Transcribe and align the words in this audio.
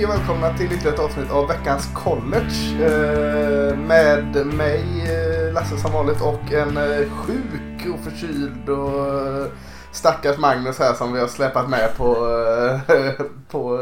Hej 0.00 0.08
och 0.08 0.14
välkomna 0.14 0.56
till 0.56 0.72
ytterligare 0.72 0.94
ett 0.94 1.00
avsnitt 1.00 1.30
av 1.30 1.48
veckans 1.48 1.88
college. 1.94 2.84
Eh, 2.84 3.76
med 3.76 4.46
mig 4.46 4.84
eh, 5.10 5.52
Lasse 5.52 5.76
som 5.76 5.92
vanligt 5.92 6.20
och 6.20 6.52
en 6.52 6.76
eh, 6.76 7.10
sjuk 7.10 7.86
och 7.94 8.00
förkyld 8.00 8.68
och 8.68 9.52
stackars 9.92 10.38
Magnus 10.38 10.78
här 10.78 10.94
som 10.94 11.12
vi 11.12 11.20
har 11.20 11.26
släpat 11.26 11.70
med 11.70 11.96
på, 11.96 12.14
på 13.50 13.76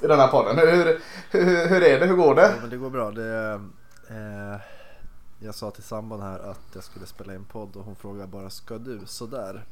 den 0.00 0.18
här 0.18 0.28
podden. 0.28 0.58
Hur, 0.58 1.00
hur, 1.30 1.68
hur 1.68 1.82
är 1.82 2.00
det? 2.00 2.06
Hur 2.06 2.16
går 2.16 2.34
det? 2.34 2.42
Ja, 2.42 2.60
men 2.60 2.70
det 2.70 2.76
går 2.76 2.90
bra. 2.90 3.10
Det, 3.10 3.60
eh, 4.08 4.60
jag 5.38 5.54
sa 5.54 5.70
till 5.70 5.82
sambon 5.82 6.22
här 6.22 6.38
att 6.38 6.60
jag 6.74 6.84
skulle 6.84 7.06
spela 7.06 7.34
in 7.34 7.44
podd 7.44 7.76
och 7.76 7.84
hon 7.84 7.96
frågade 7.96 8.26
bara 8.26 8.50
ska 8.50 8.78
du 8.78 9.00
sådär. 9.06 9.64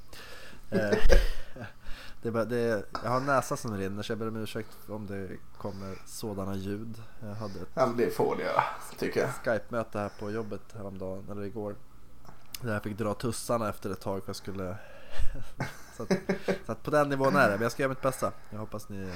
Eh, 0.71 0.99
det 2.27 2.31
är 2.31 2.33
bara, 2.33 2.45
det, 2.45 2.85
jag 3.03 3.11
har 3.11 3.17
en 3.17 3.27
näsa 3.27 3.57
som 3.57 3.77
rinner 3.77 4.03
så 4.03 4.13
jag 4.13 4.19
ber 4.19 4.29
om 4.29 4.37
ursäkt 4.37 4.77
om 4.89 5.07
det 5.07 5.29
kommer 5.59 5.99
sådana 6.07 6.55
ljud. 6.57 7.03
Jag 7.21 7.35
hade 7.35 7.61
ett 7.61 7.69
Ja, 7.75 7.87
det 7.97 8.11
får 8.11 8.37
det 8.37 8.43
göra, 8.43 8.63
tycker 8.99 9.21
jag. 9.21 9.31
Skype-möte 9.31 9.99
här 9.99 10.11
på 10.19 10.31
jobbet 10.31 10.61
häromdagen, 10.75 11.25
eller 11.31 11.43
igår. 11.43 11.75
Där 12.61 12.73
jag 12.73 12.83
fick 12.83 12.99
dra 12.99 13.15
tussarna 13.15 13.69
efter 13.69 13.91
ett 13.91 14.01
tag 14.01 14.23
för 14.23 14.29
jag 14.29 14.37
skulle... 14.37 14.77
så, 15.97 16.03
att, 16.03 16.13
så 16.67 16.73
att 16.73 16.83
på 16.83 16.91
den 16.91 17.09
nivån 17.09 17.37
är 17.37 17.49
det, 17.49 17.55
men 17.55 17.63
jag 17.63 17.73
ska 17.73 17.83
göra 17.83 17.91
mitt 17.91 18.03
bästa. 18.03 18.33
Jag 18.51 18.59
hoppas 18.59 18.89
ni... 18.89 19.13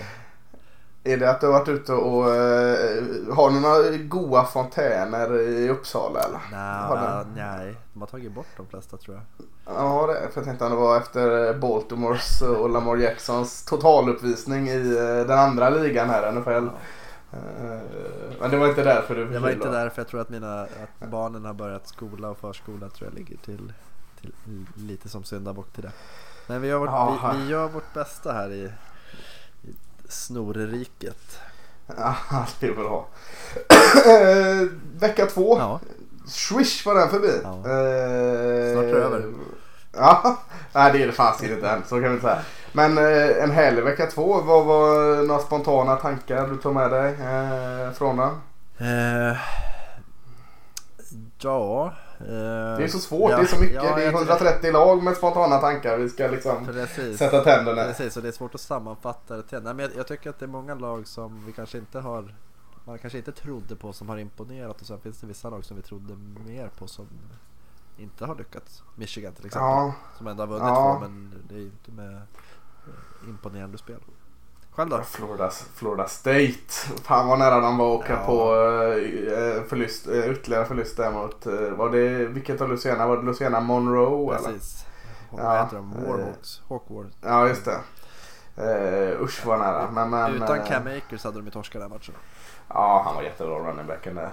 Är 1.04 1.16
det 1.16 1.30
att 1.30 1.40
du 1.40 1.46
har 1.46 1.52
varit 1.52 1.68
ute 1.68 1.92
och 1.92 2.34
eh, 2.34 3.34
har 3.34 3.50
några 3.50 3.96
goa 3.96 4.44
fontäner 4.44 5.38
i 5.40 5.68
Uppsala 5.68 6.20
eller? 6.20 6.40
Nej, 6.52 7.24
du? 7.24 7.40
nej, 7.40 7.74
de 7.92 8.00
har 8.00 8.06
tagit 8.06 8.32
bort 8.32 8.46
de 8.56 8.66
flesta 8.66 8.96
tror 8.96 9.16
jag. 9.16 9.46
Ja, 9.76 10.06
det, 10.06 10.14
för 10.32 10.40
jag 10.40 10.44
tänkte 10.44 10.64
att 10.64 10.70
det 10.70 10.76
var 10.76 10.96
efter 10.96 11.54
Baltimores 11.58 12.42
och 12.42 12.70
Lamar 12.70 12.96
Jacksons 12.96 13.64
totaluppvisning 13.64 14.68
i 14.68 14.96
eh, 14.96 15.26
den 15.26 15.38
andra 15.38 15.70
ligan 15.70 16.10
här, 16.10 16.32
NFL. 16.32 16.50
Eh, 17.32 17.80
Men 18.40 18.50
det 18.50 18.56
var 18.56 18.68
inte 18.68 18.84
därför 18.84 19.14
du 19.14 19.34
Jag 19.34 19.40
var 19.40 19.50
inte 19.50 19.66
då? 19.66 19.72
där 19.72 19.88
för 19.88 20.00
jag 20.02 20.08
tror 20.08 20.20
att, 20.20 20.28
mina, 20.30 20.62
att 20.62 21.10
barnen 21.10 21.44
har 21.44 21.54
börjat 21.54 21.88
skola 21.88 22.28
och 22.28 22.38
förskola 22.38 22.88
tror 22.88 23.10
jag 23.10 23.18
ligger 23.18 23.36
till, 23.36 23.72
till 24.20 24.32
lite 24.74 25.08
som 25.08 25.24
syndabock 25.24 25.72
till 25.72 25.82
det. 25.82 25.92
Men 26.46 26.62
vi 26.62 26.68
gör 26.68 26.78
vårt, 26.78 27.34
vi, 27.34 27.38
vi 27.44 27.50
gör 27.50 27.68
vårt 27.68 27.94
bästa 27.94 28.32
här 28.32 28.50
i 28.52 28.72
snorriket. 30.10 31.38
Ja, 31.96 32.14
det 32.60 32.66
är 32.66 32.72
bra. 32.74 33.08
Eh, 34.06 34.68
Vecka 34.98 35.26
två. 35.26 35.58
Ja, 35.58 35.80
Swish 36.26 36.86
var 36.86 36.94
den 36.94 37.08
förbi. 37.08 37.40
Ja. 37.42 37.50
Eh, 37.50 38.72
Snart 38.72 38.84
är 38.84 38.94
det 38.94 39.04
över. 39.04 39.24
Ja, 39.92 40.36
nej 40.72 40.92
det 40.92 41.02
är 41.02 41.06
det 41.06 41.12
fasiken 41.12 41.54
inte 41.54 41.68
än. 41.70 41.82
Så 41.88 42.00
kan 42.02 42.14
vi 42.14 42.20
säga. 42.20 42.38
Men 42.72 42.98
eh, 42.98 43.42
en 43.42 43.50
härlig 43.50 43.82
vecka 43.84 44.06
två. 44.06 44.40
Vad 44.40 44.64
var 44.64 45.22
några 45.26 45.40
spontana 45.40 45.96
tankar 45.96 46.46
du 46.48 46.56
tog 46.56 46.74
med 46.74 46.90
dig 46.90 47.08
eh, 47.12 47.92
från 47.92 48.16
den? 48.16 48.30
eh, 48.78 49.36
ja 51.40 51.92
Det 52.28 52.84
är 52.84 52.88
så 52.88 52.98
svårt. 52.98 53.30
det 53.30 53.36
är 53.36 53.44
så 53.44 53.60
mycket. 53.60 53.82
det 53.82 54.04
är 54.04 54.12
130 54.12 54.72
lag 54.72 55.02
med 55.02 55.16
spontana 55.16 55.58
tankar. 55.58 55.98
Vi 55.98 56.08
ska 56.08 56.26
liksom 56.26 56.66
Precis. 56.66 57.18
sätta 57.18 57.44
tänderna. 57.44 57.84
Precis, 57.84 58.16
och 58.16 58.22
det 58.22 58.28
är 58.28 58.32
svårt 58.32 58.54
att 58.54 58.60
sammanfatta 58.60 59.36
det 59.36 59.42
till. 59.42 59.60
Nej, 59.62 59.74
men 59.74 59.78
jag, 59.84 59.96
jag 59.96 60.06
tycker 60.06 60.30
att 60.30 60.38
det 60.38 60.44
är 60.44 60.48
många 60.48 60.74
lag 60.74 61.06
som 61.06 61.46
vi 61.46 61.52
kanske 61.52 61.78
inte 61.78 62.00
har 62.00 62.34
man 62.84 62.98
kanske 62.98 63.18
inte 63.18 63.32
trodde 63.32 63.76
på 63.76 63.92
som 63.92 64.08
har 64.08 64.18
imponerat 64.18 64.80
och 64.80 64.86
sen 64.86 65.00
finns 65.00 65.18
det 65.20 65.26
vissa 65.26 65.50
lag 65.50 65.64
som 65.64 65.76
vi 65.76 65.82
trodde 65.82 66.14
mer 66.46 66.68
på 66.78 66.86
som 66.86 67.06
inte 67.98 68.26
har 68.26 68.34
lyckats. 68.34 68.82
Michigan 68.96 69.32
till 69.32 69.46
exempel. 69.46 69.66
Ja, 69.68 69.94
Som 70.18 70.26
ändå 70.26 70.42
har 70.42 70.48
vunnit 70.48 70.62
Ja. 70.64 70.92
två 70.94 71.00
men 71.08 71.34
det 71.48 71.54
är 71.54 71.58
ju 71.58 71.64
inte 71.64 71.90
med 71.90 72.14
eh, 72.14 73.28
imponerande 73.28 73.78
spel. 73.78 74.00
Själv 74.72 74.90
då? 74.90 75.02
Florida, 75.02 75.50
Florida 75.74 76.06
State. 76.08 76.72
Fan 77.04 77.28
vad 77.28 77.38
nära 77.38 77.60
de 77.60 77.78
var 77.78 77.94
att 77.94 78.00
åka 78.00 78.12
Ja. 78.12 78.26
på 78.26 78.54
eh, 79.32 79.62
förlust, 79.68 80.08
eh, 80.08 80.30
ytterligare 80.30 80.64
förlust 80.64 80.96
där 80.96 81.10
mot, 81.10 81.46
eh, 81.46 81.52
var 81.70 81.90
det, 81.90 82.08
vilket 82.26 82.60
av 82.60 82.68
Luciana? 82.68 83.06
Var 83.06 83.16
det 83.16 83.22
Luciana 83.22 83.60
Monroe 83.60 84.36
eller? 84.36 84.48
Precis. 84.52 84.84
Ja, 85.36 85.42
Vad 85.42 85.58
heter 85.64 85.76
de? 85.76 85.92
eh, 85.92 86.10
Warhawks? 86.10 86.60
Hawkwards. 86.68 87.16
Ja 87.20 87.48
just 87.48 87.64
det. 87.64 87.78
Uh, 88.58 89.22
usch 89.22 89.46
vad 89.46 89.58
nära. 89.58 89.90
Men, 89.90 90.10
men, 90.10 90.34
Utan 90.34 90.58
eh, 90.58 90.64
Cam 90.66 90.86
Akers 90.86 91.24
hade 91.24 91.36
de 91.38 91.44
ju 91.44 91.50
torskat 91.50 91.82
den 91.82 91.90
matchen. 91.90 92.14
Ja 92.68 93.02
han 93.06 93.14
var 93.14 93.22
jättebra 93.22 93.58
running 93.58 93.86
backen 93.86 94.14
där. 94.14 94.30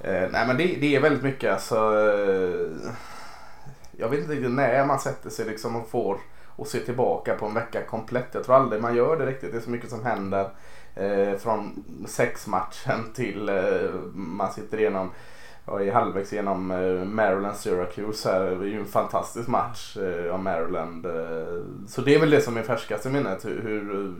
Eh, 0.00 0.30
nej 0.32 0.46
men 0.46 0.56
det, 0.56 0.64
det 0.80 0.96
är 0.96 1.00
väldigt 1.00 1.22
mycket 1.22 1.52
alltså. 1.52 1.76
eh, 1.76 2.90
jag 3.92 4.08
vet 4.08 4.20
inte 4.20 4.32
riktigt 4.32 4.50
när 4.50 4.84
man 4.86 4.98
sätter 5.00 5.30
sig 5.30 5.46
liksom 5.46 5.76
och 5.76 5.88
får 5.90 6.18
och 6.58 6.66
se 6.66 6.80
tillbaka 6.80 7.34
på 7.34 7.46
en 7.46 7.54
vecka 7.54 7.82
komplett. 7.86 8.28
Jag 8.32 8.44
tror 8.44 8.56
aldrig 8.56 8.82
man 8.82 8.96
gör 8.96 9.16
det 9.16 9.26
riktigt. 9.26 9.52
Det 9.52 9.58
är 9.58 9.62
så 9.62 9.70
mycket 9.70 9.90
som 9.90 10.04
händer. 10.04 10.48
Eh, 10.94 11.38
från 11.38 11.84
sexmatchen 12.06 13.12
till 13.14 13.48
eh, 13.48 13.90
man 14.14 14.52
sitter 14.52 14.78
igenom 14.78 15.10
och 15.64 15.82
är 15.82 15.92
halvvägs 15.92 16.32
genom 16.32 16.70
eh, 16.70 17.04
Maryland 17.04 17.56
Syracuse 17.56 18.32
här. 18.32 18.40
Det 18.40 18.66
är 18.66 18.70
ju 18.70 18.80
en 18.80 18.86
fantastisk 18.86 19.48
match 19.48 19.96
eh, 19.96 20.34
av 20.34 20.42
Maryland. 20.42 21.06
Eh. 21.06 21.62
Så 21.88 22.00
det 22.00 22.14
är 22.14 22.20
väl 22.20 22.30
det 22.30 22.40
som 22.40 22.56
är 22.56 22.62
färskast 22.62 23.06
i 23.06 23.10
minnet. 23.10 23.44
Hur, 23.44 23.62
hur, 23.62 24.14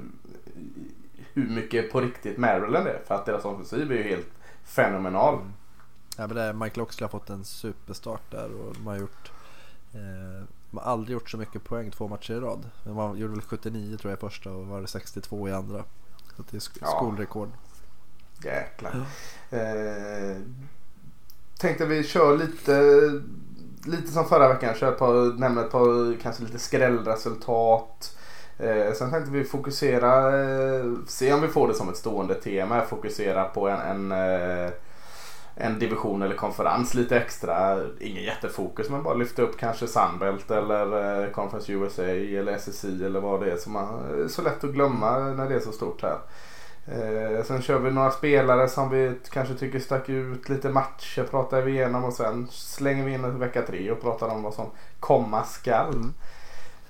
mycket 1.48 1.92
på 1.92 2.00
riktigt 2.00 2.38
Maryland 2.38 2.86
är. 2.86 3.00
För 3.06 3.14
att 3.14 3.26
deras 3.26 3.44
offensiv 3.44 3.92
är 3.92 3.96
ju 3.96 4.02
helt 4.02 4.32
fenomenal. 4.64 5.34
Mm. 5.34 5.52
Ja, 6.16 6.26
men 6.26 6.36
det 6.36 6.42
är, 6.42 6.52
Michael 6.52 6.82
Oxley 6.82 7.04
har 7.04 7.10
fått 7.10 7.30
en 7.30 7.44
superstart 7.44 8.30
där 8.30 8.50
och 8.60 8.74
de 8.74 8.86
har 8.86 8.96
gjort 8.96 9.30
eh, 9.94 10.44
de 10.70 10.78
har 10.78 10.92
aldrig 10.92 11.12
gjort 11.12 11.30
så 11.30 11.36
mycket 11.36 11.64
poäng 11.64 11.90
två 11.90 12.08
matcher 12.08 12.32
i 12.34 12.40
rad. 12.40 12.70
Men 12.84 12.94
Man 12.94 13.16
gjorde 13.18 13.32
väl 13.32 13.42
79 13.42 13.96
tror 13.96 14.10
jag 14.10 14.18
i 14.18 14.20
första 14.20 14.50
och 14.50 14.66
var 14.66 14.80
det 14.80 14.86
62 14.86 15.48
i 15.48 15.52
andra. 15.52 15.84
Så 16.36 16.42
det 16.50 16.56
är 16.56 16.60
sk- 16.60 16.78
Ja. 16.80 16.86
skolrekord. 16.86 17.48
Jäklar. 18.44 19.06
Eh, 19.50 20.36
tänkte 21.58 21.86
vi 21.86 22.04
kör 22.04 22.36
lite, 22.36 22.82
lite 23.90 24.12
som 24.12 24.24
förra 24.24 24.48
veckan. 24.48 24.74
Kör 24.74 24.92
par, 24.92 25.38
nämna 25.38 25.60
ett 25.60 25.70
par 25.70 26.16
kanske 26.22 26.42
lite 26.42 26.58
skrällresultat. 26.58 28.16
Eh, 28.58 28.92
sen 28.92 29.10
tänkte 29.10 29.30
vi 29.30 29.44
fokusera, 29.44 30.40
eh, 30.40 30.84
se 31.06 31.32
om 31.32 31.40
vi 31.40 31.48
får 31.48 31.68
det 31.68 31.74
som 31.74 31.88
ett 31.88 31.96
stående 31.96 32.34
tema. 32.34 32.80
Fokusera 32.82 33.44
på 33.44 33.68
en, 33.68 33.80
en, 33.80 34.12
eh, 34.12 34.70
en 35.60 35.78
division 35.78 36.22
eller 36.22 36.34
konferens 36.36 36.94
lite 36.94 37.16
extra. 37.16 37.80
Ingen 38.00 38.22
jättefokus 38.22 38.90
men 38.90 39.02
bara 39.02 39.14
lyfta 39.14 39.42
upp 39.42 39.58
kanske 39.58 39.86
Sunbelt 39.86 40.50
eller 40.50 41.22
eh, 41.24 41.30
Conference 41.30 41.72
USA 41.72 42.02
eller 42.02 42.52
SSI 42.58 43.04
eller 43.04 43.20
vad 43.20 43.40
det 43.40 43.52
är 43.52 43.56
som 43.56 43.72
man, 43.72 43.88
är 44.24 44.28
så 44.28 44.42
lätt 44.42 44.64
att 44.64 44.70
glömma 44.70 45.18
när 45.18 45.48
det 45.48 45.54
är 45.54 45.60
så 45.60 45.72
stort 45.72 46.02
här. 46.02 46.18
Eh, 46.86 47.44
sen 47.44 47.62
kör 47.62 47.78
vi 47.78 47.90
några 47.90 48.10
spelare 48.10 48.68
som 48.68 48.90
vi 48.90 49.12
kanske 49.30 49.54
tycker 49.54 49.78
stack 49.80 50.08
ut. 50.08 50.48
Lite 50.48 50.68
matcher 50.68 51.22
pratar 51.30 51.62
vi 51.62 51.72
igenom 51.72 52.04
och 52.04 52.12
sen 52.12 52.48
slänger 52.50 53.04
vi 53.04 53.12
in 53.12 53.38
vecka 53.38 53.62
tre 53.62 53.90
och 53.90 54.02
pratar 54.02 54.28
om 54.28 54.42
vad 54.42 54.54
som 54.54 54.66
komma 55.00 55.44
skall. 55.44 55.94
Mm. 55.94 56.14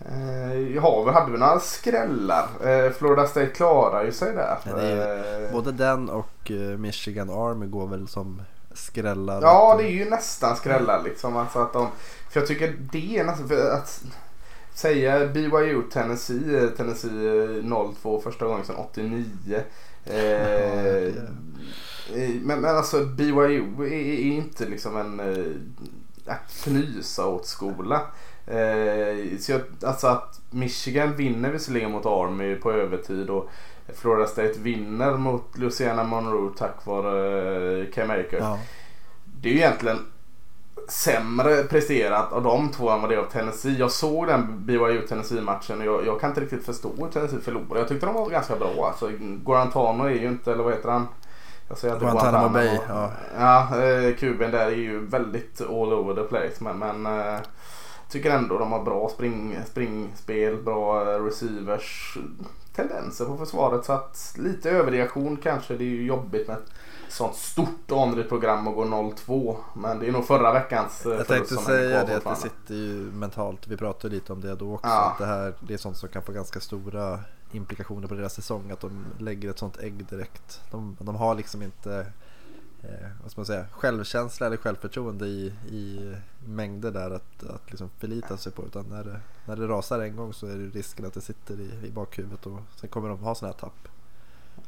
Eh, 0.07 0.75
ja, 0.75 1.03
vi 1.03 1.13
hade 1.13 1.33
vi 1.33 1.39
några 1.39 1.61
skrällar. 1.61 2.49
Eh, 2.65 2.91
Florida 2.91 3.27
State 3.27 3.47
klarar 3.47 4.05
ju 4.05 4.13
sig 4.13 4.35
där. 4.35 4.59
Ja, 4.65 4.83
Eh, 4.83 5.53
Både 5.53 5.73
den 5.73 6.09
och 6.09 6.51
eh, 6.51 6.57
Michigan 6.79 7.31
Army 7.31 7.67
går 7.67 7.87
väl 7.87 8.09
som 8.09 8.43
skrällar. 8.79 9.43
Ja, 9.43 9.75
det 9.79 9.85
är 9.85 9.91
ju 9.91 10.11
nästan 10.11 10.57
skrällar 10.57 11.03
liksom. 11.03 11.37
Alltså 11.37 11.59
att 11.59 11.73
de, 11.73 11.89
för 12.31 12.41
jag 12.41 12.47
tycker 12.49 12.77
det 12.93 13.19
är 13.19 13.25
nästan, 13.25 13.73
att 13.73 14.03
säga 14.75 15.27
BYU 15.27 15.83
Tennessee, 15.93 16.57
eh, 16.65 16.69
Tennessee 16.71 17.11
eh, 17.11 17.63
0-2 18.03 18.21
första 18.23 18.45
gången 18.47 18.65
sedan 18.67 18.77
89. 18.77 19.25
Eh, 20.05 20.15
det- 20.15 21.15
eh, 22.15 22.31
men, 22.43 22.61
men 22.61 22.77
alltså 22.77 23.05
BYU 23.05 23.65
är, 23.79 23.93
är 23.93 24.19
inte 24.21 24.67
liksom 24.67 24.97
en 24.97 25.21
eh, 25.21 26.33
att 26.33 26.51
fnysa 26.53 27.27
åt 27.27 27.47
skola. 27.47 28.01
Eh, 28.47 29.39
så 29.41 29.53
jag, 29.53 29.61
alltså 29.83 30.07
att 30.07 30.41
Michigan 30.51 31.17
vinner 31.17 31.51
visserligen 31.51 31.91
mot 31.91 32.07
Army 32.07 32.55
på 32.57 32.73
övertid 32.73 33.31
och 33.31 33.51
Florida 33.95 34.27
State 34.27 34.53
vinner 34.59 35.17
mot 35.17 35.59
Louisiana 35.59 36.05
Monroe 36.05 36.51
tack 36.59 36.87
vare 36.87 37.81
eh, 37.81 37.91
Cam 37.95 38.11
Akers 38.11 38.41
Ja. 38.41 38.59
det 39.25 39.49
är 39.49 39.53
ju 39.53 39.59
egentligen 39.59 39.99
sämre 40.89 41.63
presterat 41.63 42.33
av 42.33 42.43
de 42.43 42.69
två 42.71 42.91
än 42.91 43.01
vad 43.01 43.11
det 43.11 43.15
är 43.15 43.19
av 43.19 43.31
Tennessee. 43.31 43.77
Jag 43.79 43.91
såg 43.91 44.27
den 44.27 44.67
BYU 44.67 45.07
Tennessee-matchen 45.07 45.79
och 45.81 45.87
jag, 45.87 46.07
jag 46.07 46.21
kan 46.21 46.31
inte 46.31 46.41
riktigt 46.41 46.65
förstå 46.65 46.91
hur 46.99 47.09
Tennessee 47.09 47.41
förlorade. 47.41 47.81
Jag 47.81 47.89
tyckte 47.89 48.07
de 48.07 48.15
var 48.15 48.31
ganska 48.31 48.57
bra. 48.57 48.87
Alltså, 48.87 49.11
Guarantano 49.21 50.05
är 50.05 50.11
ju 50.11 50.29
inte, 50.29 50.53
eller 50.53 50.65
vad 50.65 50.73
heter 50.73 50.91
han? 50.91 51.09
Jag 51.69 51.79
säger 51.79 51.95
alltid 51.95 52.09
Guantanamo 52.09 52.49
Bay, 52.49 52.79
ja. 52.89 53.11
Ja, 53.39 53.83
eh, 53.83 54.15
kuben 54.15 54.51
där 54.51 54.67
är 54.67 54.71
ju 54.77 55.07
väldigt 55.07 55.61
all 55.61 55.93
over 55.93 56.15
the 56.23 56.29
place. 56.29 56.55
Men, 56.59 56.79
men 56.79 57.07
eh, 57.21 57.41
tycker 58.09 58.31
ändå 58.31 58.59
de 58.59 58.73
har 58.73 58.83
bra 58.85 59.09
spring, 59.09 59.59
springspel, 59.67 60.63
bra 60.63 61.13
eh, 61.13 61.25
receivers. 61.25 62.19
Tendenser 62.75 63.25
på 63.25 63.37
försvaret 63.37 63.85
så 63.85 63.93
att 63.93 64.35
lite 64.39 64.71
överreaktion 64.71 65.37
kanske. 65.37 65.77
Det 65.77 65.85
är 65.85 65.89
ju 65.89 66.07
jobbigt 66.07 66.49
med 66.49 66.57
ett 66.57 66.73
sånt 67.09 67.35
stort 67.35 67.93
anrikt 67.93 68.29
program 68.29 68.69
och 68.69 68.75
gå 68.75 68.85
0-2. 68.85 69.57
Men 69.75 69.99
det 69.99 70.09
är 70.09 70.13
nog 70.13 70.27
förra 70.27 70.53
veckans 70.53 71.07
eh, 71.07 71.13
Jag 71.13 71.27
tänkte 71.27 71.55
säga 71.55 72.05
det 72.05 72.17
att 72.17 72.25
det 72.25 72.37
sitter 72.37 72.75
ju 72.75 73.13
mentalt. 73.13 73.67
Vi 73.67 73.77
pratade 73.77 74.15
lite 74.15 74.33
om 74.33 74.41
det 74.41 74.55
då 74.55 74.75
också. 74.75 74.89
Ja. 74.89 75.11
Att 75.11 75.19
det 75.19 75.27
här 75.27 75.55
det 75.61 75.75
är 75.75 75.79
sånt 75.79 75.97
som 75.97 76.09
kan 76.09 76.23
få 76.23 76.33
ganska 76.33 76.61
stora 76.61 77.21
implikationer 77.53 78.09
på 78.09 78.15
deras 78.15 78.35
säsong 78.35 78.71
att 78.71 78.81
de 78.81 79.05
lägger 79.19 79.51
ett 79.51 79.59
sånt 79.59 79.79
ägg 79.79 80.07
direkt. 80.07 80.61
De, 80.71 80.97
de 81.01 81.17
har 81.17 81.35
liksom 81.35 81.63
inte 81.63 82.07
eh, 82.83 83.09
vad 83.23 83.31
ska 83.31 83.41
man 83.41 83.47
säga, 83.47 83.67
självkänsla 83.73 84.47
eller 84.47 84.57
självförtroende 84.57 85.27
i, 85.27 85.53
i 85.71 86.15
mängder 86.47 86.91
där 86.91 87.11
att, 87.11 87.45
att 87.51 87.71
liksom 87.71 87.91
förlita 87.99 88.37
sig 88.37 88.53
på. 88.53 88.63
Utan 88.67 88.85
när 88.91 89.05
det, 89.05 89.21
när 89.47 89.57
det 89.57 89.67
rasar 89.67 90.01
en 90.01 90.17
gång 90.17 90.33
så 90.33 90.47
är 90.47 90.55
det 90.55 90.79
risken 90.79 91.07
att 91.07 91.15
det 91.15 91.21
sitter 91.21 91.61
i, 91.61 91.87
i 91.87 91.91
bakhuvudet 91.91 92.47
och 92.47 92.61
sen 92.77 92.91
kommer 92.91 93.09
de 93.09 93.19
ha 93.19 93.35
sådana 93.35 93.55
här 93.55 93.61
tapp. 93.61 93.89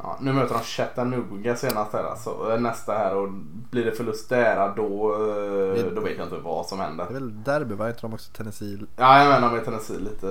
Ja, 0.03 0.19
nu 0.21 0.33
möter 0.33 0.55
de 0.55 0.61
Chattanooga 0.61 1.57
senast 1.57 1.93
här 1.93 2.05
alltså, 2.05 2.57
nästa 2.61 2.93
här 2.93 3.17
och 3.17 3.29
blir 3.71 3.85
det 3.85 3.93
förlust 3.93 4.29
där 4.29 4.73
då, 4.77 5.15
eh, 5.15 5.85
då 5.95 6.01
vet 6.01 6.19
jag 6.19 6.27
inte 6.27 6.37
vad 6.37 6.67
som 6.67 6.81
händer. 6.81 7.05
Det 7.05 7.11
är 7.11 7.15
väl 7.15 7.43
derby, 7.43 7.75
var 7.75 7.89
inte 7.89 8.01
de 8.01 8.15
också 8.15 8.33
Tennessee? 8.33 8.79
Ja, 8.97 9.23
jag 9.23 9.29
menar 9.29 9.53
med 9.53 9.65
Tennessee 9.65 9.99
lite 9.99 10.27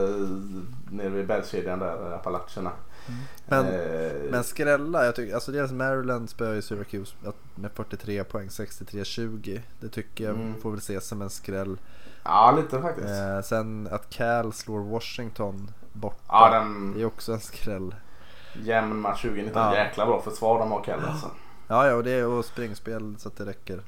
nere 0.92 1.10
vid 1.10 1.28
bergskedjan 1.28 1.80
där, 1.80 2.14
Appalacherna. 2.14 2.72
Mm. 3.08 3.22
Men, 3.46 3.66
eh, 3.66 4.32
men 4.32 4.44
skrälla, 4.44 5.06
jag 5.06 5.16
tycker, 5.16 5.34
alltså 5.34 5.52
deras 5.52 5.72
Maryland 5.72 6.30
spöar 6.30 6.54
ju 6.54 6.62
Syracuse 6.62 7.16
med 7.56 7.72
43 7.72 8.24
poäng, 8.24 8.48
63-20. 8.48 9.62
Det 9.80 9.90
tycker 9.90 10.24
jag 10.24 10.36
mm. 10.36 10.62
får 10.62 10.72
väl 10.72 10.80
ses 10.80 11.08
som 11.08 11.22
en 11.22 11.30
skräll. 11.30 11.78
Ja, 12.24 12.52
lite 12.52 12.82
faktiskt. 12.82 13.08
Eh, 13.08 13.42
sen 13.42 13.88
att 13.92 14.10
Cal 14.10 14.54
slår 14.54 14.80
Washington 14.80 15.72
borta, 15.94 16.24
ja, 16.28 16.50
den... 16.50 16.94
det 16.94 17.02
är 17.02 17.06
också 17.06 17.34
en 17.34 17.40
skräll 17.40 17.96
jämn 18.54 19.00
match 19.00 19.22
2019. 19.22 19.62
Ja. 19.62 19.76
Jäkla 19.76 20.06
bra 20.06 20.22
försvar 20.22 20.60
de 20.60 20.72
har 20.72 20.84
Kell 20.84 21.06
alltså. 21.06 21.32
Ja, 21.68 21.88
ja 21.88 21.96
och 21.96 22.04
det 22.04 22.12
är 22.12 22.26
och 22.26 22.46
springspel 22.46 23.16
så 23.20 23.28
att 23.28 23.38
det 23.38 23.46
räcker. 23.46 23.82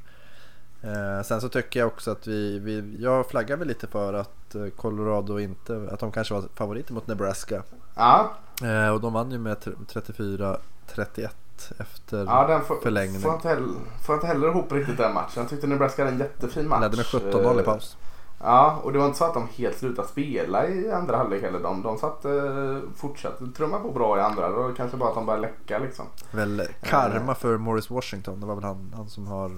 Eh, 0.82 1.24
sen 1.24 1.42
så 1.42 1.50
tycker 1.50 1.80
jag 1.80 1.88
också 1.88 2.12
att 2.12 2.28
vi, 2.28 2.60
vi, 2.60 2.98
jag 3.00 3.28
flaggar 3.28 3.58
väl 3.58 3.68
lite 3.68 3.88
för 3.88 4.14
att 4.14 4.56
eh, 4.56 4.68
Colorado 4.68 5.40
inte, 5.40 5.90
att 5.92 6.00
de 6.00 6.12
kanske 6.12 6.34
var 6.34 6.44
favoriter 6.56 6.94
mot 6.94 7.08
Nebraska. 7.08 7.64
Ja. 8.02 8.32
Eh, 8.68 8.90
och 8.90 9.02
de 9.02 9.14
vann 9.14 9.32
ju 9.32 9.38
med 9.38 9.58
34-31 9.58 11.30
efter 11.78 12.26
ja, 12.26 12.48
den 12.48 12.62
får, 12.62 12.76
förlängning. 12.76 13.22
Får 13.22 13.34
inte, 13.34 13.48
heller, 13.48 13.68
får 14.04 14.16
inte 14.16 14.28
heller 14.28 14.48
ihop 14.48 14.72
riktigt 14.72 14.98
den 14.98 15.14
matchen. 15.14 15.34
Jag 15.36 15.50
tyckte 15.50 15.68
Nebraska 15.68 16.02
hade 16.02 16.16
en 16.16 16.20
jättefin 16.20 16.68
match. 16.68 16.82
Ledde 16.82 16.98
med 16.98 17.06
17-0 17.06 17.62
i 17.62 17.64
paus. 17.64 17.98
Ja, 18.44 18.80
och 18.84 18.94
det 18.94 19.00
var 19.00 19.06
inte 19.06 19.18
så 19.18 19.26
att 19.26 19.34
de 19.34 19.48
helt 19.48 19.78
slutade 19.78 20.08
spela 20.08 20.68
i 20.68 20.92
andra 20.92 21.18
halvlek 21.18 21.42
heller. 21.42 21.60
De, 21.60 21.82
de 21.82 21.98
satt, 21.98 22.26
eh, 22.26 22.78
fortsatte 22.96 23.46
trumma 23.58 23.80
på 23.80 23.92
bra 23.92 24.18
i 24.18 24.22
andra. 24.22 24.50
Var 24.50 24.74
kanske 24.76 24.98
bara 24.98 25.10
att 25.10 25.16
de 25.16 25.26
började 25.26 25.42
läcka 25.42 25.80
liksom. 25.80 26.06
Väl 26.32 26.68
karma 26.82 27.36
för 27.36 27.58
Morris 27.58 27.90
Washington. 27.90 28.40
Det 28.40 28.46
var 28.46 28.56
väl 28.56 28.64
han, 28.64 28.94
han 28.96 29.10
som 29.10 29.28
har 29.28 29.52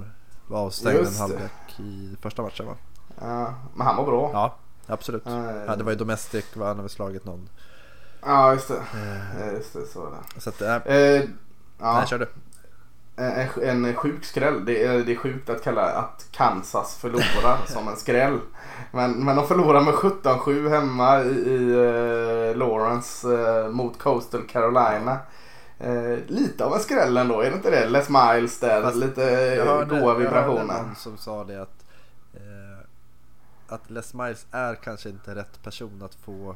var 0.48 0.60
avstängd 0.60 1.08
en 1.08 1.16
halvlek 1.16 1.80
i 1.80 2.16
första 2.22 2.42
matchen 2.42 2.66
va? 2.66 2.76
Ja, 3.22 3.54
men 3.74 3.88
han 3.88 3.96
var 3.96 4.06
bra. 4.06 4.30
Ja, 4.34 4.56
absolut. 4.88 5.28
Uh, 5.28 5.34
ja, 5.68 5.76
det 5.76 5.84
var 5.84 5.92
ju 5.92 5.98
Domestic, 5.98 6.56
va? 6.56 6.68
han 6.68 6.76
har 6.76 6.84
väl 6.84 6.90
slagit 6.90 7.26
någon. 7.26 7.50
Ja, 8.26 8.54
just 8.54 8.68
det. 8.68 8.74
Uh, 8.74 9.54
just 9.54 9.74
det, 9.74 9.86
så 9.86 10.10
det. 10.10 10.42
Så 10.42 10.50
att, 10.50 10.62
äh, 10.62 10.96
uh, 10.96 11.30
ja. 11.80 11.98
Nej, 11.98 12.08
kör 12.08 12.20
du. 12.20 12.28
En, 13.16 13.86
en 13.86 13.96
sjuk 13.96 14.26
skräll. 14.26 14.66
Det 14.66 14.86
är, 14.86 15.00
det 15.00 15.12
är 15.12 15.16
sjukt 15.16 15.50
att 15.50 15.64
kalla 15.64 15.82
att 15.82 16.28
Kansas 16.32 16.96
förlorar 16.96 17.58
som 17.66 17.88
en 17.88 17.96
skräll. 17.96 18.40
Men, 18.92 19.26
men 19.26 19.36
de 19.36 19.48
förlorar 19.48 19.82
med 19.82 19.94
17-7 19.94 20.70
hemma 20.70 21.24
i, 21.24 21.28
i 21.28 21.58
uh, 21.58 22.56
Lawrence 22.56 23.28
uh, 23.28 23.70
mot 23.70 24.00
Coastal 24.00 24.48
Carolina. 24.48 25.18
Uh, 25.86 26.18
lite 26.28 26.66
av 26.66 26.74
en 26.74 26.80
skräll 26.80 27.18
ändå, 27.18 27.42
är 27.42 27.50
det 27.50 27.56
inte 27.56 27.72
det? 27.72 27.90
Les 27.90 28.10
Miles 28.10 28.60
där, 28.60 28.82
Fast 28.82 28.98
lite 28.98 29.22
hörde, 29.66 30.00
goa 30.00 30.14
vibrationer. 30.14 30.60
Jag 30.60 30.74
hörde 30.74 30.88
någon 30.88 30.96
som 30.96 31.18
sa 31.18 31.44
det 31.44 31.62
att, 31.62 31.86
att 33.68 33.90
Les 33.90 34.14
Miles 34.14 34.46
är 34.52 34.76
kanske 34.76 35.10
inte 35.10 35.36
rätt 35.36 35.64
person 35.64 36.02
att 36.04 36.16
få 36.16 36.56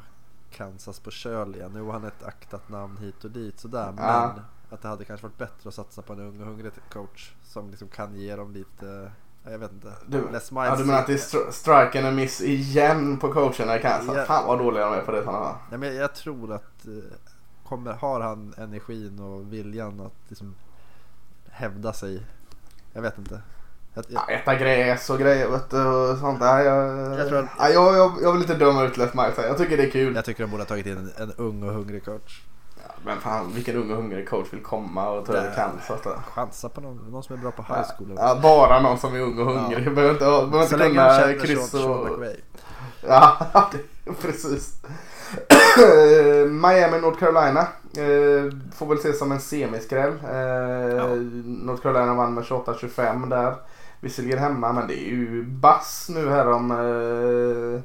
Kansas 0.52 1.00
på 1.00 1.12
köl 1.12 1.56
igen. 1.56 1.72
Nu 1.74 1.82
har 1.82 1.94
han 1.94 2.04
ett 2.04 2.24
aktat 2.24 2.70
namn 2.70 2.98
hit 2.98 3.24
och 3.24 3.32
dit 3.32 3.60
sådär. 3.60 3.92
Men 3.92 4.42
att 4.70 4.82
det 4.82 4.88
hade 4.88 5.06
kanske 5.06 5.28
varit 5.28 5.38
bättre 5.38 5.68
att 5.68 5.74
satsa 5.74 6.02
på 6.02 6.14
en 6.14 6.20
ung 6.20 6.42
och 6.42 6.48
hungrig 6.48 6.72
coach 6.90 7.32
som 7.44 7.70
liksom 7.70 7.88
kan 7.88 8.16
ge 8.16 8.36
dem 8.36 8.52
lite 8.52 9.12
jag 9.52 9.60
vet 9.60 9.72
inte. 9.72 9.94
Du, 10.06 10.30
Les 10.32 10.52
ja, 10.52 10.76
du 10.76 10.86
menar 10.86 11.00
att 11.00 11.08
det 11.08 11.14
är 11.14 11.18
stri 11.18 11.40
striken 11.52 12.06
en 12.06 12.16
miss 12.16 12.42
igen 12.42 13.20
på 13.20 13.34
coacherna 13.34 13.78
i 13.78 13.82
Kansas? 13.82 14.16
Ja. 14.18 14.26
Fan 14.26 14.48
vad 14.48 14.60
dåliga 14.60 14.86
de 14.86 14.94
är 14.94 15.02
på 15.02 15.12
det 15.12 15.24
sådana 15.24 15.56
ja, 15.72 15.78
men 15.78 15.96
Jag 15.96 16.16
tror 16.16 16.54
att 16.54 16.88
eh, 16.88 16.94
kommer, 17.68 17.94
har 17.94 18.22
han 18.22 18.54
energin 18.58 19.20
och 19.20 19.54
viljan 19.54 20.00
att 20.00 20.30
liksom 20.30 20.56
hävda 21.50 21.94
sig? 21.94 22.26
Jag 22.94 23.02
vet 23.02 23.18
inte. 23.18 23.42
Jag, 23.98 24.06
jag... 24.08 24.24
Ja, 24.28 24.34
äta 24.34 24.56
gräs 24.56 25.10
och 25.10 25.20
grejer 25.20 25.48
vet 25.50 25.70
du, 25.70 25.86
och 25.86 26.18
sånt 26.18 26.40
där. 26.40 26.60
Jag, 26.60 27.20
jag, 27.20 27.28
tror 27.28 27.40
att... 27.40 27.50
ja, 27.60 27.70
jag, 27.70 27.98
jag, 27.98 28.12
jag 28.22 28.32
vill 28.32 28.42
inte 28.42 28.56
döma 28.56 28.84
ut 28.84 28.98
Les 28.98 29.14
Miles 29.14 29.38
Jag 29.38 29.58
tycker 29.58 29.78
det 29.78 29.84
är 29.84 29.90
kul. 29.90 30.16
Jag 30.16 30.26
tycker 30.26 30.44
de 30.44 30.52
borde 30.52 30.64
ha 30.64 30.68
tagit 30.68 30.86
in 30.86 30.98
en, 30.98 31.24
en 31.24 31.34
ung 31.38 31.64
och 31.64 31.74
hungrig 31.74 32.06
coach. 32.06 32.42
Men 33.06 33.18
fan 33.18 33.52
vilken 33.54 33.76
ung 33.76 33.92
och 33.92 33.98
hungrig 33.98 34.30
coach 34.30 34.48
vill 34.54 34.64
komma 34.64 35.10
och 35.10 35.26
ta 35.26 35.34
över 35.34 35.56
Kansas? 35.56 36.16
Chansa 36.34 36.70
på 36.70 36.82
någon, 36.82 37.12
någon 37.12 37.24
som 37.24 37.36
är 37.36 37.40
bra 37.40 37.52
på 37.52 37.62
high 37.62 37.88
school. 37.98 38.14
Ja, 38.18 38.40
bara 38.44 38.82
någon 38.82 38.98
som 38.98 39.16
är 39.16 39.20
ung 39.20 39.40
och 39.40 39.46
hungrig. 39.46 39.88
Ja. 39.88 39.92
Behöver 39.92 40.12
inte, 40.12 40.26
behöver 40.26 40.64
inte 40.64 40.78
kunna 40.78 41.34
kryss 41.34 41.74
och... 41.74 42.10
Ja, 43.08 43.38
precis. 44.22 44.74
Miami, 46.50 47.00
North 47.02 47.20
Carolina. 47.20 47.68
Eh, 47.98 48.52
får 48.76 48.86
väl 48.86 48.98
ses 48.98 49.20
som 49.20 49.32
en 49.32 49.40
semiskräll. 49.40 50.14
Eh, 50.30 50.38
ja. 50.98 51.08
North 51.46 51.82
Carolina 51.82 52.14
vann 52.14 52.34
med 52.34 52.44
28-25 52.44 53.30
där. 53.30 53.56
Visserligen 54.00 54.40
hemma 54.40 54.74
men 54.74 54.88
det 54.88 55.00
är 55.00 55.10
ju 55.10 55.44
bass 55.44 56.08
nu 56.10 56.30
här 56.30 56.52
om 56.52 56.72
eh, 56.72 57.82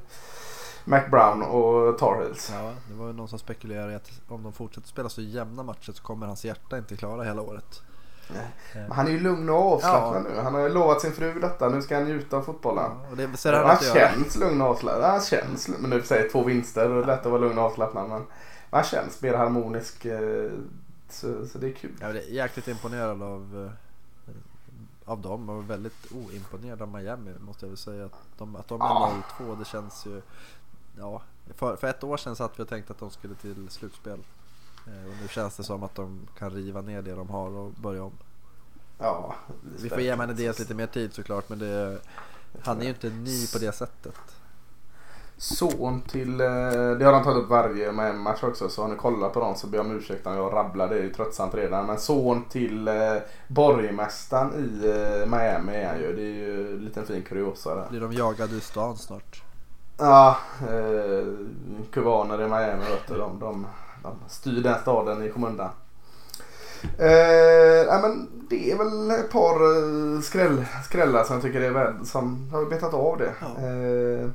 Mac 0.84 1.02
Brown 1.10 1.42
och 1.42 1.98
Tar 1.98 2.16
Heels. 2.16 2.50
Ja, 2.54 2.72
det 2.88 2.94
var 2.94 3.06
ju 3.06 3.12
någon 3.12 3.28
som 3.28 3.38
spekulerade 3.38 3.92
i 3.92 3.94
att 3.94 4.10
om 4.28 4.42
de 4.42 4.52
fortsätter 4.52 4.88
spela 4.88 5.08
så 5.08 5.22
jämna 5.22 5.62
matcher 5.62 5.92
så 5.92 6.02
kommer 6.02 6.26
hans 6.26 6.44
hjärta 6.44 6.78
inte 6.78 6.96
klara 6.96 7.22
hela 7.22 7.42
året. 7.42 7.82
Nej. 8.34 8.46
Men 8.74 8.92
han 8.92 9.06
är 9.06 9.10
ju 9.10 9.20
lugn 9.20 9.48
och 9.48 9.72
avslappnad 9.72 10.24
ja. 10.26 10.34
nu. 10.34 10.40
Han 10.40 10.54
har 10.54 10.60
ju 10.60 10.68
lovat 10.68 11.00
sin 11.00 11.12
fru 11.12 11.40
detta. 11.40 11.68
Nu 11.68 11.82
ska 11.82 11.94
han 11.94 12.04
njuta 12.04 12.36
av 12.36 12.42
fotbollen. 12.42 12.90
Ja, 13.10 13.16
det 13.16 13.36
ser 13.36 13.52
han, 13.52 13.66
han 13.66 13.76
känns 13.76 14.36
lugn 14.36 14.60
och 14.60 14.68
avslappnad. 14.68 15.10
Han 15.10 15.20
känns, 15.20 15.68
men 15.68 15.90
nu 15.90 16.02
säger 16.02 16.28
två 16.28 16.44
vinster 16.44 16.90
och 16.90 16.96
det 16.96 17.02
är 17.02 17.16
lätt 17.16 17.26
att 17.26 17.32
vara 17.32 17.40
lugn 17.40 17.58
och 17.58 17.64
avslappnad. 17.64 18.08
Men 18.08 18.22
han 18.70 18.84
känns 18.84 19.22
mer 19.22 19.34
harmonisk. 19.34 20.04
Eh, 20.04 20.50
så, 21.08 21.46
så 21.46 21.58
det 21.58 21.66
är 21.66 21.72
kul. 21.72 21.90
Jag 22.00 22.10
är 22.10 22.30
jäkligt 22.30 22.68
imponerad 22.68 23.22
av, 23.22 23.66
eh, 23.66 23.72
av 25.04 25.20
dem 25.20 25.48
och 25.48 25.70
väldigt 25.70 26.12
oimponerad 26.12 26.82
av 26.82 26.88
Miami 26.88 27.30
måste 27.40 27.64
jag 27.64 27.68
väl 27.68 27.78
säga. 27.78 28.04
Att 28.04 28.38
de, 28.38 28.56
att 28.56 28.68
de 28.68 28.80
är 28.80 28.84
ja. 28.84 29.22
0-2 29.38 29.58
det 29.58 29.64
känns 29.64 30.06
ju 30.06 30.22
ja, 30.98 31.22
för, 31.54 31.76
för 31.76 31.86
ett 31.86 32.04
år 32.04 32.16
sedan 32.16 32.36
satt 32.36 32.58
vi 32.58 32.62
och 32.62 32.68
tänkte 32.68 32.92
att 32.92 32.98
de 32.98 33.10
skulle 33.10 33.34
till 33.34 33.68
slutspel. 33.68 34.18
Eh, 34.86 35.10
och 35.10 35.16
nu 35.22 35.28
känns 35.28 35.56
det 35.56 35.64
som 35.64 35.82
att 35.82 35.94
de 35.94 36.26
kan 36.38 36.50
riva 36.50 36.80
ner 36.80 37.02
det 37.02 37.14
de 37.14 37.30
har 37.30 37.50
och 37.50 37.70
börja 37.70 38.04
om. 38.04 38.12
Ja, 38.98 39.36
vi 39.80 39.88
får 39.88 40.00
ge 40.00 40.16
Menedias 40.16 40.58
lite 40.58 40.74
mer 40.74 40.86
tid 40.86 41.14
såklart 41.14 41.48
men 41.48 41.58
det, 41.58 41.98
han 42.62 42.78
är 42.80 42.82
ju 42.82 42.88
inte 42.88 43.10
ny 43.10 43.46
på 43.46 43.58
det 43.58 43.72
sättet. 43.72 44.36
Son 45.42 46.00
till, 46.00 46.40
eh, 46.40 46.46
det 46.98 47.04
har 47.04 47.12
han 47.12 47.24
tagit 47.24 47.42
upp 47.42 47.50
varje 47.50 47.92
match 48.12 48.42
också 48.42 48.68
så 48.68 48.82
har 48.82 48.88
ni 48.88 48.96
kollat 48.96 49.32
på 49.32 49.40
dem 49.40 49.54
så 49.54 49.66
ber 49.66 49.78
jag 49.78 49.86
om 49.86 49.96
ursäkt 49.96 50.26
om 50.26 50.36
jag 50.36 50.52
rabblar, 50.52 50.88
det 50.88 50.98
är 50.98 51.02
ju 51.02 51.12
tröttsamt 51.12 51.54
redan. 51.54 51.86
Men 51.86 51.98
son 51.98 52.44
till 52.44 52.88
eh, 52.88 52.94
borgmästaren 53.48 54.52
i 54.54 54.86
eh, 54.86 55.30
Miami 55.30 55.76
är 55.76 55.88
han 55.88 56.00
ju. 56.00 56.16
Det 56.16 56.22
är 56.22 56.34
ju 56.34 56.72
en 56.72 56.84
liten 56.84 57.06
fin 57.06 57.22
kuriosa 57.22 57.74
där. 57.74 57.86
Blir 57.90 58.00
de 58.00 58.12
jagade 58.12 58.54
ur 58.54 58.60
stan 58.60 58.96
snart? 58.96 59.42
Ja, 59.98 60.36
eh, 60.60 61.26
kubaner 61.92 62.42
i 62.42 62.48
Miami 62.48 62.84
vet 62.90 63.08
du, 63.08 63.16
de, 63.16 63.38
de, 63.38 63.66
de 64.02 64.14
styr 64.28 64.62
den 64.62 64.80
staden 64.80 65.22
i 65.22 65.30
skymundan. 65.30 65.70
Eh, 66.82 68.00
men 68.02 68.28
det 68.50 68.70
är 68.72 68.78
väl 68.78 69.10
ett 69.10 69.30
par 69.30 70.20
skräll, 70.22 70.64
skrällar 70.84 71.24
som 71.24 71.34
jag 71.34 71.42
tycker 71.42 71.60
är 71.60 71.70
värd, 71.70 71.94
som 72.04 72.50
har 72.52 72.64
betat 72.64 72.94
av 72.94 73.18
det. 73.18 73.32
Ja. 73.40 73.66
Eh, 73.66 74.30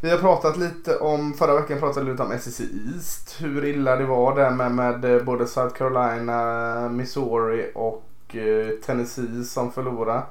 vi 0.00 0.10
har 0.10 0.18
pratat 0.18 0.56
lite 0.56 0.96
om, 0.96 1.34
förra 1.34 1.60
veckan 1.60 1.78
pratade 1.78 2.06
vi 2.06 2.12
lite 2.12 2.22
om 2.22 2.38
SEC 2.38 2.60
East. 2.60 3.36
Hur 3.40 3.64
illa 3.64 3.96
det 3.96 4.04
var 4.04 4.36
där 4.36 4.50
med, 4.50 4.72
med 4.72 5.04
eh, 5.04 5.22
både 5.22 5.46
South 5.46 5.74
Carolina, 5.74 6.88
Missouri 6.88 7.70
och 7.74 8.36
eh, 8.36 8.68
Tennessee 8.86 9.44
som 9.44 9.72
förlorade. 9.72 10.22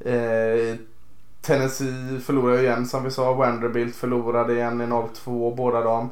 Eh, 0.00 0.76
Tennessee 1.40 2.20
förlorade 2.20 2.62
igen 2.62 2.86
som 2.86 3.04
vi 3.04 3.10
sa. 3.10 3.32
Vanderbilt 3.32 3.96
förlorade 3.96 4.54
igen 4.54 4.80
i 4.80 4.84
0-2 4.84 5.56
båda 5.56 5.80
dem. 5.80 6.10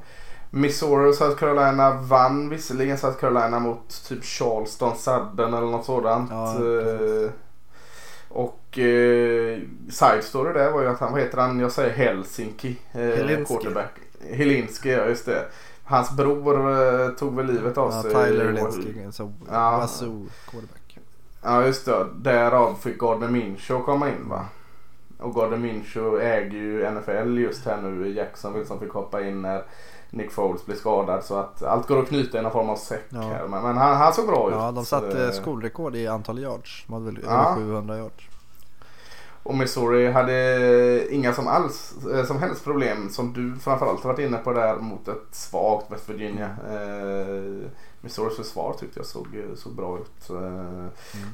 Missouri 0.50 1.10
och 1.10 1.14
South 1.14 1.36
Carolina 1.36 1.92
vann 1.92 2.48
visserligen 2.48 2.98
South 2.98 3.18
Carolina 3.18 3.58
mot 3.58 4.04
typ 4.08 4.24
Charleston 4.24 4.96
Sudden 4.96 5.54
eller 5.54 5.66
något 5.66 5.84
sådant. 5.84 6.30
Ja, 6.30 6.58
och 8.36 8.78
eh, 8.78 9.60
side 9.90 10.24
story 10.24 10.52
där 10.52 10.70
var 10.70 10.82
ju 10.82 10.88
att 10.88 11.00
han, 11.00 11.12
vad 11.12 11.20
heter 11.20 11.38
han, 11.38 11.60
jag 11.60 11.72
säger 11.72 11.94
Helsinki. 11.94 12.76
Eh, 12.92 13.00
Helinski. 13.00 13.54
Quarterback. 13.54 13.92
Helinski, 14.30 14.90
ja 14.90 15.06
just 15.06 15.26
det. 15.26 15.44
Hans 15.84 16.16
bror 16.16 16.70
eh, 16.70 17.10
tog 17.10 17.36
väl 17.36 17.46
livet 17.46 17.78
av 17.78 17.92
ja, 17.92 18.02
sig. 18.02 18.10
Tyler 18.10 18.44
Helinski, 18.44 19.12
så 19.12 19.32
ja. 19.50 19.78
Wazoo 19.78 20.26
quarterback. 20.50 20.98
Ja 21.42 21.66
just 21.66 21.84
det, 21.84 22.06
därav 22.16 22.74
fick 22.74 22.98
Gardner 22.98 23.28
Minshew 23.28 23.84
komma 23.84 24.08
in 24.08 24.28
va. 24.28 24.44
och 25.18 25.34
Gardner 25.34 25.58
Minshew 25.58 26.24
äger 26.24 26.58
ju 26.58 26.90
NFL 26.90 27.38
just 27.38 27.66
här 27.66 27.82
nu 27.82 28.06
i 28.06 28.16
Jacksonville 28.16 28.66
som 28.66 28.80
fick 28.80 28.92
hoppa 28.92 29.22
in 29.26 29.42
när 29.42 29.62
Nick 30.10 30.30
Foles 30.32 30.66
blir 30.66 30.76
skadad. 30.76 31.24
Så 31.24 31.34
att 31.36 31.62
allt 31.62 31.88
går 31.88 31.98
att 32.02 32.08
knyta 32.08 32.38
i 32.38 32.42
någon 32.42 32.52
form 32.52 32.70
av 32.70 32.76
säck 32.76 33.04
Ja. 33.08 33.20
här. 33.20 33.46
Men, 33.48 33.62
men 33.62 33.76
han, 33.76 33.96
han 33.96 34.12
såg 34.12 34.26
bra 34.26 34.48
ut. 34.48 34.54
Ja, 34.54 34.72
de 34.72 34.84
satte 34.84 35.24
Eh, 35.26 35.30
skolrekord 35.30 35.96
i 35.96 36.06
antal 36.06 36.38
yards. 36.38 36.84
De 36.86 36.92
hade 36.92 37.04
väl 37.06 37.18
Ja. 37.24 37.30
över 37.30 37.54
700 37.54 37.98
yards. 37.98 38.28
Och 39.42 39.54
Missouri 39.54 40.10
hade 40.12 41.14
inga 41.14 41.32
som, 41.32 41.48
alls, 41.48 41.94
eh, 42.14 42.24
som 42.24 42.38
helst 42.38 42.64
problem 42.64 43.10
som 43.10 43.32
du 43.32 43.56
framförallt 43.60 44.02
har 44.04 44.10
varit 44.12 44.18
inne 44.26 44.36
på 44.38 44.52
där 44.52 44.76
mot 44.76 45.08
ett 45.08 45.28
svagt 45.34 45.92
West 45.92 46.08
Virginia. 46.08 46.46
Eh, 46.70 47.68
Missouris 48.00 48.36
försvar 48.36 48.74
tyckte 48.80 48.98
jag 48.98 49.06
såg, 49.06 49.26
såg 49.56 49.72
bra 49.74 49.98
ut. 49.98 50.30
Eh, 50.30 50.86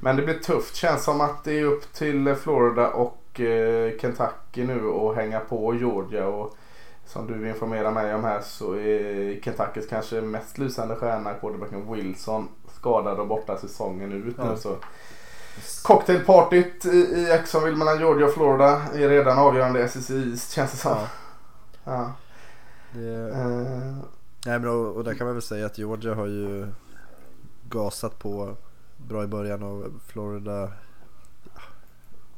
Men 0.02 0.16
det 0.16 0.22
blir 0.22 0.38
tufft. 0.38 0.76
Känns 0.76 1.04
som 1.04 1.20
att 1.20 1.44
det 1.44 1.58
är 1.60 1.64
upp 1.64 1.92
till 1.92 2.34
Florida 2.34 2.88
och 2.90 3.40
eh, 3.40 3.92
Kentucky 4.00 4.64
nu 4.64 4.84
och 4.86 5.14
hänga 5.14 5.40
på 5.40 5.74
Georgia. 5.74 6.26
Och 6.26 6.56
som 7.12 7.26
du 7.26 7.48
informerar 7.48 7.90
mig 7.90 8.14
om 8.14 8.24
här 8.24 8.40
så 8.40 8.74
är 8.74 9.40
Kentuckys 9.40 9.86
kanske 9.86 10.20
mest 10.20 10.58
lysande 10.58 10.96
stjärna 10.96 11.34
quarterbacken 11.34 11.92
Wilson 11.92 12.48
skadad 12.76 13.20
och 13.20 13.26
borta 13.26 13.58
säsongen 13.58 14.12
ut 14.12 14.38
nu. 14.38 14.44
Ja. 14.44 14.56
Så 14.56 14.76
Cocktailpartyt 15.82 16.84
i, 16.84 17.26
Jacksonville 17.28 17.76
mellan 17.76 17.98
Georgia 17.98 18.26
och 18.26 18.32
Florida 18.32 18.82
är 18.94 19.08
redan 19.08 19.38
avgörande 19.38 19.84
i 19.84 19.88
SEC 19.88 20.10
East 20.10 20.52
känns 20.52 20.70
det 20.70 20.76
som. 20.76 20.92
Ja. 20.92 21.06
Ja. 21.84 22.12
Det, 22.92 23.30
Eh, 23.30 23.96
nej, 24.46 24.58
men 24.58 24.68
och, 24.68 24.96
och 24.96 25.04
där 25.04 25.14
kan 25.14 25.26
man 25.26 25.34
väl 25.34 25.42
säga 25.42 25.66
att 25.66 25.78
Georgia 25.78 26.14
har 26.14 26.26
ju 26.26 26.66
gasat 27.68 28.18
på 28.18 28.56
bra 28.96 29.24
i 29.24 29.26
början 29.26 29.62
och 29.62 29.86
Florida 30.06 30.72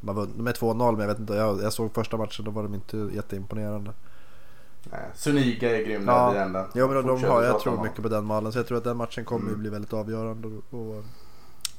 man 0.01 0.17
vann, 0.17 0.33
de 0.37 0.47
är 0.47 0.53
2-0 0.53 0.93
men 0.93 1.01
jag 1.01 1.09
vet 1.09 1.19
inte, 1.19 1.35
jag, 1.35 1.63
jag 1.63 1.73
såg 1.73 1.95
första 1.95 2.17
matchen 2.17 2.45
då 2.45 2.51
var 2.51 2.63
de 2.63 2.75
inte 2.75 2.97
jätteimponerande. 2.97 3.91
Nej. 4.93 5.01
Suniga 5.15 5.79
är 5.79 5.85
grym 5.85 6.07
där 6.07 6.13
Ja. 6.13 6.31
vid 6.31 6.41
änden. 6.41 6.67
Ja 6.75 6.87
men 6.87 7.07
de 7.07 7.25
har, 7.25 7.43
jag 7.43 7.61
tror 7.61 7.83
mycket 7.83 8.03
på 8.03 8.09
den 8.09 8.25
malen 8.25 8.53
så 8.53 8.59
jag 8.59 8.67
tror 8.67 8.79
att 8.79 8.85
den 8.85 8.97
matchen 8.97 9.25
kommer 9.25 9.49
Mm. 9.49 9.61
bli 9.61 9.71
väldigt 9.71 9.93
avgörande 9.93 10.49
och, 10.49 10.79
och 10.81 11.05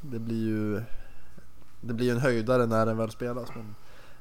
det 0.02 0.20
blir 0.20 0.48
ju 0.48 0.82
det 1.82 1.94
blir 1.94 2.12
en 2.12 2.20
höjdare 2.20 2.66
när 2.66 2.86
den 2.86 2.98
väl 2.98 3.12
spelas 3.12 3.50
men 3.56 3.76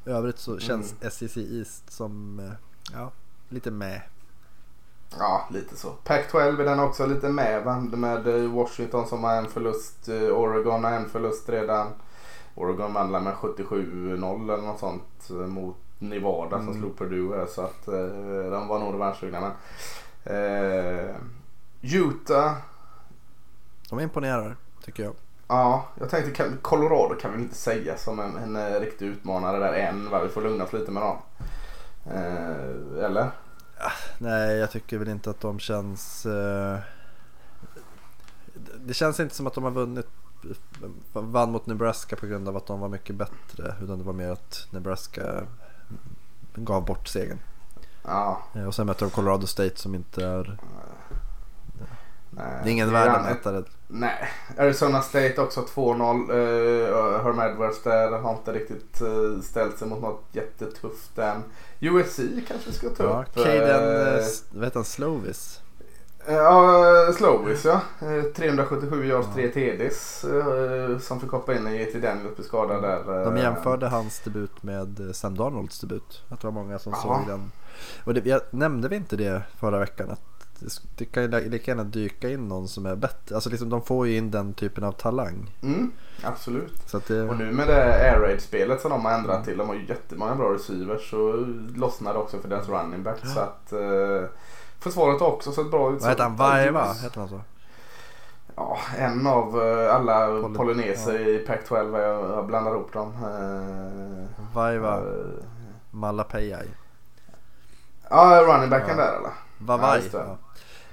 i 0.06 0.10
övrigt 0.16 0.38
så 0.38 0.58
känns 0.58 0.94
Mm. 1.00 1.10
SEC 1.10 1.36
East 1.36 1.92
som 1.92 2.38
eh, 2.40 2.52
ja, 2.92 3.10
lite 3.48 3.70
med. 3.70 4.00
Ja, 5.18 5.48
lite 5.50 5.76
så. 5.76 5.88
Pac-12 6.04 6.60
är 6.60 6.64
den 6.64 6.80
också 6.80 7.06
lite 7.06 7.28
med 7.28 7.64
va? 7.64 7.80
Med 7.80 8.26
eh, 8.26 8.50
Washington 8.50 9.06
som 9.08 9.24
har 9.24 9.36
en 9.36 9.46
förlust. 9.48 10.08
eh, 10.08 10.14
Oregon 10.22 10.84
har 10.84 10.90
en 10.92 11.08
förlust 11.08 11.48
redan. 11.48 11.86
Oregon 12.54 12.92
vann 12.94 13.10
med 13.10 13.34
77-0 13.34 14.52
eller 14.52 14.62
något 14.66 14.80
sånt 14.80 15.30
eh, 15.30 15.36
mot 15.36 15.76
Nevada 15.98 16.56
som 16.58 16.68
Mm. 16.68 16.80
slog 16.80 16.98
Purdue 16.98 17.36
här, 17.38 17.46
så 17.46 17.62
att 17.62 17.88
eh, 17.88 18.50
de 18.50 18.68
var 18.68 18.78
nog 18.78 18.94
revanschsugna. 18.94 19.40
Men, 19.40 19.52
eh, 20.36 21.14
Utah, 21.82 22.56
De 23.90 24.00
imponerar 24.00 24.56
tycker 24.84 25.02
jag. 25.02 25.14
ja 25.48 25.84
jag 26.00 26.10
tänkte 26.10 26.52
Colorado 26.62 27.14
kan 27.14 27.32
vi 27.36 27.42
inte 27.42 27.54
säga 27.54 27.96
som 27.96 28.20
en, 28.20 28.36
en 28.36 28.56
eh, 28.56 28.80
riktig 28.80 29.06
utmanare 29.06 29.58
där 29.58 29.72
än. 29.72 30.10
Va? 30.10 30.22
Vi 30.22 30.28
får 30.28 30.42
lugna 30.42 30.64
oss 30.64 30.72
lite 30.72 30.90
med 30.90 31.02
dem. 31.02 31.16
Eh, 32.06 33.04
eller? 33.04 33.30
Nej, 34.18 34.56
jag 34.56 34.70
tycker 34.70 34.98
väl 34.98 35.08
inte 35.08 35.30
att 35.30 35.40
de 35.40 35.58
känns... 35.58 36.26
Eh, 36.26 36.78
det 38.80 38.94
känns 38.94 39.20
inte 39.20 39.34
som 39.34 39.46
att 39.46 39.54
de 39.54 39.64
har 39.64 39.70
vunnit 39.70 40.06
vann 41.12 41.52
mot 41.52 41.66
Nebraska 41.66 42.16
på 42.16 42.26
grund 42.26 42.48
av 42.48 42.56
att 42.56 42.66
de 42.66 42.80
var 42.80 42.88
mycket 42.88 43.16
bättre. 43.16 43.74
Utan 43.82 43.98
det 43.98 44.04
var 44.04 44.12
mer 44.12 44.30
att 44.30 44.66
Nebraska 44.70 45.42
gav 46.54 46.84
bort 46.84 47.08
segern. 47.08 47.38
Ja. 48.04 48.42
Eh, 48.54 48.64
Och 48.64 48.74
sen 48.74 48.86
möter 48.86 49.06
de 49.06 49.10
Colorado 49.10 49.46
State 49.46 49.76
som 49.76 49.94
inte 49.94 50.26
är... 50.26 50.58
Nej, 52.36 52.60
Det 52.62 52.68
är 52.68 52.72
ingen 52.72 52.92
värdemätare. 52.92 53.62
Nej, 53.88 54.28
Arizona 54.58 55.02
State 55.02 55.34
också 55.40 55.60
2-0. 55.60 56.30
Uh, 56.32 57.22
Herm 57.24 57.40
Edwards 57.40 57.82
där 57.82 58.18
har 58.18 58.32
inte 58.32 58.52
riktigt 58.52 59.02
uh, 59.02 59.40
ställt 59.40 59.78
sig 59.78 59.88
mot 59.88 60.00
något 60.02 60.24
jättetufft 60.32 61.18
än. 61.18 61.42
USC 61.80 62.20
kanske 62.48 62.72
ska 62.72 62.88
ta 62.88 63.04
Ja, 63.04 63.22
upp. 63.28 63.34
Caden, 63.44 63.96
Eh, 64.00 64.08
eh, 64.08 64.14
s- 64.14 64.44
vad 64.52 64.64
heter 64.64 64.76
han, 64.78 64.84
Slovis? 64.84 65.60
Ja, 66.26 67.12
Slovis 67.16 67.64
ja. 67.64 67.80
Eh, 68.00 68.22
377 68.36 69.04
yards, 69.06 69.26
Ja. 69.28 69.34
3 69.34 69.48
TDs. 69.48 70.24
eh, 70.24 70.98
som 70.98 71.20
fick 71.20 71.30
hoppa 71.30 71.54
in 71.54 71.64
när 71.64 71.70
J.T. 71.70 71.98
Daniels 71.98 72.36
blev 72.36 72.44
skadad 72.44 72.82
där. 72.82 73.18
eh. 73.20 73.24
De 73.24 73.36
jämförde 73.36 73.88
hans 73.88 74.20
debut 74.20 74.62
med 74.62 75.00
eh, 75.00 75.12
Sam 75.12 75.36
Darnolds 75.36 75.80
debut. 75.80 76.22
Att 76.28 76.40
det 76.40 76.46
var 76.46 76.52
många 76.52 76.78
som 76.78 76.92
Ja. 76.92 76.98
såg 77.02 77.28
den. 77.28 77.52
Och 78.04 78.14
det, 78.14 78.26
jag, 78.26 78.40
nämnde 78.50 78.88
vi 78.88 78.96
inte 78.96 79.16
det 79.16 79.42
förra 79.60 79.78
veckan? 79.78 80.10
Att 80.10 80.20
det, 80.96 81.04
kan 81.04 81.22
ju 81.22 81.28
li- 81.28 81.48
lika 81.48 81.70
gärna 81.70 81.84
dyka 81.84 82.30
in 82.30 82.48
någon 82.48 82.68
som 82.68 82.86
är 82.86 82.96
bättre. 82.96 83.34
Alltså 83.34 83.50
liksom, 83.50 83.68
de 83.70 83.82
får 83.82 84.06
ju 84.06 84.16
in 84.16 84.30
den 84.30 84.54
typen 84.54 84.84
av 84.84 84.92
talang. 84.92 85.50
Mm, 85.62 85.92
absolut. 86.22 86.92
Det, 87.08 87.22
Och 87.22 87.36
nu 87.38 87.52
med 87.52 87.66
det 87.68 87.84
air 87.94 88.18
raid-spelet 88.20 88.80
som 88.80 88.90
de 88.90 89.04
har 89.04 89.12
ändrat 89.12 89.44
till. 89.44 89.56
De 89.58 89.68
har 89.68 89.74
ju 89.74 89.86
jättemånga 89.86 90.34
bra 90.34 90.54
receivers. 90.54 91.10
Så 91.10 91.32
lossnar 91.76 92.12
det 92.12 92.18
också 92.18 92.38
för 92.38 92.48
deras 92.48 92.68
running 92.68 93.02
back. 93.02 93.18
Så 93.26 93.40
att 93.40 93.72
uh, 93.72 94.24
försvaret 94.84 95.20
har 95.20 95.28
också 95.28 95.52
sett 95.52 95.70
bra 95.70 95.92
ut. 95.92 96.00
vad 96.00 96.10
heter 96.10 96.22
han? 96.22 96.36
Vaiva? 96.36 96.92
Heter 96.92 97.20
han 97.20 97.28
så? 97.28 97.40
Ja, 98.56 98.78
en 98.98 99.26
av 99.26 99.62
eh, 99.62 99.94
alla 99.94 100.26
Poly- 100.28 100.56
polyneser 100.56 101.28
i 101.28 101.46
Pac-12. 101.46 101.98
Jag, 102.00 102.30
jag 102.38 102.46
blandar 102.46 102.72
ihop 102.72 102.92
dem. 102.92 103.12
Eh, 103.24 104.44
Vaiva 104.54 104.96
eh, 104.96 105.04
Malapayai. 105.90 106.66
Ja, 108.10 108.44
running 108.46 108.70
backen 108.70 108.98
Ja. 108.98 109.04
där 109.04 109.16
eller? 109.16 109.28
Ja, 109.28 109.32
Vavai. 109.58 110.00
det. 110.12 110.18
Ja, 110.18 110.36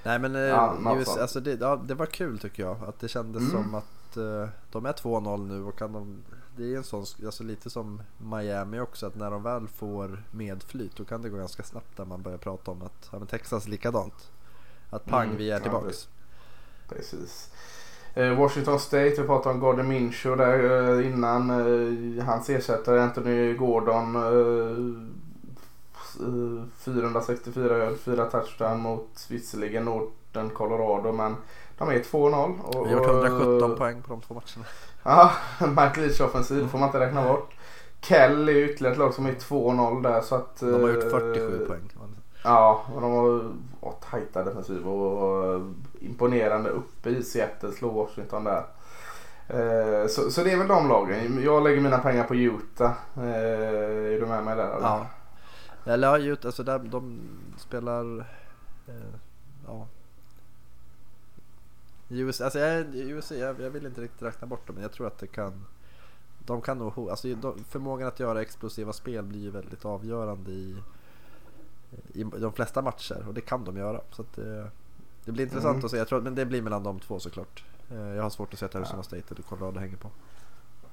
Nej 0.03 0.19
men 0.19 0.33
Ja, 0.35 0.73
US, 0.97 1.17
alltså 1.17 1.39
det, 1.39 1.51
ja, 1.61 1.75
det 1.75 1.93
var 1.93 2.05
kul 2.05 2.39
tycker 2.39 2.63
jag. 2.63 2.75
Att 2.87 2.99
det 2.99 3.07
kändes 3.07 3.41
Mm. 3.41 3.51
som 3.63 3.75
att 3.75 4.17
eh, 4.17 4.49
de 4.71 4.85
är 4.85 4.93
2-0 4.93 5.47
nu 5.47 5.63
och 5.63 5.77
kan 5.77 5.93
de, 5.93 6.23
det 6.55 6.73
är 6.73 6.77
en 6.77 6.83
sån, 6.83 7.05
alltså 7.25 7.43
lite 7.43 7.69
som 7.69 8.01
Miami 8.17 8.79
också 8.79 9.05
att 9.07 9.15
när 9.15 9.31
de 9.31 9.43
väl 9.43 9.67
får 9.67 10.23
medflyt 10.31 10.95
då 10.95 11.05
kan 11.05 11.21
det 11.21 11.29
gå 11.29 11.37
ganska 11.37 11.63
snabbt 11.63 11.97
där 11.97 12.05
man 12.05 12.21
börjar 12.21 12.37
prata 12.37 12.71
om 12.71 12.81
att 12.81 13.09
ja, 13.11 13.17
men 13.19 13.27
Texas 13.27 13.67
likadant. 13.67 14.31
Att 14.89 15.05
pang 15.05 15.25
Mm, 15.25 15.37
vi 15.37 15.49
är 15.51 15.53
ja, 15.55 15.59
tillbaks. 15.59 16.07
Precis. 16.89 17.51
Eh, 18.13 18.37
Washington 18.37 18.79
State, 18.79 19.09
vi 19.21 19.27
pratade 19.27 19.55
om 19.55 19.61
Gardner 19.61 19.83
Minshew 19.83 20.43
där 20.45 20.89
eh, 20.99 21.07
innan. 21.07 21.49
Eh, 21.49 22.25
hans 22.25 22.49
ersättare 22.49 23.01
Anthony 23.01 23.53
Gordon. 23.53 24.15
Eh, 24.15 25.01
eh, 26.27 26.63
464 26.77 27.75
öl, 27.75 27.95
4 27.97 28.25
touchdown 28.25 28.79
mot 28.79 29.27
visserligen 29.29 29.85
Northern 29.85 30.49
Colorado 30.49 31.11
men 31.11 31.35
de 31.77 31.89
är 31.89 31.99
2-0. 32.03 32.59
och- 32.63 32.87
Vi 32.87 32.93
har 32.93 32.99
gjort 32.99 33.09
och- 33.09 33.25
117 33.25 33.75
poäng 33.77 34.01
på 34.01 34.09
de 34.13 34.21
två 34.21 34.33
matcherna. 34.33 34.65
Ja, 35.03 35.31
Mike 35.59 36.01
Leach 36.01 36.21
offensiv 36.21 36.67
får 36.67 36.77
man 36.77 36.89
inte 36.89 36.99
räkna 36.99 37.23
bort. 37.23 37.53
Kell 38.01 38.49
är 38.49 38.55
ytterligare 38.55 38.93
ett 38.93 38.99
lag 38.99 39.13
som 39.13 39.25
är 39.25 39.33
2-0 39.33 40.03
där 40.03 40.21
så 40.21 40.35
att... 40.35 40.59
De 40.59 40.83
har 40.83 40.89
gjort 40.89 41.03
eh, 41.03 41.09
47 41.09 41.65
poäng. 41.67 41.89
Ja, 42.43 42.85
och 42.95 43.01
de 43.01 43.11
har 43.11 43.53
oh, 43.79 43.93
tajta 44.11 44.43
defensiv 44.43 44.87
och, 44.87 45.53
och 45.53 45.61
imponerande 45.99 46.69
uppe 46.69 47.09
i 47.09 47.23
Seattle 47.23 47.71
slår 47.71 47.91
Washington 47.91 48.43
där. 48.43 48.63
Eh, 49.47 50.07
så, 50.07 50.31
så 50.31 50.43
det 50.43 50.51
är 50.51 50.57
väl 50.57 50.67
de 50.67 50.87
lagen. 50.87 51.43
Jag 51.43 51.63
lägger 51.63 51.81
mina 51.81 51.97
pengar 51.97 52.23
på 52.23 52.35
Utah. 52.35 52.93
Eh, 53.17 54.13
är 54.13 54.19
du 54.19 54.25
med 54.25 54.43
mig 54.43 54.55
där? 54.55 54.77
Eller? 54.77 54.87
Ja. 54.87 55.07
Eller 55.85 56.07
ja, 56.07 56.17
Utah, 56.17 56.47
alltså 56.47 56.63
där 56.63 56.79
de 56.79 57.19
spelar... 57.57 58.19
Eh, 58.87 59.15
ja. 59.67 59.87
US, 62.19 62.41
alltså 62.41 62.59
jag, 62.59 62.95
USA, 62.95 63.35
jag, 63.35 63.61
jag 63.61 63.69
vill 63.69 63.85
inte 63.85 64.01
riktigt 64.01 64.21
räkna 64.21 64.47
bort 64.47 64.67
dem 64.67 64.73
men 64.75 64.81
jag 64.83 64.91
tror 64.91 65.07
att 65.07 65.17
det 65.17 65.27
kan... 65.27 65.65
De 66.45 66.61
kan 66.61 66.77
nog... 66.77 67.09
Alltså 67.09 67.27
de, 67.35 67.63
förmågan 67.69 68.07
att 68.07 68.19
göra 68.19 68.41
explosiva 68.41 68.93
spel 68.93 69.23
blir 69.23 69.39
ju 69.39 69.49
väldigt 69.49 69.85
avgörande 69.85 70.51
i, 70.51 70.75
i 72.13 72.23
de 72.23 72.53
flesta 72.53 72.81
matcher 72.81 73.25
och 73.27 73.33
det 73.33 73.41
kan 73.41 73.63
de 73.65 73.77
göra. 73.77 74.01
Så 74.11 74.25
det, 74.35 74.69
det 75.25 75.31
blir 75.31 75.43
intressant 75.45 75.73
Mm. 75.75 75.85
att 75.85 75.91
se. 75.91 75.97
Jag 75.97 76.07
tror, 76.07 76.21
men 76.21 76.35
det 76.35 76.45
blir 76.45 76.61
mellan 76.61 76.83
de 76.83 76.99
två 76.99 77.19
såklart. 77.19 77.63
Eh, 77.91 77.97
Jag 77.97 78.23
har 78.23 78.29
svårt 78.29 78.53
att 78.53 78.59
se 78.59 78.65
att 78.65 78.75
Arizona 78.75 79.03
State 79.03 79.23
eller 79.29 79.43
Colorado 79.43 79.79
hänger 79.79 79.97
på. 79.97 80.09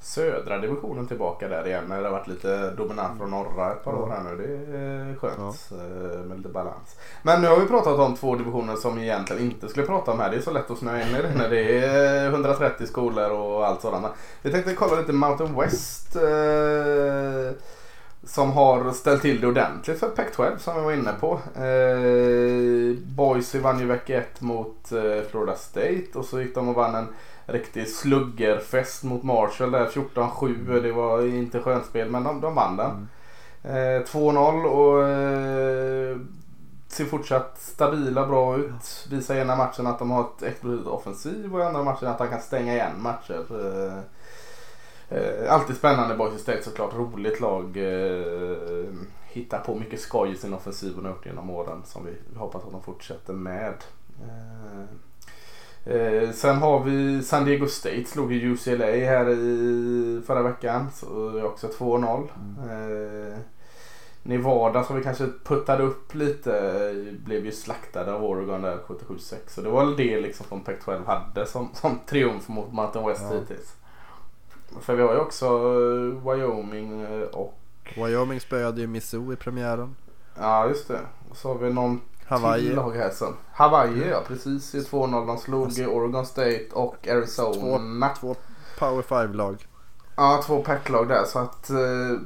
Södra 0.00 0.58
divisionen 0.58 1.06
tillbaka 1.06 1.48
där 1.48 1.66
igen. 1.66 1.84
När 1.88 1.98
det 2.00 2.08
har 2.08 2.12
varit 2.12 2.28
lite 2.28 2.70
dominant 2.70 3.18
från 3.18 3.30
norra 3.30 3.72
ett 3.72 3.84
par 3.84 3.94
år 3.94 4.08
här 4.08 4.22
nu. 4.22 4.36
Det 4.36 4.76
är 4.78 5.16
skönt 5.16 5.70
eh, 5.70 6.20
med 6.20 6.36
lite 6.36 6.48
balans. 6.48 6.96
Men 7.22 7.42
nu 7.42 7.48
har 7.48 7.56
vi 7.56 7.66
pratat 7.66 7.98
om 7.98 8.16
två 8.16 8.34
divisioner 8.34 8.76
som 8.76 8.98
egentligen 8.98 9.42
inte 9.42 9.68
skulle 9.68 9.86
prata 9.86 10.12
om 10.12 10.20
här. 10.20 10.30
Det 10.30 10.36
är 10.36 10.40
så 10.40 10.50
lätt 10.50 10.70
att 10.70 10.78
snöa 10.78 11.02
in 11.02 11.16
i 11.16 11.22
det 11.22 11.34
när 11.34 11.50
det 11.50 11.84
är 11.84 12.26
130 12.26 12.86
skolor 12.86 13.30
och 13.30 13.66
allt 13.66 13.82
sådant. 13.82 14.02
Men 14.02 14.12
Vi 14.42 14.50
tänkte 14.50 14.74
kolla 14.74 15.00
lite 15.00 15.12
Mountain 15.12 15.60
West. 15.60 16.16
Eh, 16.16 17.52
som 18.24 18.52
har 18.52 18.92
ställt 18.92 19.22
till 19.22 19.40
det 19.40 19.46
ordentligt 19.46 19.98
för 19.98 20.08
Pac-12 20.08 20.58
som 20.58 20.76
vi 20.76 20.80
var 20.80 20.92
inne 20.92 21.12
på. 21.20 21.40
Eh, 21.62 22.98
Boise 23.16 23.58
vann 23.58 23.80
ju 23.80 23.86
vecka 23.86 24.18
ett 24.18 24.40
mot 24.40 24.92
eh, 24.92 25.28
Florida 25.30 25.56
State 25.56 26.04
och 26.14 26.24
så 26.24 26.40
gick 26.40 26.54
de 26.54 26.68
och 26.68 26.74
vann 26.74 26.94
en 26.94 27.08
riktig 27.48 27.88
sluggerfest 27.88 29.02
mot 29.02 29.22
Marshall 29.22 29.70
där 29.70 29.86
14-7. 29.86 30.80
Det 30.82 30.92
var 30.92 31.26
inte 31.26 31.60
skönspel 31.60 32.10
men 32.10 32.24
de, 32.24 32.40
de 32.40 32.54
vann 32.54 32.76
den. 32.76 32.90
Mm. 32.90 33.06
Eh, 33.62 34.04
2-0 34.04 34.64
och 34.64 35.08
eh, 35.08 36.16
ser 36.88 37.04
fortsatt 37.04 37.58
stabila 37.58 38.26
bra 38.26 38.56
ut. 38.56 39.06
Visar 39.10 39.34
i 39.34 39.38
ena 39.38 39.56
matchen 39.56 39.86
att 39.86 39.98
de 39.98 40.10
har 40.10 40.20
ett 40.20 40.42
explosivt 40.42 40.86
offensiv 40.86 41.54
och 41.54 41.60
i 41.60 41.62
andra 41.62 41.82
matchen 41.82 42.08
att 42.08 42.18
de 42.18 42.28
kan 42.28 42.40
stänga 42.40 42.74
igen 42.74 43.02
matcher. 43.02 43.44
Eh, 43.50 43.98
eh, 45.18 45.52
alltid 45.52 45.76
spännande 45.76 46.16
Boys 46.16 46.40
State 46.40 46.62
såklart. 46.62 46.94
Roligt 46.94 47.40
lag. 47.40 47.76
Eh, 47.76 48.94
hittar 49.28 49.58
på 49.58 49.74
mycket 49.74 50.00
skoj 50.00 50.32
i 50.32 50.36
sin 50.36 50.54
offensiv 50.54 50.96
och 50.96 51.02
har 51.02 51.10
gjort 51.10 51.26
genom 51.26 51.50
åren 51.50 51.82
som 51.84 52.06
vi 52.06 52.38
hoppas 52.38 52.64
att 52.64 52.72
de 52.72 52.82
fortsätter 52.82 53.32
med. 53.32 53.84
Eh, 54.22 54.84
Eh, 55.84 56.30
sen 56.30 56.56
har 56.56 56.84
vi 56.84 57.22
San 57.22 57.44
Diego 57.44 57.66
State 57.66 58.04
slog 58.04 58.32
ju 58.32 58.52
UCLA 58.52 58.86
här 58.86 59.28
i 59.28 60.22
förra 60.26 60.42
veckan. 60.42 60.90
Så 60.94 61.30
det 61.30 61.40
är 61.40 61.44
också 61.44 61.66
2-0. 61.66 62.28
Mm. 62.36 63.32
Eh, 63.32 63.38
Nevada 64.22 64.84
som 64.84 64.96
vi 64.96 65.02
kanske 65.02 65.28
puttade 65.44 65.82
upp 65.82 66.14
lite 66.14 66.92
blev 67.24 67.44
ju 67.44 67.52
slaktade 67.52 68.12
av 68.12 68.24
Oregon 68.24 68.62
där 68.62 68.78
77-6. 68.86 69.34
Så 69.46 69.60
det 69.60 69.68
var 69.68 69.84
väl 69.84 69.96
det 69.96 70.20
liksom 70.20 70.46
som 70.46 70.64
Pac-12 70.64 71.06
hade 71.06 71.46
som, 71.46 71.70
som 71.74 71.98
triumf 72.06 72.48
mot 72.48 72.72
Mountain 72.72 73.06
West 73.06 73.22
ja. 73.30 73.38
hittills. 73.38 73.74
För 74.80 74.94
vi 74.94 75.02
har 75.02 75.12
ju 75.12 75.20
också 75.20 75.46
eh, 75.46 76.30
Wyoming 76.30 77.00
eh, 77.00 77.20
och... 77.20 77.58
Wyoming 77.96 78.40
spöade 78.40 78.80
ju 78.80 78.86
Missouri 78.86 79.34
i 79.34 79.36
premiären. 79.36 79.96
Ja 80.38 80.68
just 80.68 80.88
det. 80.88 81.00
Och 81.30 81.36
så 81.36 81.48
har 81.48 81.58
vi 81.58 81.72
någon 81.72 82.00
Hawaii. 82.28 82.74
lag 82.74 82.92
här 82.92 83.10
sen. 83.10 83.32
Hawaii 83.52 84.08
ja 84.10 84.22
precis 84.26 84.74
i 84.74 84.80
2-0. 84.80 85.26
De 85.26 85.38
slog 85.38 85.64
alltså, 85.64 85.86
Oregon 85.86 86.26
State 86.26 86.66
och 86.72 87.08
Arizona. 87.08 88.08
Två, 88.08 88.34
två 88.34 88.36
Power 88.78 89.02
5-lag. 89.02 89.66
Ja 90.16 90.42
två 90.46 90.62
pack-lag 90.62 91.08
där 91.08 91.24
så 91.24 91.38
att... 91.38 91.70
Eh, 91.70 92.20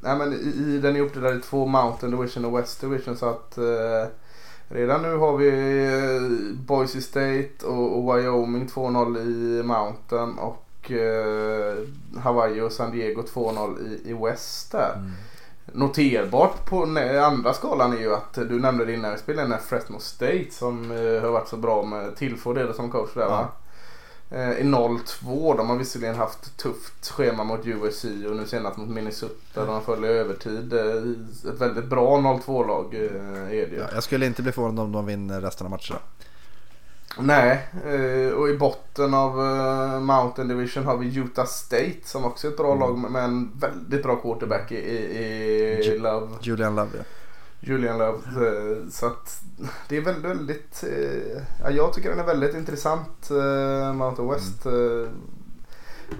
nej, 0.00 0.16
men 0.16 0.32
i, 0.32 0.36
i, 0.36 0.78
den 0.78 0.96
är 0.96 1.00
uppdelad 1.00 1.36
i 1.36 1.40
två 1.40 1.66
Mountain 1.66 2.12
Division 2.16 2.44
och 2.44 2.58
West 2.58 2.80
Division 2.80 3.16
så 3.16 3.28
att... 3.28 3.58
Eh, 3.58 4.08
redan 4.68 5.02
nu 5.02 5.16
har 5.16 5.36
vi 5.36 5.48
eh, 5.48 6.56
Boise 6.66 7.00
State 7.00 7.66
och, 7.66 8.16
Wyoming 8.16 8.66
2-0 8.66 9.18
i 9.18 9.62
Mountain 9.62 10.38
och 10.38 10.90
eh, 10.90 11.76
Hawaii 12.18 12.60
och 12.60 12.72
San 12.72 12.92
Diego 12.92 13.22
2-0 13.22 13.78
i, 13.80 14.10
i 14.10 14.12
West 14.12 14.72
där. 14.72 14.92
Mm. 14.96 15.12
Noterbart 15.72 16.64
på 16.64 16.82
andra 17.22 17.52
skalan 17.52 17.92
är 17.92 18.00
ju 18.00 18.14
att 18.14 18.34
du 18.34 18.60
nämnde 18.60 18.84
det 18.84 18.94
innan 18.94 19.12
vi 19.12 19.18
spelade 19.18 19.48
när 19.48 19.58
Fresno 19.58 19.98
State 20.00 20.50
som 20.50 20.90
eh, 20.90 21.22
har 21.22 21.30
varit 21.30 21.48
så 21.48 21.56
bra 21.56 21.82
med 21.82 22.16
Tillfår 22.16 22.54
det 22.54 22.74
som 22.74 22.90
coach 22.90 23.14
där 23.14 23.26
va? 23.26 23.48
Eh, 24.30 24.50
I 24.50 24.62
0-2. 24.62 25.56
De 25.56 25.68
har 25.68 25.76
visserligen 25.76 26.14
haft 26.14 26.56
tufft 26.56 27.08
schema 27.08 27.44
mot 27.44 27.66
USC 27.66 28.04
och 28.04 28.36
nu 28.36 28.46
senast 28.46 28.76
mot 28.76 28.88
Minnesota. 28.88 29.60
Mm. 29.62 29.66
De 29.66 29.82
följer 29.82 30.10
övertid. 30.10 30.72
Eh, 30.72 31.52
ett 31.52 31.60
väldigt 31.60 31.84
bra 31.84 32.16
0-2-lag 32.16 32.94
är 32.94 33.48
det 33.48 33.54
ju. 33.54 33.78
Ja, 33.78 33.86
jag 33.94 34.02
skulle 34.02 34.26
inte 34.26 34.42
bli 34.42 34.52
förvånad 34.52 34.84
om 34.84 34.92
de 34.92 35.06
vinner 35.06 35.40
resten 35.40 35.66
av 35.66 35.70
matcherna. 35.70 36.00
Nej, 37.18 37.68
eh, 37.86 38.32
och 38.32 38.48
i 38.48 38.56
botten 38.56 39.14
av 39.14 39.40
eh, 39.40 40.00
Mountain 40.00 40.48
Division 40.48 40.84
har 40.84 40.96
vi 40.96 41.16
Utah 41.16 41.46
State 41.46 42.00
som 42.04 42.24
också 42.24 42.46
är 42.46 42.50
ett 42.50 42.56
bra 42.56 42.72
mm. 42.72 42.80
lag 42.80 43.10
med 43.10 43.24
en 43.24 43.50
väldigt 43.58 44.02
bra 44.02 44.16
quarterback 44.16 44.72
i, 44.72 44.76
i, 44.76 45.98
Love. 45.98 46.28
Julian 46.40 46.76
Love 46.76 46.90
ja. 46.98 47.04
Julian 47.60 47.98
Love. 47.98 48.18
Eh, 48.18 48.88
så 48.90 49.06
att 49.06 49.40
det 49.88 49.96
är 49.96 50.00
väldigt, 50.00 50.30
väldigt 50.30 50.84
ja, 51.62 51.70
jag 51.70 51.92
tycker 51.92 52.10
den 52.10 52.18
är 52.18 52.26
väldigt 52.26 52.54
intressant 52.54 53.30
Mountain 53.94 54.30
West. 54.30 54.66
Mm. 54.66 55.08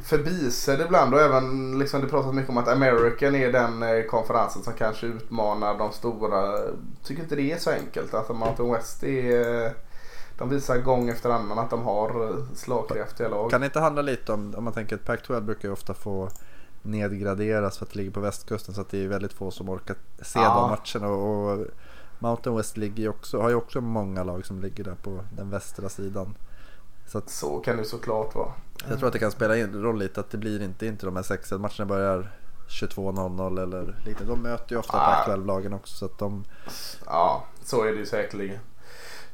Förbisedd 0.03 0.81
ibland 0.81 1.14
och 1.14 1.20
även 1.20 1.79
liksom 1.79 2.01
det 2.01 2.07
pratas 2.07 2.33
mycket 2.33 2.51
om 2.51 2.57
att 2.57 2.68
American 2.68 3.35
är 3.35 3.53
den 3.53 3.85
konferensen 4.11 4.62
som 4.62 4.73
kanske 4.73 5.07
utmanar 5.07 5.79
de 5.79 5.92
stora. 5.92 6.59
Tycker 7.05 7.23
inte 7.23 7.37
det 7.37 7.53
är 7.53 7.59
så 7.59 7.70
enkelt. 7.70 8.14
Alltså 8.14 8.33
Mountain 8.33 8.73
West 8.73 9.05
är 9.05 9.75
de 10.38 10.49
visar 10.49 10.79
gång 10.79 11.09
efter 11.09 11.31
annan 11.31 11.59
att 11.59 11.70
de 11.70 11.83
har 11.83 12.31
eh, 12.31 12.37
slagkraftiga 12.55 13.29
lag. 13.29 13.51
Kan 13.51 13.61
det 13.61 13.64
inte 13.64 13.81
handla 13.81 14.03
lite 14.03 14.33
om, 14.33 14.55
om 14.55 14.64
man 14.64 14.72
tänker 14.72 14.96
att 14.96 15.05
Pac-12 15.05 15.40
brukar 15.40 15.68
ju 15.68 15.72
ofta 15.72 15.94
få 15.94 16.29
nedgraderas 16.83 17.79
för 17.79 17.85
att 17.85 17.92
det 17.92 17.96
ligger 17.96 18.11
på 18.11 18.20
västkusten 18.20 18.75
så 18.75 18.81
att 18.81 18.88
det 18.88 19.05
är 19.05 19.09
väldigt 19.09 19.33
få 19.33 19.51
som 19.51 19.68
orkar 19.68 19.96
se 20.22 20.38
ja. 20.38 20.55
de 20.55 20.70
matcherna. 20.70 21.14
Och, 21.14 21.53
och 21.53 21.66
Mountain 22.18 22.57
West 22.57 22.77
ligger 22.77 23.09
också, 23.09 23.40
har 23.40 23.49
ju 23.49 23.55
också 23.55 23.81
många 23.81 24.25
lag 24.25 24.46
som 24.46 24.61
ligger 24.61 24.85
där 24.85 24.94
på 24.94 25.20
den 25.31 25.51
västra 25.51 25.88
sidan. 25.88 26.35
Så, 27.07 27.18
att, 27.18 27.31
så 27.31 27.59
kan 27.59 27.77
det 27.77 27.85
såklart 27.85 28.35
vara. 28.35 28.53
Jag 28.88 28.99
tror 28.99 29.07
att 29.07 29.12
det 29.12 29.18
kan 29.18 29.31
spela 29.31 29.57
in 29.57 29.83
roll 29.83 29.99
lite 29.99 30.20
att 30.20 30.31
det 30.31 30.38
blir 30.38 30.62
inte, 30.62 30.87
inte 30.87 31.07
de 31.07 31.16
här 31.16 31.22
sex 31.22 31.53
matcherna 31.53 31.87
börjar 31.87 32.31
22.00 32.68 33.62
eller 33.62 33.94
liknande. 34.05 34.33
De 34.33 34.42
möter 34.42 34.72
ju 34.72 34.79
ofta 34.79 34.96
ah. 34.96 35.25
Pac-12-lagen 35.27 35.72
också. 35.72 35.94
Så 35.94 36.05
att 36.05 36.18
de... 36.18 36.44
Ja, 37.07 37.44
så 37.64 37.85
är 37.85 37.92
det 37.92 37.99
ju 37.99 38.07
säkerligen. 38.07 38.59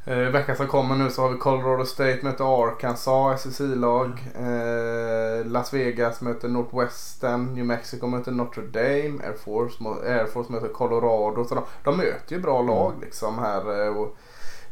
Eh, 0.05 0.17
veckan 0.17 0.57
som 0.57 0.67
kommer 0.67 0.97
nu 0.97 1.11
så 1.11 1.23
har 1.23 1.29
vi 1.29 1.38
Colorado 1.38 1.85
State 1.85 2.19
möter 2.23 2.65
Arkansas, 2.65 3.41
SSI-lag. 3.47 4.33
Eh, 4.35 5.47
Las 5.47 5.75
Vegas 5.75 6.21
möter 6.21 6.49
Northwestern. 6.49 7.55
New 7.55 7.65
Mexico 7.67 8.07
möter 8.07 8.33
Notre 8.33 8.62
Dame. 8.62 9.25
Air 9.25 9.37
Force, 9.45 9.85
Air 10.07 10.27
Force 10.27 10.53
möter 10.53 10.69
Colorado. 10.69 11.45
Så 11.45 11.55
de, 11.55 11.65
de 11.85 11.97
möter 11.97 12.37
ju 12.37 12.43
bra 12.43 12.62
lag 12.62 12.91
mm. 12.91 13.01
liksom 13.01 13.38
här. 13.38 13.87
Eh, 13.87 13.97
och, 13.97 14.17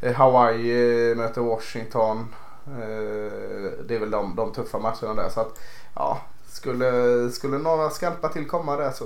eh, 0.00 0.14
Hawaii 0.14 1.10
eh, 1.10 1.16
möter 1.16 1.40
Washington. 1.40 2.18
Eh, 2.66 3.72
det 3.88 3.94
är 3.94 3.98
väl 4.00 4.10
de, 4.10 4.36
de 4.36 4.52
tuffa 4.52 4.78
matcherna 4.78 5.14
där. 5.22 5.28
Så 5.28 5.40
att, 5.40 5.60
ja, 5.94 6.20
skulle, 6.46 7.30
skulle 7.30 7.58
några 7.58 7.90
skalpa 7.90 8.28
till 8.28 8.48
komma 8.48 8.76
där 8.76 8.90
så 8.90 9.04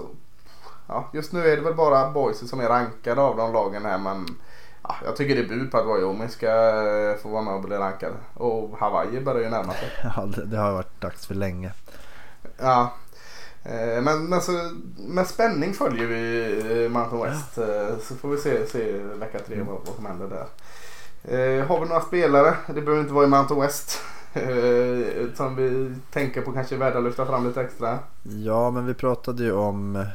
ja, 0.86 1.08
just 1.12 1.32
nu 1.32 1.48
är 1.48 1.56
det 1.56 1.62
väl 1.62 1.74
bara 1.74 2.10
Boise 2.10 2.48
som 2.48 2.60
är 2.60 2.68
rankade 2.68 3.20
av 3.20 3.36
de 3.36 3.52
lagen 3.52 3.84
här 3.84 3.98
men 3.98 4.26
Ja, 4.88 4.96
jag 5.04 5.16
tycker 5.16 5.34
det 5.34 5.40
är 5.40 5.48
bud 5.48 5.70
på 5.70 5.78
att 5.78 5.86
Wyoming 5.86 6.28
ska 6.28 6.46
eh, 6.46 7.16
få 7.16 7.28
vara 7.28 7.42
med 7.42 7.54
och 7.54 7.62
bli 7.62 7.76
rankad. 7.76 8.12
Och 8.34 8.78
Hawaii 8.78 9.20
börjar 9.20 9.42
ju 9.42 9.50
närma 9.50 9.72
sig. 9.72 9.88
Ja, 10.16 10.26
det, 10.26 10.44
det 10.44 10.56
har 10.56 10.72
varit 10.72 11.00
dags 11.00 11.26
för 11.26 11.34
länge. 11.34 11.72
Ja. 12.58 12.92
Eh, 13.62 14.02
men, 14.02 14.26
men 14.26 14.40
så, 14.40 14.70
med 14.96 15.26
spänning 15.26 15.72
följer 15.72 16.06
vi 16.06 16.84
eh, 16.84 16.90
Mountain 16.90 17.22
West. 17.22 17.54
Så 18.08 18.14
får 18.14 18.28
vi 18.28 18.38
se, 18.38 18.66
se 18.66 18.92
vecka 18.98 19.38
tre 19.38 19.62
vad, 19.62 19.78
vad 19.86 19.96
som 19.96 20.06
händer 20.06 20.28
där. 20.28 20.46
Har 21.64 21.80
vi 21.80 21.86
några 21.86 22.00
spelare, 22.00 22.54
det 22.66 22.80
behöver 22.82 23.00
inte 23.00 23.14
vara 23.14 23.24
i 23.24 23.28
Mountain 23.28 23.60
West. 23.60 24.00
Som 25.36 25.56
vi 25.56 25.94
tänker 26.12 26.42
på 26.42 26.52
kanske 26.52 26.74
är 26.74 26.78
värda 26.78 26.98
att 26.98 27.04
lyfta 27.04 27.26
fram 27.26 27.46
lite 27.46 27.60
extra. 27.60 27.98
Ja 28.22 28.70
men 28.70 28.86
vi 28.86 28.94
pratade 28.94 29.42
ju 29.42 29.52
om 29.52 30.06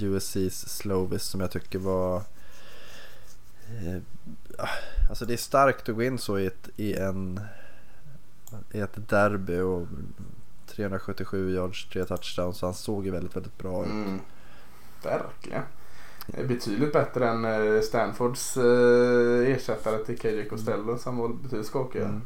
USC's 0.00 0.68
Slovis 0.68 1.22
som 1.22 1.40
jag 1.40 1.50
tycker 1.50 1.78
var 1.78 2.22
alltså 5.08 5.24
det 5.24 5.32
är 5.32 5.36
starkt 5.36 5.88
att 5.88 5.94
gå 5.94 6.02
in 6.02 6.18
så 6.18 6.38
i 6.38 6.46
ett, 6.46 6.68
i 6.76 6.94
en, 6.94 7.40
i 8.70 8.80
ett 8.80 9.08
derby 9.08 9.58
och 9.58 9.86
377 10.66 11.54
yards, 11.54 11.88
tre 11.88 12.04
touchdowns. 12.04 12.58
Så 12.58 12.66
han 12.66 12.74
såg 12.74 13.04
ju 13.04 13.10
väldigt, 13.10 13.36
väldigt 13.36 13.58
bra 13.58 13.84
ut. 13.84 13.90
Mm, 13.90 14.20
verkligen. 15.02 15.62
Betydligt 16.26 16.92
bättre 16.92 17.28
än 17.28 17.44
eh, 17.44 17.80
Stanfords 17.80 18.56
eh, 18.56 19.52
ersättare 19.52 20.04
till 20.04 20.18
KJ 20.18 20.48
Costello 20.48 20.98
som 20.98 21.16
var 21.16 21.28
betydligt 21.28 21.66
skakigare. 21.66 22.08
Mm. 22.08 22.22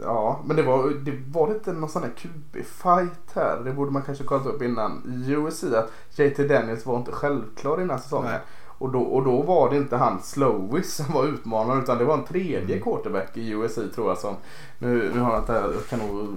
Ja, 0.00 0.42
men 0.46 0.56
det 0.56 0.62
var, 0.62 0.90
det 0.90 1.22
var 1.28 1.54
inte 1.54 1.72
någon 1.72 1.88
sån 1.88 2.02
här 2.02 2.10
QB-fight 2.10 3.34
här. 3.34 3.60
Det 3.64 3.72
borde 3.72 3.90
man 3.90 4.02
kanske 4.02 4.24
kollat 4.24 4.46
upp 4.46 4.62
innan. 4.62 5.24
USC 5.26 5.64
att 5.64 5.90
JT 6.18 6.48
Daniels 6.48 6.86
var 6.86 6.96
inte 6.96 7.12
självklar 7.12 7.80
innan 7.80 7.98
säsongen. 7.98 8.30
Nej. 8.30 8.40
Och 8.78 8.92
då, 8.92 9.00
och 9.00 9.24
då 9.24 9.42
var 9.42 9.70
det 9.70 9.76
inte 9.76 9.96
han 9.96 10.22
Slowis 10.22 10.94
som 10.94 11.14
var 11.14 11.26
utmanaren 11.26 11.82
utan 11.82 11.98
det 11.98 12.04
var 12.04 12.18
en 12.18 12.24
tredje 12.24 12.76
mm. 12.76 12.82
quarterback 12.82 13.36
i 13.36 13.50
USC 13.50 13.78
tror 13.94 14.08
jag 14.08 14.18
som. 14.18 14.36
Nu, 14.78 15.10
nu 15.14 15.20
har 15.20 15.32
jag 15.32 15.42
inte, 15.42 15.52
jag 15.52 15.86
kan 15.88 15.98
nog 15.98 16.28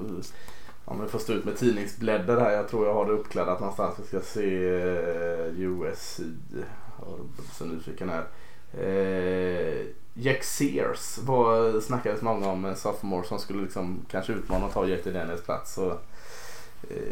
om 0.85 0.99
jag 0.99 1.09
får 1.09 1.19
stå 1.19 1.33
ut 1.33 1.45
med 1.45 1.57
tidningsbläddar 1.57 2.39
här. 2.39 2.51
Jag 2.51 2.67
tror 2.67 2.87
jag 2.87 2.93
har 2.93 3.05
det 3.05 3.11
uppkladdat 3.11 3.59
någonstans. 3.59 3.95
Vi 3.99 4.07
ska 4.07 4.19
se 4.19 4.41
USC. 5.57 6.21
Så 7.53 7.65
nyfiken 7.65 8.09
här. 8.09 8.23
Uh, 8.79 9.85
Jack 10.13 10.43
Sears 10.43 11.17
var, 11.17 11.81
snackades 11.81 12.21
många 12.21 12.47
om 12.47 12.65
en 12.65 12.75
sophomore 12.75 13.27
som 13.27 13.39
skulle 13.39 13.63
liksom 13.63 14.05
kanske 14.11 14.33
utmana 14.33 14.65
och 14.65 14.73
ta 14.73 14.87
J.T. 14.87 15.11
Dennis 15.11 15.41
plats. 15.41 15.73
Så, 15.73 15.85
uh, 15.85 15.97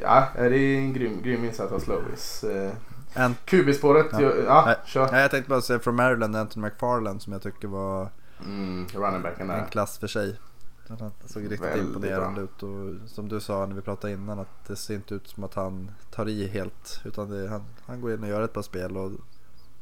ja, 0.02 0.28
det 0.36 0.58
är 0.58 0.78
en 0.78 0.94
grym, 0.94 1.22
grym 1.22 1.46
insats 1.46 1.72
av 1.72 1.80
Slowis. 1.80 2.44
Uh, 2.44 2.72
en... 3.16 3.36
QB-spåret, 3.46 4.08
ja, 4.12 4.34
ja 4.46 4.64
Nej. 4.66 4.76
kör. 4.86 5.18
Jag 5.18 5.32
tänkte 5.32 5.50
bara 5.50 5.62
säga 5.62 5.80
från 5.80 5.96
Maryland, 5.96 6.36
Anton 6.36 6.64
McFarland 6.64 7.22
som 7.22 7.34
jag 7.34 7.42
tycker 7.42 7.68
var 7.68 8.10
mm, 8.46 8.88
running 8.94 9.50
en 9.50 9.66
klass 9.66 9.98
för 9.98 10.08
sig. 10.08 10.40
Han 10.88 11.12
såg 11.26 11.44
riktigt 11.44 11.62
Väldigt 11.62 11.88
imponerande 11.88 12.36
bra. 12.36 12.44
ut 12.44 12.64
och 12.64 13.10
som 13.10 13.30
du 13.30 13.40
sa 13.40 13.66
när 13.66 13.76
vi 13.76 13.82
pratade 13.82 14.14
innan 14.14 14.40
att 14.40 14.66
det 14.68 14.76
ser 14.76 14.96
inte 14.96 15.16
ut 15.16 15.28
som 15.28 15.44
att 15.44 15.54
han 15.54 15.92
tar 16.12 16.30
i 16.30 16.48
helt 16.48 17.02
utan 17.06 17.30
det, 17.30 17.50
han, 17.50 17.64
han 17.86 18.02
går 18.02 18.14
in 18.14 18.24
och 18.24 18.30
gör 18.30 18.42
ett 18.42 18.54
par 18.54 18.62
spel 18.62 18.98
och 18.98 19.12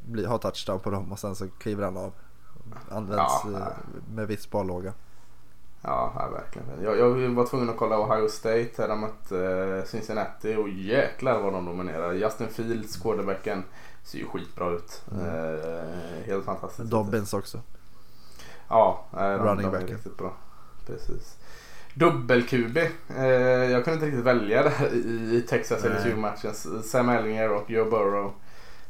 blir, 0.06 0.28
har 0.28 0.38
touchdown 0.38 0.80
på 0.80 0.90
dem 0.90 1.12
och 1.12 1.20
sen 1.20 1.36
så 1.36 1.48
kliver 1.48 1.84
han 1.84 1.98
av. 1.98 2.14
Används 2.90 3.34
ja, 3.44 3.74
med 4.14 4.28
viss 4.28 4.42
sparlåga. 4.42 4.94
Ja, 5.84 6.14
ja 6.16 6.30
verkligen. 6.30 6.84
Jag, 6.84 7.00
jag 7.00 7.30
var 7.30 7.46
tvungen 7.46 7.70
att 7.70 7.78
kolla 7.78 8.00
Ohio 8.00 8.30
State 8.30 8.70
där 8.78 8.88
de 8.88 9.02
mötte 9.02 9.48
eh, 9.78 9.84
Cincinnati 9.86 10.56
och 10.56 10.70
jäklar 10.70 11.42
vad 11.42 11.54
de 11.54 11.66
dominerar. 11.66 12.14
Justin 12.14 12.48
Fields, 12.48 12.98
quarterbacken, 12.98 13.64
ser 14.04 14.18
ju 14.18 14.26
skitbra 14.26 14.70
ut. 14.70 15.02
Mm. 15.12 15.26
Eh, 15.26 16.26
helt 16.26 16.46
fantastiskt. 16.46 16.90
Dobbins 16.90 17.34
också. 17.34 17.60
Ja, 18.68 19.06
eh, 19.14 19.20
de, 19.20 19.38
Running 19.38 19.66
de 19.66 19.72
backen. 19.72 19.88
riktigt 19.88 20.18
bra. 20.18 20.34
Precis. 20.88 21.38
Dubbel-QB. 21.94 22.78
Eh, 23.18 23.26
jag 23.72 23.84
kunde 23.84 23.94
inte 23.94 24.06
riktigt 24.06 24.26
välja 24.26 24.64
där 24.64 24.94
i, 25.34 25.46
Texas. 25.50 25.84
LSU-matchen. 25.84 26.54
Sam 26.84 27.10
Ellinger 27.10 27.52
och 27.52 27.72
Joe 27.72 27.90
Burrow. 27.90 28.34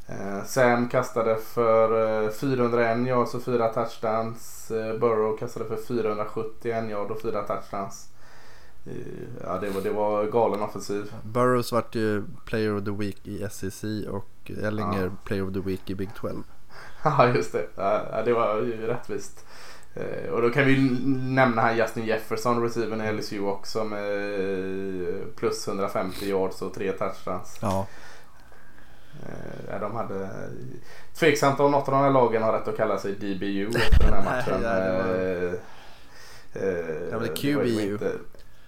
Eh, 0.06 0.44
Sam 0.44 0.88
kastade 0.88 1.36
för 1.36 2.24
eh, 2.24 2.30
401 2.30 3.06
yards 3.06 3.34
och 3.34 3.42
4 3.42 3.68
touchdowns. 3.68 4.70
Eh, 4.70 4.98
Burrow 4.98 5.36
kastade 5.36 5.64
för 5.64 5.76
471 5.76 6.90
yard 6.90 7.10
och 7.10 7.20
4 7.22 7.42
touchdowns. 7.42 8.08
Eh, 8.86 8.92
ja, 9.44 9.58
det 9.60 9.70
var, 9.70 9.80
det 9.80 9.90
var 9.90 10.24
galen 10.24 10.62
offensiv. 10.62 11.12
Burrows 11.22 11.72
vart 11.72 11.94
ju 11.94 12.24
Player 12.46 12.76
of 12.76 12.84
the 12.84 12.90
Week 12.90 13.26
i 13.26 13.46
SEC 13.50 13.84
och 14.10 14.50
Ellinger 14.62 15.04
Ja. 15.04 15.10
Player 15.24 15.48
of 15.48 15.54
the 15.54 15.60
Week 15.60 15.90
i 15.90 15.94
Big 15.94 16.10
12. 16.14 16.42
Ja, 17.04 17.28
just 17.28 17.52
det. 17.52 17.66
Ja, 17.76 18.22
det 18.24 18.32
var 18.32 18.56
ju 18.56 18.86
rättvist. 18.86 19.46
Eh, 19.94 20.30
och 20.30 20.42
då 20.42 20.50
kan 20.50 20.64
vi 20.64 20.98
nämna 21.18 21.62
här 21.62 21.74
Justin 21.74 22.04
Jefferson, 22.06 22.62
receiven 22.62 23.00
i 23.00 23.12
LSU 23.12 23.40
också 23.40 23.84
med 23.84 24.04
eh, 25.08 25.14
plus 25.36 25.68
150 25.68 26.26
yards 26.26 26.62
och 26.62 26.74
3 26.74 26.92
touchdowns. 26.92 27.58
Ja. 27.62 27.86
Eh, 29.68 29.80
de 29.80 29.94
hade 29.96 30.28
tveksamt 31.14 31.60
om 31.60 31.70
något 31.70 31.88
av 31.88 31.94
de 31.94 32.00
här 32.02 32.10
lagen 32.10 32.42
har 32.42 32.52
rätt 32.52 32.68
att 32.68 32.76
kalla 32.76 32.98
sig 32.98 33.12
DBU 33.12 33.68
efter 33.78 34.04
den 34.04 34.14
här 34.14 34.24
matchen. 34.24 34.62
ja, 34.62 34.70
det 34.70 34.92
var- 34.92 35.14
Eh, 35.14 36.68
eh, 36.68 36.78
Ja, 37.10 37.18
det 37.18 37.26
är 37.26 37.50
det 37.50 37.56
var 37.56 37.64
ju 37.64 37.74
QBU. 37.74 37.92
inte- 37.92 38.12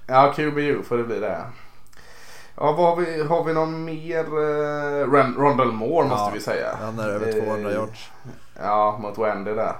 Ja, 0.06 0.32
QBU 0.36 0.82
får 0.82 0.96
det 0.98 1.04
bli 1.04 1.18
det. 1.20 1.40
Ja, 2.56 2.72
vad 2.72 2.76
har 2.88 2.96
vi, 2.96 3.22
har 3.22 3.44
vi 3.44 3.52
någon 3.52 3.84
mer? 3.84 4.18
Eh, 4.24 5.06
Ron- 5.06 5.36
Rondell 5.38 5.72
Moore 5.72 6.08
måste 6.08 6.24
Ja, 6.24 6.30
vi 6.34 6.40
säga. 6.40 6.76
Han 6.80 6.98
är 6.98 7.08
över 7.08 7.32
200 7.32 7.70
Eh, 7.70 7.76
yards. 7.76 8.10
Ja, 8.62 8.98
mot 9.02 9.18
Wendy 9.18 9.54
där. 9.54 9.72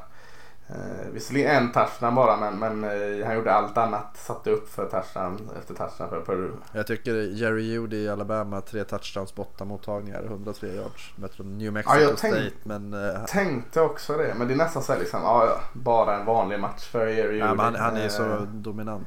Eh, 0.68 1.10
visserligen 1.12 1.50
en 1.56 1.72
touchdown 1.72 2.14
bara 2.14 2.36
men, 2.36 2.58
men 2.58 2.84
eh, 2.84 3.26
han 3.26 3.34
gjorde 3.36 3.52
allt 3.52 3.78
annat. 3.78 4.16
Satte 4.16 4.50
upp 4.50 4.68
för 4.68 4.86
touchdown 4.86 5.50
efter 5.60 5.74
touchdown 5.74 6.08
för 6.10 6.20
Peru. 6.20 6.50
Jag 6.72 6.86
tycker 6.86 7.14
Jerry 7.14 7.62
Judy 7.62 7.96
i 7.96 8.08
Alabama, 8.08 8.60
tre 8.60 8.84
touchdowns 8.84 9.32
åtta 9.36 9.64
mottagningar, 9.64 10.22
103 10.24 10.68
yards. 10.74 11.12
Möter 11.16 11.36
de 11.38 11.58
New 11.58 11.72
Mexico 11.72 11.94
Ja, 11.96 12.00
jag 12.00 12.16
tänk- 12.18 12.34
State 12.34 12.56
men, 12.62 12.94
eh, 13.14 13.24
Tänkte 13.24 13.80
också 13.80 14.16
det 14.16 14.34
men 14.38 14.48
det 14.48 14.54
är 14.54 14.58
nästan 14.58 14.82
så 14.82 14.92
här 14.92 15.00
liksom, 15.00 15.20
ja, 15.22 15.46
ja, 15.46 15.60
bara 15.72 16.16
en 16.20 16.26
vanlig 16.26 16.60
match 16.60 16.84
för 16.84 17.06
Jerry 17.06 17.38
ja, 17.38 17.46
men 17.54 17.58
han, 17.58 17.74
han 17.74 17.96
är 17.96 18.02
ju 18.02 18.10
så 18.10 18.22
Eh, 18.24 18.42
dominant. 18.42 19.06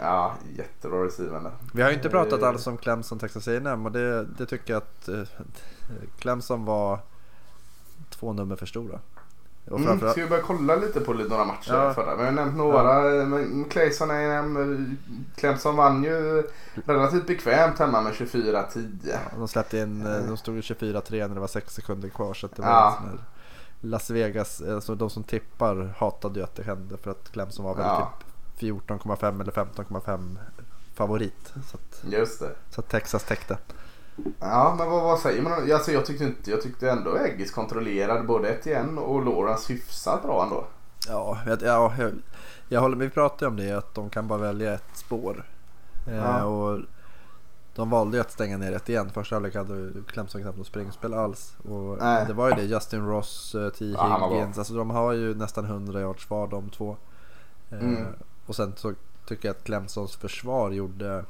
Ja, 0.00 0.34
jättebra 0.56 1.04
receiver. 1.04 1.50
Vi 1.74 1.82
har 1.82 1.90
ju 1.90 1.96
inte 1.96 2.08
pratat 2.10 2.42
Eh, 2.42 2.48
alls 2.48 2.66
om 2.66 2.76
Clemson 2.76 3.18
Texas 3.18 3.48
A&M 3.48 3.86
och 3.86 3.92
det, 3.92 4.24
det 4.24 4.46
tycker 4.46 4.72
jag 4.72 4.82
att 4.82 5.08
eh, 5.08 5.22
Clemson 6.18 6.64
var 6.64 6.98
två 8.10 8.32
nummer 8.32 8.56
för 8.56 8.66
stora. 8.66 9.00
Och 9.70 9.78
Mm, 9.78 9.88
framförallt, 9.88 10.12
ska 10.12 10.22
vi 10.22 10.28
börja 10.28 10.42
kolla 10.42 10.76
lite 10.76 11.00
på 11.00 11.12
några 11.12 11.44
matcher 11.44 11.72
Ja. 11.74 11.94
förra? 11.94 12.16
Vi 12.16 12.24
har 12.24 12.32
nämnt 12.32 12.56
några. 12.56 13.14
Ja. 13.14 13.24
Men 13.24 13.64
Clayson 13.64 14.10
A&M, 14.10 14.96
Clemson 15.36 15.76
vann 15.76 16.04
ju 16.04 16.42
relativt 16.86 17.26
bekvämt 17.26 17.78
hemma 17.78 18.00
med 18.02 18.12
24-10. 18.12 19.18
de 19.38 19.48
släppte 19.48 19.78
in, 19.78 20.06
eh, 20.06 20.26
de 20.28 20.36
stod 20.36 20.54
ju 20.56 20.60
24-3 20.62 21.28
när 21.28 21.34
det 21.34 21.40
var 21.40 21.46
6 21.46 21.74
sekunder 21.74 22.08
kvar 22.08 22.34
så 22.34 22.46
att 22.46 22.56
det 22.56 22.62
var 22.62 22.68
Ja. 22.68 22.94
sån 23.00 23.08
här 23.08 23.18
Las 23.80 24.10
Vegas, 24.10 24.62
alltså 24.62 24.94
de 24.94 25.10
som 25.10 25.24
tippar 25.24 25.94
hatade 25.98 26.38
ju 26.38 26.44
att 26.44 26.54
det 26.56 26.62
hände 26.62 26.96
för 26.96 27.10
att 27.10 27.32
Clemson 27.32 27.64
var 27.64 27.74
väl 27.74 27.84
Ja. 27.86 28.12
typ 28.58 28.58
14,5 28.58 29.40
eller 29.40 29.52
15,5 29.52 30.38
favorit. 30.94 31.52
Så 31.70 31.76
att, 31.76 32.12
Just 32.12 32.40
det. 32.40 32.50
så 32.70 32.80
att 32.80 32.88
Texas 32.88 33.24
täckte. 33.24 33.58
Ja, 34.40 34.74
men 34.78 34.90
vad, 34.90 35.02
vad 35.02 35.18
säger 35.18 35.42
man? 35.42 35.52
Alltså, 35.72 35.92
jag, 35.92 36.06
tyckte 36.06 36.24
inte, 36.24 36.50
jag 36.50 36.62
tyckte 36.62 36.90
ändå 36.90 37.18
Eggis 37.18 37.50
kontrollerade 37.50 38.22
både 38.22 38.48
Etienne 38.48 39.00
och 39.00 39.24
Lawrence 39.24 39.72
hyfsat 39.72 40.22
bra 40.22 40.42
ändå. 40.42 40.64
Ja, 41.08 41.38
jag, 41.46 41.62
ja 41.62 41.92
jag, 41.98 42.12
jag 42.68 42.80
håller, 42.80 42.96
vi 42.96 43.10
pratade 43.10 43.46
om 43.46 43.56
det 43.56 43.72
att 43.72 43.94
de 43.94 44.10
kan 44.10 44.28
bara 44.28 44.38
välja 44.38 44.74
ett 44.74 44.84
spår. 44.94 45.44
Eh, 46.08 46.16
Ja. 46.16 46.44
och 46.44 46.80
de 47.74 47.90
valde 47.90 48.16
ju 48.16 48.20
att 48.20 48.30
stänga 48.32 48.56
ner 48.58 48.72
ett 48.72 48.88
igen. 48.88 49.10
Första 49.10 49.34
halvlek 49.36 49.54
hade 49.54 49.92
Clemson 50.08 50.42
knappt 50.42 50.58
något 50.58 50.66
springspel 50.66 51.14
alls. 51.14 51.56
Och 51.64 51.98
Nej. 52.00 52.24
det 52.26 52.32
var 52.32 52.48
ju 52.48 52.54
det. 52.54 52.62
Justin 52.62 53.06
Ross, 53.06 53.54
eh, 53.54 53.68
T. 53.68 53.84
Ja. 53.84 54.28
Higgins. 54.32 54.58
Alltså 54.58 54.74
de 54.74 54.90
har 54.90 55.12
ju 55.12 55.34
nästan 55.34 55.64
100 55.64 56.00
yards 56.00 56.30
var 56.30 56.46
de 56.46 56.70
två. 56.70 56.96
Eh, 57.70 57.78
Mm. 57.78 58.06
Och 58.46 58.56
sen 58.56 58.72
så 58.76 58.92
tycker 59.26 59.48
jag 59.48 59.56
att 59.56 59.64
Clemsons 59.64 60.16
försvar 60.16 60.70
gjorde 60.70 61.24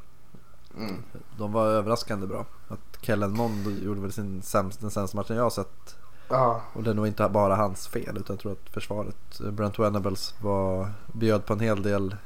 Mm. 0.76 1.02
De 1.38 1.52
var 1.52 1.66
överraskande 1.66 2.26
bra. 2.26 2.46
Att 2.68 2.98
Kellen 3.00 3.30
Mond 3.30 3.78
gjorde 3.82 4.00
väl 4.00 4.12
sin 4.12 4.42
sämst, 4.42 4.80
den 4.80 4.90
sämsta 4.90 5.16
matchen 5.16 5.37
jag 5.37 5.42
har 5.42 5.50
sett. 5.50 5.96
Ja, 6.28 6.62
Och 6.72 6.82
det 6.82 6.90
är 6.90 6.94
nog 6.94 7.06
inte 7.06 7.28
bara 7.28 7.56
hans 7.56 7.88
fel 7.88 8.16
utan 8.16 8.35
jag 8.35 8.38
tror 8.38 8.52
att 8.52 8.70
försvaret, 8.70 9.40
Brent 9.52 9.78
Venables 9.78 10.35
var, 10.40 10.90
bjöd 11.12 11.46
på 11.46 11.52
en 11.52 11.61
hel 11.61 11.82
del 11.82 12.16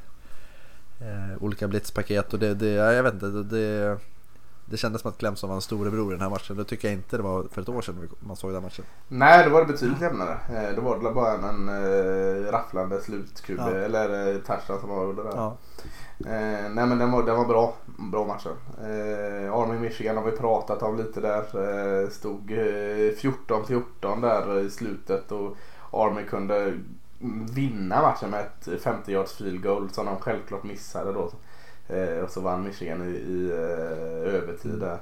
eh, 1.01 1.43
olika 1.43 1.69
blitzpaket 1.69 2.33
och 2.33 2.39
det, 2.39 2.55
det, 2.55 2.69
ja, 2.69 2.93
jag 2.93 3.03
vet 3.03 3.15
inte, 3.15 3.27
det, 3.27 3.43
det, 3.43 3.99
det 4.67 4.77
kändes 4.77 5.03
som 5.03 5.11
att 5.11 5.19
Clemson 5.19 5.49
var 5.49 5.57
en 5.57 5.63
storebror 5.63 6.13
i 6.13 6.15
den 6.15 6.23
här 6.23 6.31
matchen. 6.31 6.57
Det 6.57 6.65
tycker 6.65 6.89
jag 6.89 6.93
inte 6.95 7.17
det 7.17 7.23
var 7.23 7.45
för 7.53 7.63
ett 7.63 7.69
år 7.69 7.83
sedan 7.83 8.09
man 8.21 8.37
såg 8.37 8.53
den 8.53 8.63
matchen. 8.63 8.85
Nej, 9.09 9.45
då 9.45 9.51
var 9.51 9.61
det 9.61 9.67
betydligt 9.73 10.01
jämnare. 10.01 10.39
Eh, 10.55 10.75
Då 10.77 10.81
var 10.83 10.99
det 10.99 11.11
bara 11.11 11.33
en, 11.33 11.45
en 11.45 11.69
uh, 11.69 12.51
rafflande 12.51 13.01
slutkub 13.01 13.59
Ja. 13.59 13.71
eller 13.71 14.35
uh, 14.35 14.41
touchdown 14.41 14.81
som 14.81 14.89
var 14.89 15.05
under 15.05 15.25
där. 15.25 15.33
Ja. 15.37 15.57
Eh, 16.21 16.71
nej 16.71 16.87
men 16.87 16.99
den 16.99 17.13
var, 17.13 17.23
den 17.23 17.37
var 17.37 17.45
bra. 17.45 17.75
Bra 18.13 18.27
matchen. 18.27 18.53
Eh, 18.81 19.55
Army 19.55 19.79
Michigan 19.79 20.17
har 20.17 20.25
vi 20.25 20.37
pratat 20.37 20.83
om 20.83 20.97
lite 20.97 21.21
där. 21.21 21.39
Eh, 22.03 22.09
stod 22.09 22.51
eh, 22.51 22.57
14-14 22.57 24.21
där 24.21 24.59
i 24.61 24.71
slutet 24.71 25.33
och 25.33 25.57
Army 25.93 26.23
kunde 26.25 26.75
vinna 27.55 28.03
matchen 28.03 28.31
med 28.31 28.41
ett 28.41 28.83
50 28.83 29.13
yards 29.13 29.33
field 29.37 29.63
goal 29.63 29.91
som 29.91 30.07
de 30.07 30.17
självklart 30.17 30.63
missade 30.65 31.13
då. 31.13 31.31
Eh, 31.89 32.19
och 32.25 32.31
så 32.31 32.41
vann 32.41 32.65
Michigan 32.65 33.03
i, 33.03 33.11
i 33.11 33.51
eh, 33.51 34.35
övertid 34.35 34.79
där. 34.81 34.99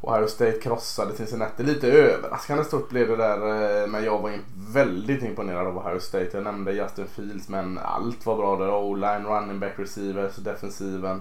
Ohio 0.00 0.26
State 0.26 0.58
krossade 0.58 1.14
Cincinnati. 1.16 1.62
Lite 1.62 1.88
överraskande 1.92 2.64
stort 2.64 2.88
blev 2.88 3.08
det 3.08 3.16
där. 3.16 3.36
eh, 3.82 3.86
Men 3.88 4.04
jag 4.04 4.18
var 4.18 4.38
väldigt 4.72 5.22
imponerad 5.22 5.66
av 5.66 5.78
Ohio 5.78 6.00
State. 6.00 6.28
Jag 6.32 6.42
nämnde 6.44 6.72
Justin 6.72 7.06
Fields 7.06 7.48
men 7.48 7.78
allt 7.78 8.26
var 8.26 8.36
bra 8.36 8.56
där. 8.56 8.74
O-line, 8.74 9.24
running 9.26 9.60
back, 9.60 9.72
receivers, 9.76 10.36
defensiven. 10.36 11.20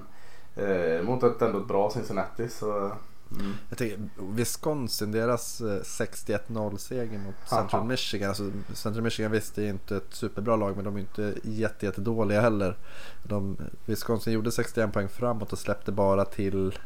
Eh, 0.55 1.01
mot 1.03 1.23
ett 1.23 1.41
ändå 1.41 1.59
bra 1.59 1.89
Cincinnati. 1.89 2.49
Så, 2.49 2.91
mm. 3.39 3.53
Jag 3.69 3.77
tycker 3.77 3.99
Wisconsin, 4.17 5.11
deras 5.11 5.61
eh, 5.61 5.65
61-0 5.65 6.77
seger 6.77 7.19
mot 7.19 7.35
Central. 7.49 7.85
Michigan. 7.85 8.29
Alltså, 8.29 8.51
Central 8.73 9.03
Michigan 9.03 9.31
visst 9.31 9.55
det 9.55 9.63
är 9.63 9.69
inte 9.69 9.97
ett 9.97 10.13
superbra 10.13 10.55
lag 10.55 10.75
men 10.75 10.85
de 10.85 10.95
är 10.95 10.99
inte 10.99 11.33
jätte, 11.43 11.85
jätte 11.85 12.01
dåliga 12.01 12.41
heller. 12.41 12.77
De, 13.23 13.57
Wisconsin 13.85 14.33
gjorde 14.33 14.51
61 14.51 14.93
poäng 14.93 15.07
framåt 15.07 15.53
och 15.53 15.59
släppte 15.59 15.91
bara 15.91 16.25
till 16.25 16.79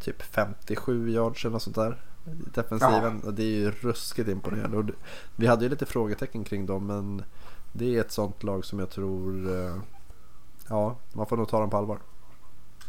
typ 0.00 0.22
57 0.22 1.10
yards 1.10 1.44
eller 1.44 1.52
något 1.52 1.62
sånt 1.62 1.76
där. 1.76 2.00
Defensiven. 2.54 3.20
Och 3.20 3.34
det 3.34 3.42
är 3.42 3.56
ju 3.56 3.70
ruskigt 3.70 4.28
imponerande. 4.28 4.76
Och 4.76 4.84
vi 5.36 5.46
hade 5.46 5.64
ju 5.64 5.68
lite 5.68 5.86
frågetecken 5.86 6.44
kring 6.44 6.66
dem 6.66 6.86
men 6.86 7.22
det 7.72 7.96
är 7.96 8.00
ett 8.00 8.12
sånt 8.12 8.42
lag 8.42 8.64
som 8.64 8.78
jag 8.78 8.90
tror 8.90 9.56
eh, 9.64 9.76
Ja, 10.70 10.96
man 11.12 11.26
får 11.26 11.36
nog 11.36 11.48
ta 11.48 11.60
dem 11.60 11.70
på 11.70 11.76
allvar. 11.76 11.98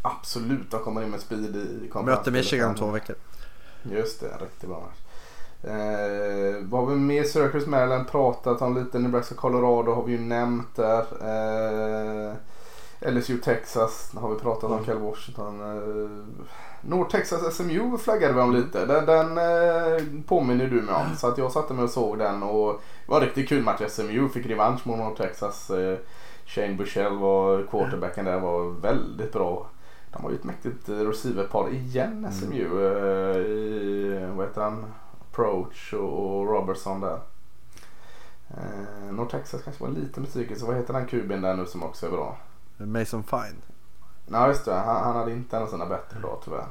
Absolut, 0.02 0.72
de 0.72 0.80
kommer 0.80 1.04
in 1.04 1.10
med 1.10 1.20
speed 1.20 1.56
i 1.56 1.92
Möter 2.04 2.32
Michigan 2.32 2.70
om 2.70 2.76
två 2.76 2.92
veckor. 2.92 3.16
Just 3.84 4.20
det, 4.20 4.28
riktigt 4.28 4.70
bra 4.70 4.80
match. 4.80 4.98
Eh, 5.64 6.56
vad 6.62 6.82
har 6.82 6.88
vi 6.88 6.96
mer? 6.96 7.24
Syracuse 7.24 7.70
Maryland 7.70 8.08
pratat 8.08 8.62
om 8.62 8.78
lite. 8.78 9.00
Nebraska 9.00 9.36
Colorado 9.36 9.94
har 9.94 10.04
vi 10.04 10.12
ju 10.12 10.20
nämnt 10.20 10.76
där. 10.76 11.06
Eh, 12.30 12.34
LSU 13.12 13.38
Texas 13.38 14.12
har 14.16 14.30
vi 14.30 14.40
pratat 14.40 14.64
om. 14.64 14.74
Mm. 14.74 14.86
Cal 14.86 14.98
Washington. 14.98 15.62
Eh, 15.62 16.10
North 16.82 17.12
Texas 17.12 17.56
SMU 17.56 17.98
flaggade 17.98 18.34
vi 18.34 18.40
om 18.40 18.54
lite. 18.54 18.86
Den, 18.86 19.06
den 19.06 19.38
eh, 19.38 20.04
påminner 20.28 20.68
du 20.68 20.82
mig 20.82 20.96
om. 20.96 21.16
Så 21.18 21.28
att 21.28 21.38
jag 21.38 21.52
satte 21.52 21.74
mig 21.74 21.84
och 21.84 21.90
såg 21.90 22.18
den 22.18 22.44
och 22.44 22.74
det 23.06 23.12
var 23.12 23.22
en 23.22 23.26
riktigt 23.26 23.50
kul 23.50 23.64
match. 23.64 23.82
SMU 23.90 24.30
fick 24.30 24.46
revansch 24.46 24.88
mot 24.88 24.98
North 24.98 25.22
Texas. 25.22 25.70
Eh, 25.70 25.98
Shane 26.46 26.74
Bushell 26.74 27.18
var 27.18 27.68
quarterbacken 27.72 28.26
där 28.26 28.40
var 28.40 28.82
väldigt 28.82 29.34
bra. 29.34 29.68
De 30.12 30.24
har 30.24 30.30
ju 30.30 30.36
ett 30.36 30.44
mäktigt 30.44 30.90
eh, 30.90 30.96
receiverpar 30.96 31.70
igen 31.74 32.28
SMU. 32.34 32.86
eh, 32.86 33.38
I, 33.38 34.26
vad 34.36 34.48
heter 34.48 34.62
han? 34.62 34.86
Approach 35.32 35.94
och, 35.94 36.48
Robertson 36.48 37.02
där. 37.02 37.20
Eh, 38.50 39.12
North 39.14 39.32
Texas 39.36 39.62
kanske 39.64 39.84
var 39.84 39.90
en 39.90 39.96
liten 39.96 40.24
besvikelse. 40.24 40.66
Vad 40.66 40.76
heter 40.76 40.94
den 40.94 41.06
kuben 41.08 41.42
där 41.42 41.56
nu 41.56 41.66
som 41.66 41.84
också 41.84 42.06
är 42.06 42.12
bra? 42.12 42.38
Mason 42.78 43.24
Fine. 43.24 43.62
Nej 44.28 44.48
just 44.48 44.66
det, 44.66 44.74
han, 44.74 45.04
han 45.04 45.16
hade 45.16 45.32
inte 45.32 45.58
en 45.58 45.64
av 45.64 45.68
sina 45.68 45.86
bättre 45.86 46.20
dagar 46.20 46.38
tyvärr. 46.44 46.68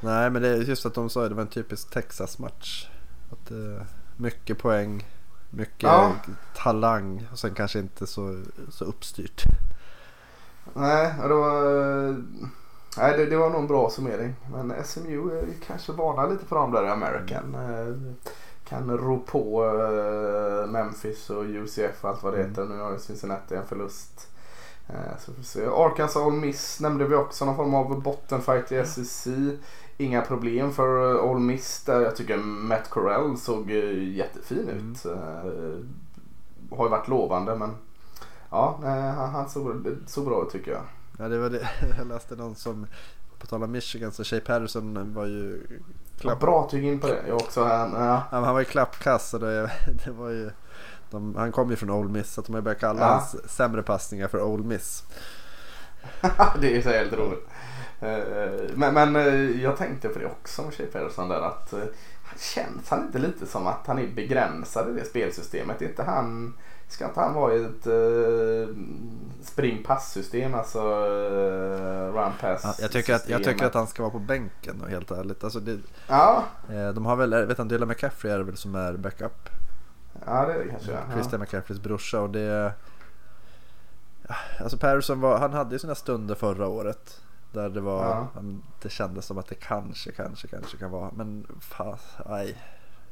Nej 0.00 0.30
men 0.30 0.42
det 0.42 0.48
är 0.48 0.56
just 0.56 0.86
att 0.86 0.94
de 0.94 1.10
sa 1.10 1.22
att 1.24 1.28
det 1.28 1.34
var 1.34 1.42
en 1.42 1.48
typisk 1.48 1.90
Texas-match. 1.90 2.88
Att, 3.32 3.50
eh, 3.50 3.82
mycket 4.16 4.58
poäng, 4.58 5.06
mycket 5.50 5.82
Ja. 5.82 6.12
talang 6.56 7.26
och 7.32 7.38
sen 7.38 7.54
kanske 7.54 7.78
inte 7.78 8.06
så, 8.06 8.42
så 8.70 8.84
uppstyrt. 8.84 9.42
Nej, 10.74 11.14
det 11.22 11.34
var, 11.34 11.62
nej 12.96 13.16
det, 13.16 13.26
det 13.26 13.36
var 13.36 13.50
nog 13.50 13.60
en 13.60 13.66
bra 13.66 13.90
summering. 13.90 14.34
Men 14.52 14.84
SMU 14.84 15.38
är 15.38 15.46
kanske 15.66 15.92
vana 15.92 16.26
lite 16.26 16.44
för 16.44 16.56
dem 16.56 16.72
där 16.72 16.84
i 16.84 16.88
American. 16.88 17.54
Mm. 17.54 18.16
Kan 18.68 18.98
ro 18.98 19.24
på 19.26 19.64
eh, 19.64 20.70
Memphis 20.70 21.30
och 21.30 21.44
UCF 21.44 22.04
och 22.04 22.10
allt 22.10 22.22
vad 22.22 22.32
det 22.32 22.38
heter. 22.38 22.64
Nu 22.64 22.78
har 22.78 22.92
ju 22.92 22.98
Cincinnati 22.98 23.54
en 23.54 23.66
förlust. 23.66 24.28
Eh, 24.88 25.18
så 25.18 25.32
får 25.32 25.42
se. 25.42 25.66
Arkansas 25.66 26.16
All 26.16 26.32
Miss 26.32 26.80
nämnde 26.80 27.04
vi 27.04 27.14
också. 27.14 27.44
Någon 27.44 27.56
form 27.56 27.74
av 27.74 28.02
bottenfight 28.02 28.72
i 28.72 28.84
SEC. 28.86 29.28
Inga 29.96 30.22
problem 30.22 30.72
för 30.72 31.18
All 31.30 31.38
Miss 31.38 31.84
där. 31.84 32.00
Jag 32.00 32.16
tycker 32.16 32.36
Matt 32.36 32.90
Corell 32.90 33.36
såg 33.36 33.70
jättefin 33.70 34.68
mm. 34.68 34.92
ut. 34.92 35.04
Har 36.70 36.84
ju 36.84 36.90
varit 36.90 37.08
lovande 37.08 37.56
men 37.56 37.74
ja, 38.50 38.78
han, 38.82 39.30
han 39.30 39.48
såg, 39.48 39.96
såg 40.06 40.24
bra 40.24 40.42
ut 40.42 40.52
tycker 40.52 40.70
jag. 40.70 40.82
Ja, 41.18 41.28
det 41.28 41.38
var 41.38 41.50
det. 41.50 41.68
Jag 41.98 42.06
läste 42.06 42.36
någon 42.36 42.54
som, 42.54 42.86
på 43.38 43.46
tal 43.46 43.62
om 43.62 43.72
Michigan, 43.72 44.12
så 44.12 44.24
Shea 44.24 44.40
Patterson 44.40 45.14
var 45.14 45.26
ju... 45.26 45.66
Klapp... 46.18 46.38
Ja, 46.40 46.46
bra 46.46 46.68
tygg 46.70 46.84
in 46.84 47.00
på 47.00 47.06
det. 47.06 47.22
Jag 47.28 47.36
också. 47.36 47.64
Han, 47.64 47.92
ja. 47.92 48.22
ja 48.30 48.40
han 48.40 48.52
var 48.52 48.60
ju 48.60 48.64
klappkass 48.64 49.34
och 49.34 49.40
det, 49.40 49.70
det 50.04 50.10
var 50.10 50.28
ju... 50.28 50.50
De, 51.10 51.34
han 51.36 51.52
kom 51.52 51.70
ju 51.70 51.76
från 51.76 51.90
Old 51.90 52.10
Miss 52.10 52.32
så 52.32 52.40
de 52.40 52.54
har 52.54 52.60
börjat 52.60 52.80
kalla 52.80 53.00
ja. 53.00 53.06
hans 53.06 53.50
sämre 53.50 53.82
passningar 53.82 54.28
för 54.28 54.42
Old 54.42 54.64
Miss. 54.64 55.04
det 56.60 56.76
är 56.76 56.82
så 56.82 56.88
helt 56.88 57.12
roligt. 57.12 57.48
Eh, 58.00 58.74
men, 58.74 58.94
men 58.94 59.16
eh, 59.16 59.62
jag 59.62 59.76
tänkte 59.76 60.08
på 60.08 60.18
det 60.18 60.26
också 60.26 60.62
med 60.62 60.74
Shea 60.74 60.86
Patterson 60.92 61.28
där 61.28 61.40
att 61.40 61.72
eh, 61.72 61.80
känns 62.54 62.90
han 62.90 63.06
inte 63.06 63.18
lite 63.18 63.46
som 63.46 63.66
att 63.66 63.86
han 63.86 63.98
är 63.98 64.06
begränsad 64.06 64.88
i 64.88 64.92
det 64.92 65.04
spelsystemet? 65.04 65.82
Är 65.82 65.88
inte 65.88 66.02
han 66.02 66.54
Ska 66.88 67.04
inte 67.04 67.20
han 67.20 67.34
vara 67.34 67.54
i 67.54 67.64
ett 67.64 67.86
uh, 67.86 68.68
spring 69.42 69.82
pass-system, 69.82 70.54
alltså 70.54 70.80
uh, 70.80 72.12
run 72.12 72.32
pass 72.40 72.60
ja, 72.64 72.74
jag, 72.80 72.90
tycker 72.90 73.14
att, 73.14 73.28
jag 73.28 73.44
tycker 73.44 73.66
att 73.66 73.74
han 73.74 73.86
ska 73.86 74.02
vara 74.02 74.12
på 74.12 74.18
bänken 74.18 74.80
och 74.82 74.88
helt 74.88 75.10
ärligt. 75.10 75.44
Alltså 75.44 75.60
det, 75.60 75.78
ja. 76.08 76.44
Eh, 76.70 76.88
de 76.88 77.06
har 77.06 77.16
väl, 77.16 77.46
vet 77.46 77.58
han, 77.58 77.68
Dylan 77.68 77.88
McCaffrey 77.88 78.32
är 78.32 78.38
det 78.38 78.44
väl 78.44 78.56
som 78.56 78.74
är 78.74 78.92
backup? 78.92 79.48
Ja 80.26 80.46
det 80.46 80.52
är 80.52 80.58
det 80.58 80.70
kanske. 80.70 80.98
Christian 81.12 81.32
ja. 81.32 81.38
McCaffreys 81.38 81.80
brorsa 81.80 82.20
och 82.20 82.30
det... 82.30 82.72
Alltså 84.60 84.78
Patterson 84.78 85.20
var, 85.20 85.38
han 85.38 85.52
hade 85.52 85.74
ju 85.74 85.78
sina 85.78 85.94
stunder 85.94 86.34
förra 86.34 86.68
året. 86.68 87.20
Där 87.52 87.68
det 87.68 87.80
var, 87.80 88.04
ja. 88.04 88.42
det 88.82 88.88
kändes 88.88 89.26
som 89.26 89.38
att 89.38 89.46
det 89.46 89.54
kanske, 89.54 90.12
kanske, 90.12 90.48
kanske 90.48 90.76
kan 90.76 90.90
vara. 90.90 91.10
Men 91.14 91.46
fan, 91.60 91.98
nej. 92.28 92.56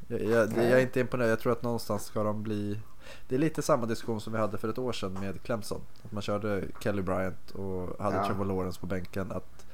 Jag, 0.07 0.23
jag, 0.23 0.51
jag 0.51 0.71
är 0.71 0.79
inte 0.79 0.99
imponerad. 0.99 1.31
Jag 1.31 1.39
tror 1.39 1.51
att 1.51 1.63
någonstans 1.63 2.05
ska 2.05 2.23
de 2.23 2.43
bli 2.43 2.79
det 3.27 3.35
är 3.35 3.39
lite 3.39 3.61
samma 3.61 3.85
diskussion 3.85 4.21
som 4.21 4.33
vi 4.33 4.39
hade 4.39 4.57
för 4.57 4.69
ett 4.69 4.77
år 4.77 4.93
sedan 4.93 5.13
med 5.13 5.43
Clemson. 5.43 5.81
Att 6.05 6.11
man 6.11 6.21
körde 6.21 6.63
Kelly 6.79 7.01
Bryant 7.01 7.51
och 7.51 8.03
hade 8.03 8.15
ja. 8.15 8.25
Trevor 8.25 8.45
Lawrence 8.45 8.79
på 8.79 8.85
bänken. 8.85 9.31
Att, 9.31 9.65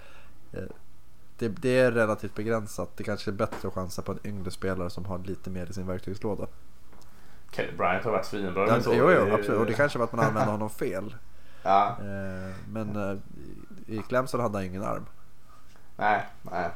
eh, 0.51 0.63
det, 1.37 1.47
det, 1.47 1.79
är 1.79 1.91
relativt 1.91 2.35
begränsat. 2.35 2.97
Det 2.97 3.03
kanske 3.03 3.31
är 3.31 3.33
bättre 3.33 3.67
att 3.67 3.73
chansa 3.73 4.01
på 4.01 4.11
en 4.11 4.19
yngre 4.23 4.51
spelare 4.51 4.89
som 4.89 5.05
har 5.05 5.19
lite 5.19 5.49
mer 5.49 5.69
i 5.69 5.73
sin 5.73 5.87
verktygslåda. 5.87 6.47
Kelly 7.51 7.77
Bryant 7.77 8.03
har 8.03 8.11
varit 8.11 8.25
svinbra. 8.25 8.67
Ja, 8.67 8.79
jo, 8.85 9.11
jo, 9.11 9.33
absolut. 9.33 9.59
Och 9.59 9.65
det 9.65 9.73
kanske 9.73 9.99
var 9.99 10.05
att 10.05 10.13
man 10.13 10.25
använde 10.25 10.51
honom 10.51 10.69
fel. 10.69 11.15
Ja. 11.65 11.97
Eh, 11.99 12.55
men 12.69 12.95
eh, 12.95 13.17
i 13.87 14.01
Clemson 14.07 14.39
hade 14.39 14.57
han 14.57 14.65
ingen 14.65 14.83
arm. 14.83 15.05
Nej, 15.97 16.25
nej. 16.41 16.69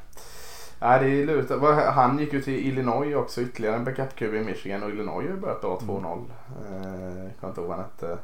Ja, 0.80 1.00
det 1.00 1.10
är 1.10 1.26
lurigt. 1.26 1.52
Han 1.94 2.20
gick 2.20 2.34
ju 2.34 2.42
till 2.42 2.68
Illinois 2.68 3.16
också, 3.16 3.42
ytterligare 3.42 3.76
en 3.76 3.86
backup-QB 3.86 4.36
i 4.36 4.44
Michigan 4.44 4.84
och 4.84 4.90
Illinois 4.90 5.14
har 5.14 5.22
ju 5.22 5.38
börjat 5.38 5.62
bra 5.62 5.80
2-0. 5.80 6.24
Mm. 6.68 6.84
Eh, 6.84 7.32
kommer 7.40 7.52
inte 7.52 7.62
ihåg 7.62 7.70
vad 7.70 7.78
han 7.78 7.86
hette. 7.86 8.18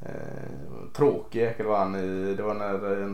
Eh, 0.00 0.88
tråkig 0.92 1.40
jäkel 1.40 1.66
var 1.66 1.78
han 1.78 1.94
i, 1.94 2.34
det 2.34 2.42
var 2.42 2.54
när 2.54 3.02
eh, 3.02 3.10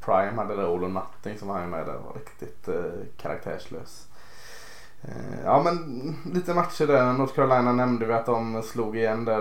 Prime 0.00 0.36
hade 0.36 0.56
det 0.56 0.66
Olon 0.66 0.94
Nutting 0.94 1.38
som 1.38 1.48
han 1.48 1.70
med 1.70 1.86
där 1.86 1.92
var 1.92 2.14
riktigt 2.14 2.68
eh, 2.68 3.06
karaktärslös. 3.16 4.08
Eh, 5.02 5.44
ja 5.44 5.62
men 5.62 6.16
lite 6.34 6.54
matcher 6.54 6.86
där. 6.86 7.12
North 7.12 7.34
Carolina 7.34 7.72
nämnde 7.72 8.06
vi 8.06 8.12
att 8.12 8.26
de 8.26 8.62
slog 8.62 8.96
igen 8.96 9.24
där 9.24 9.40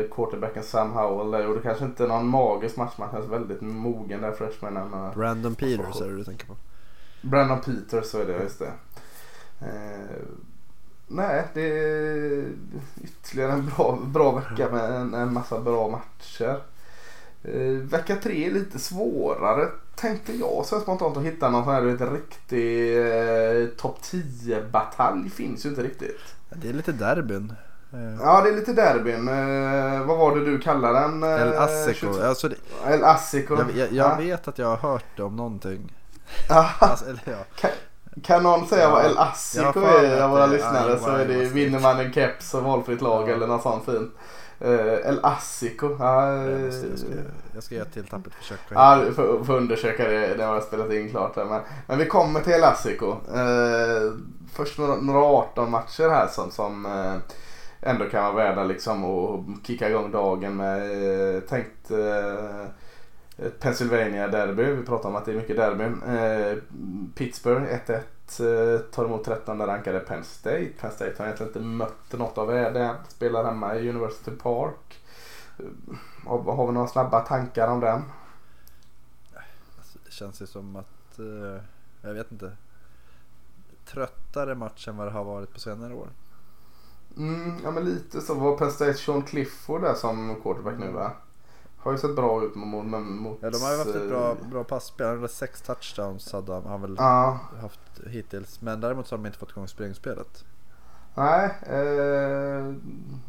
eh, 0.00 0.08
quarterbacken 0.10 0.62
Sam 0.62 0.92
Howell 0.92 1.30
där. 1.30 1.48
Och 1.48 1.54
det 1.54 1.60
kanske 1.60 1.84
inte 1.84 2.04
är 2.04 2.08
någon 2.08 2.28
magisk 2.28 2.76
match. 2.76 2.94
Man 2.98 3.10
känns 3.10 3.26
väldigt 3.26 3.60
mogen 3.60 4.20
där 4.20 4.32
freshmanen. 4.32 5.10
Brandon 5.14 5.54
Peters 5.54 6.00
är 6.00 6.08
det 6.08 6.16
du 6.16 6.24
tänker 6.24 6.46
på? 6.46 6.54
Brandon 7.24 7.60
Peters, 7.60 8.06
så 8.06 8.20
är 8.20 8.26
det, 8.26 8.42
just 8.42 8.58
det. 8.58 8.72
Eh, 9.60 10.26
nej, 11.06 11.44
det 11.54 11.78
är 11.78 12.44
ytterligare 13.02 13.52
en 13.52 13.66
bra, 13.76 13.98
bra 14.04 14.32
vecka 14.32 14.70
med 14.72 14.90
en, 14.90 15.14
en 15.14 15.32
massa 15.32 15.60
bra 15.60 15.88
matcher. 15.88 16.60
Eh, 17.42 17.82
vecka 17.82 18.16
tre 18.16 18.46
är 18.46 18.50
lite 18.50 18.78
svårare 18.78 19.68
tänkte 19.96 20.32
jag 20.32 20.66
så 20.66 20.80
spontant 20.80 21.16
att 21.16 21.22
hitta 21.22 21.50
någon 21.50 21.64
sån 21.64 21.74
här 21.74 21.82
vet, 21.82 22.00
riktig 22.00 22.98
eh, 22.98 23.66
topp 23.68 23.98
10 24.02 24.62
batalj 24.72 25.30
finns 25.30 25.66
ju 25.66 25.68
inte 25.68 25.82
riktigt. 25.82 26.34
Det 26.50 26.68
är 26.68 26.72
lite 26.72 26.92
derbyn. 26.92 27.52
Eh. 27.92 28.14
Ja 28.20 28.42
det 28.42 28.48
är 28.48 28.54
lite 28.54 28.72
derbyn. 28.72 29.28
Eh, 29.28 30.06
vad 30.06 30.18
var 30.18 30.36
det 30.36 30.44
du 30.44 30.58
kallade 30.58 31.00
den? 31.00 31.22
Eh, 31.22 31.42
El 31.42 31.54
Asico. 31.54 32.20
Alltså 32.22 32.48
det, 32.48 32.56
El 32.86 33.04
Asico. 33.04 33.56
Jag, 33.56 33.70
jag, 33.70 33.92
jag 33.92 34.12
ja. 34.12 34.16
vet 34.16 34.48
att 34.48 34.58
jag 34.58 34.76
har 34.76 34.76
hört 34.76 35.20
om 35.20 35.36
någonting. 35.36 35.92
Alltså, 36.78 37.04
eller, 37.04 37.22
ja. 37.24 37.44
kan, 37.56 37.70
kan 38.22 38.42
någon 38.42 38.66
säga 38.66 38.82
ja, 38.82 38.90
vad 38.90 39.04
El 39.04 39.18
Asico 39.18 39.80
är 39.80 40.22
av 40.22 40.30
våra 40.30 40.46
lyssnare 40.46 40.98
så 40.98 41.10
är 41.10 41.26
det 41.28 41.44
vinner 41.44 41.80
man 41.80 42.00
en 42.00 42.12
keps 42.12 42.54
och 42.54 42.62
valfritt 42.62 43.00
lag 43.00 43.28
eller 43.28 43.46
något 43.46 43.62
sånt 43.62 43.84
fint. 43.84 44.12
Uh, 44.64 45.08
El 45.08 45.20
Asico. 45.22 45.96
Ja, 45.98 46.32
jag, 46.32 46.60
måste, 46.60 46.86
jag, 46.86 46.98
ska, 46.98 47.08
jag 47.54 47.62
ska 47.62 47.74
göra 47.74 47.86
ett 47.86 47.92
till 47.92 48.04
tappert 48.04 48.34
försök. 48.34 48.58
Ja, 48.68 48.96
du 48.96 49.14
får, 49.14 49.44
får 49.44 49.54
undersöka 49.54 50.08
det. 50.08 50.44
Har 50.44 50.54
jag 50.54 50.62
spelat 50.62 50.92
in 50.92 51.10
klart. 51.10 51.36
Men, 51.36 51.60
men 51.86 51.98
vi 51.98 52.06
kommer 52.06 52.40
till 52.40 52.52
El 52.52 52.64
Asico. 52.64 53.06
Uh, 53.06 54.12
först 54.52 54.78
några, 54.78 54.96
några 54.96 55.20
18 55.20 55.70
matcher 55.70 56.08
här 56.08 56.26
som, 56.26 56.50
som 56.50 56.86
uh, 56.86 57.16
ändå 57.80 58.04
kan 58.04 58.24
vara 58.24 58.34
värda 58.34 58.64
liksom 58.64 59.04
att 59.04 59.66
kicka 59.66 59.88
igång 59.88 60.10
dagen 60.10 60.56
med. 60.56 61.48
tänkt 61.48 61.90
Pennsylvania 63.36 64.28
derby. 64.28 64.64
Vi 64.64 64.84
pratar 64.84 65.08
om 65.08 65.16
att 65.16 65.24
det 65.24 65.32
är 65.32 65.36
mycket 65.36 65.56
derbyn. 65.56 66.02
Eh, 66.02 66.56
Pittsburgh 67.14 67.64
1-1 67.64 68.74
eh, 68.74 68.80
tar 68.80 69.04
emot 69.04 69.24
13 69.24 69.66
rankade 69.66 70.00
Penn 70.00 70.24
State. 70.24 70.68
Penn 70.80 70.90
State 70.90 71.14
har 71.18 71.24
egentligen 71.24 71.48
inte 71.48 71.60
mött 71.60 72.12
något 72.12 72.38
av 72.38 72.48
det. 72.48 72.96
Spelar 73.08 73.44
hemma 73.44 73.76
i 73.76 73.88
University 73.88 74.30
Park. 74.30 75.00
Eh, 75.58 75.64
har, 76.26 76.38
har 76.56 76.66
vi 76.66 76.72
några 76.72 76.86
snabba 76.86 77.20
tankar 77.20 77.68
om 77.68 77.80
den? 77.80 78.02
Alltså, 79.78 79.98
det 80.04 80.12
känns 80.12 80.42
ju 80.42 80.46
som 80.46 80.76
att, 80.76 81.18
eh, 81.18 81.62
jag 82.02 82.14
vet 82.14 82.32
inte, 82.32 82.52
tröttare 83.84 84.54
match 84.54 84.88
än 84.88 84.96
vad 84.96 85.06
det 85.06 85.12
har 85.12 85.24
varit 85.24 85.52
på 85.52 85.60
senare 85.60 85.94
år. 85.94 86.08
Mm, 87.16 87.60
ja 87.64 87.70
men 87.70 87.84
lite 87.84 88.20
så. 88.20 88.34
Var 88.34 88.56
Penn 88.56 88.70
State 88.70 88.94
Sean 88.94 89.22
Clifford 89.22 89.82
där 89.82 89.94
som 89.94 90.40
quarterback 90.42 90.78
nu 90.78 90.92
va? 90.92 91.12
Har 91.84 91.92
ju 91.92 91.98
sett 91.98 92.16
bra 92.16 92.44
ut 92.44 92.54
mot... 92.54 92.84
mot 92.84 93.38
ja, 93.40 93.50
de 93.50 93.62
har 93.62 93.72
ju 93.72 93.78
haft 93.78 93.94
ett 93.94 94.08
bra, 94.08 94.30
eh, 94.30 94.48
bra 94.50 94.64
passspel. 94.64 95.28
Sex 95.28 95.62
touchdowns 95.62 96.32
hade 96.32 96.52
han, 96.52 96.66
han 96.66 96.80
väl 96.80 96.96
ja. 96.98 97.38
haft 97.60 97.80
hittills. 98.06 98.60
Men 98.60 98.80
däremot 98.80 99.06
så 99.06 99.16
har 99.16 99.18
de 99.18 99.26
inte 99.26 99.38
fått 99.38 99.50
igång 99.50 99.68
springspelet. 99.68 100.44
Nej, 101.14 101.50
eh, 101.62 102.74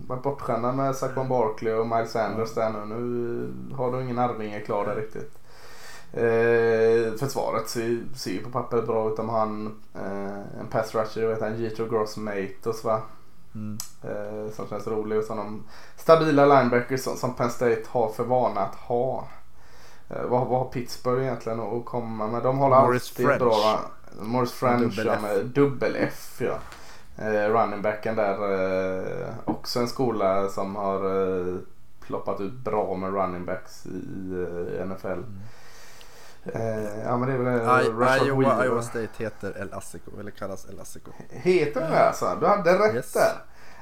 varit 0.07 0.23
bortskämda 0.23 0.71
med 0.71 0.95
Saquon 0.95 1.29
Barkley 1.29 1.73
och 1.73 1.87
Miles 1.87 2.11
Sanders 2.11 2.53
där 2.53 2.69
nu. 2.69 2.95
Nu 2.95 3.75
har 3.75 3.91
de 3.91 4.01
ingen 4.01 4.19
Arvinge 4.19 4.59
klar 4.59 4.85
där 4.85 4.95
riktigt. 4.95 5.37
Eh, 6.13 7.17
försvaret 7.17 7.69
ser, 7.69 8.03
ser 8.15 8.31
ju 8.31 8.43
på 8.43 8.49
pappret 8.49 8.85
bra 8.85 9.09
ut. 9.09 9.17
Har 9.17 9.41
en, 9.41 9.81
eh, 9.93 10.59
en 10.59 10.67
pass 10.71 10.95
rusher, 10.95 11.27
vet 11.27 11.41
han, 11.41 11.57
Jito 11.57 11.85
Gross 11.85 12.17
Matos 12.17 12.83
va? 12.83 13.01
Mm. 13.55 13.77
Eh, 14.03 14.51
som 14.51 14.67
känns 14.67 14.87
rolig 14.87 15.17
och 15.17 15.23
sådana 15.23 15.59
stabila 15.97 16.45
linebackers 16.45 17.01
som, 17.01 17.17
som 17.17 17.33
Penn 17.35 17.49
State 17.49 17.81
har 17.87 18.09
för 18.09 18.23
vana 18.23 18.61
att 18.61 18.75
ha. 18.75 19.27
Eh, 20.09 20.23
vad, 20.23 20.47
vad 20.47 20.59
har 20.59 20.65
Pittsburgh 20.65 21.23
egentligen 21.23 21.59
att 21.59 21.85
komma 21.85 22.27
med? 22.27 22.43
De 22.43 22.57
håller 22.57 22.81
Morris 22.81 23.11
alltid 23.11 23.25
French. 23.25 23.39
bra. 23.39 23.79
Morris 24.21 24.51
French 24.51 24.81
dubbel 24.81 25.07
ja, 25.07 25.19
med 25.19 25.45
dubbel 25.45 25.95
F. 25.95 26.41
Ja. 26.41 26.57
Eh, 27.17 27.49
runningbacken 27.49 28.15
där 28.15 28.53
eh, 28.53 29.27
också 29.45 29.79
en 29.79 29.87
skola 29.87 30.49
som 30.49 30.75
har 30.75 30.95
eh, 31.05 31.55
ploppat 32.01 32.41
ut 32.41 32.53
bra 32.53 32.95
med 32.95 33.13
runningbacks 33.13 33.85
i 33.85 33.89
eh, 34.79 34.85
NFL. 34.87 35.07
Mm. 35.07 35.25
Eh, 36.53 37.05
ja 37.05 37.17
men 37.17 37.29
det 37.29 37.33
är 37.33 37.37
väl 37.37 37.83
I, 37.83 38.27
Iowa, 38.27 38.65
Iowa 38.65 38.81
State 38.81 39.09
heter 39.17 39.61
El 39.61 39.73
Asico 39.73 40.11
eller 40.19 40.31
kallas 40.31 40.65
El 40.69 40.79
Asico. 40.79 41.11
Heter 41.29 41.81
det 41.81 42.07
alltså? 42.07 42.37
Du 42.39 42.47
hade 42.47 42.79
rätt 42.79 42.95
yes. 42.95 43.13
där. 43.13 43.33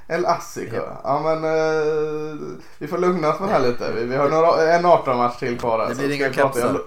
El 0.07 0.25
Asico. 0.25 0.75
Ja, 0.75 1.01
ja 1.03 1.21
men 1.23 1.43
eh, 1.43 2.35
vi 2.77 2.87
får 2.87 2.97
lugna 2.97 3.29
oss 3.29 3.39
med 3.39 3.49
det 3.49 3.53
här 3.53 3.61
lite. 3.61 3.91
Vi, 3.91 4.03
vi 4.03 4.15
har 4.15 4.29
några, 4.29 4.75
en 4.75 4.85
18 4.85 5.17
match 5.17 5.39
till 5.39 5.59
kvar. 5.59 5.89
Det 5.89 5.95
blir 5.95 6.11
inga 6.15 6.33
kepsar. 6.33 6.81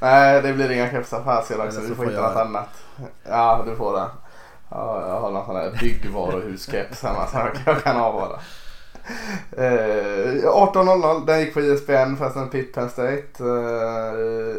Nej 0.00 0.42
det 0.42 0.52
blir 0.52 0.70
inga 0.70 0.90
kepsar 0.90 1.22
här 1.22 1.42
sedan 1.42 1.72
så 1.72 1.80
vi 1.80 1.94
får 1.94 2.04
hitta 2.04 2.28
något 2.28 2.36
annat. 2.36 2.68
Ja 3.28 3.64
du 3.66 3.76
får 3.76 3.92
det. 3.92 4.06
Ja, 4.70 5.08
jag 5.08 5.20
har 5.20 5.30
någon 5.30 5.46
sån 5.46 5.56
här 5.56 5.78
byggvaruhuskeps 5.80 7.02
hemma 7.02 7.26
så 7.26 7.38
jag 7.66 7.82
kan 7.82 7.96
avvara. 7.96 8.40
Eh, 9.56 10.44
18.00, 10.44 11.26
den 11.26 11.40
gick 11.40 11.54
på 11.54 11.60
ISBN 11.60 12.16
fastän 12.16 12.50
Pitt 12.50 12.74
Penn 12.74 12.90
State. 12.90 13.24
Eh, 13.38 13.44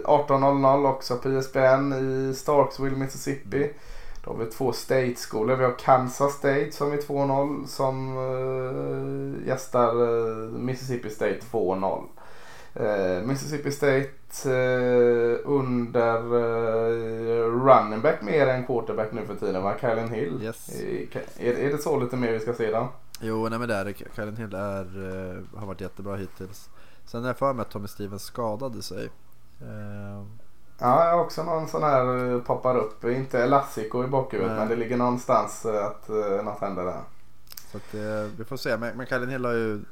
18.00 0.04 0.90
också 0.90 1.18
på 1.18 1.30
ISBN 1.30 1.94
i 1.94 2.34
Starksville, 2.36 2.98
Mississippi. 2.98 3.70
Då 4.26 4.32
har 4.32 4.38
vi 4.38 4.46
två 4.46 4.72
state-skolor. 4.72 5.56
Vi 5.56 5.64
har 5.64 5.76
Kansas 5.80 6.34
State 6.34 6.72
som 6.72 6.92
är 6.92 6.98
2-0 6.98 7.66
som 7.66 8.18
uh, 8.18 9.48
gästar 9.48 10.02
uh, 10.02 10.52
Mississippi 10.52 11.10
State 11.10 11.40
2-0. 11.52 12.04
Uh, 12.80 13.28
Mississippi 13.28 13.72
State 13.72 14.10
under 15.44 16.22
running 17.50 18.02
back 18.02 18.22
mer 18.22 18.48
än 18.48 18.66
quarterback 18.66 19.12
nu 19.12 19.26
för 19.26 19.36
tiden 19.36 19.64
va? 19.64 19.74
Kylen 19.82 20.10
Hill. 20.10 20.40
Yes. 20.44 20.70
Är, 21.40 21.54
är 21.54 21.72
det 21.72 21.78
så 21.78 22.00
lite 22.00 22.16
mer 22.16 22.32
vi 22.32 22.40
ska 22.40 22.54
se 22.54 22.72
då? 22.72 22.88
Jo, 23.22 23.50
nej 23.50 23.60
men 23.60 23.68
det 23.68 23.76
är 23.76 23.86
det. 23.86 23.94
Kylen 24.16 24.38
Hill 24.38 24.54
är, 24.54 24.86
har 25.58 25.68
varit 25.68 25.82
jättebra 25.82 26.16
hittills. 26.16 26.70
Sen 27.06 27.24
är 27.24 27.28
jag 27.28 27.38
för 27.38 27.54
mig 27.54 27.62
att 27.62 27.70
Tommy 27.70 27.88
Stevens 27.88 28.24
skadade 28.24 28.82
sig. 28.82 29.10
Ja, 30.78 31.06
jag 31.06 31.12
har 31.18 31.24
också 31.24 31.44
någon 31.44 31.68
sån 31.68 31.84
här 31.84 32.06
uh, 32.06 32.42
poppar 32.42 32.78
upp. 32.78 33.04
Inte 33.04 33.40
Elastico 33.40 34.04
i 34.04 34.08
bakhuvudet 34.08 34.58
men 34.58 34.68
det 34.68 34.76
ligger 34.76 34.98
någonstans 34.98 35.66
uh, 35.66 35.86
att 35.86 36.10
uh, 36.10 36.44
något 36.44 36.62
händer 36.62 36.84
där. 36.86 37.02
Så 37.72 37.78
att, 37.78 37.96
uh, 37.96 38.32
vi 38.38 38.46
får 38.46 38.58
se. 38.58 38.78
Men, 38.78 38.98
men 38.98 39.06
Kylen 39.06 39.30
Hill 39.30 39.46
har 39.46 39.54
ju 39.54 39.84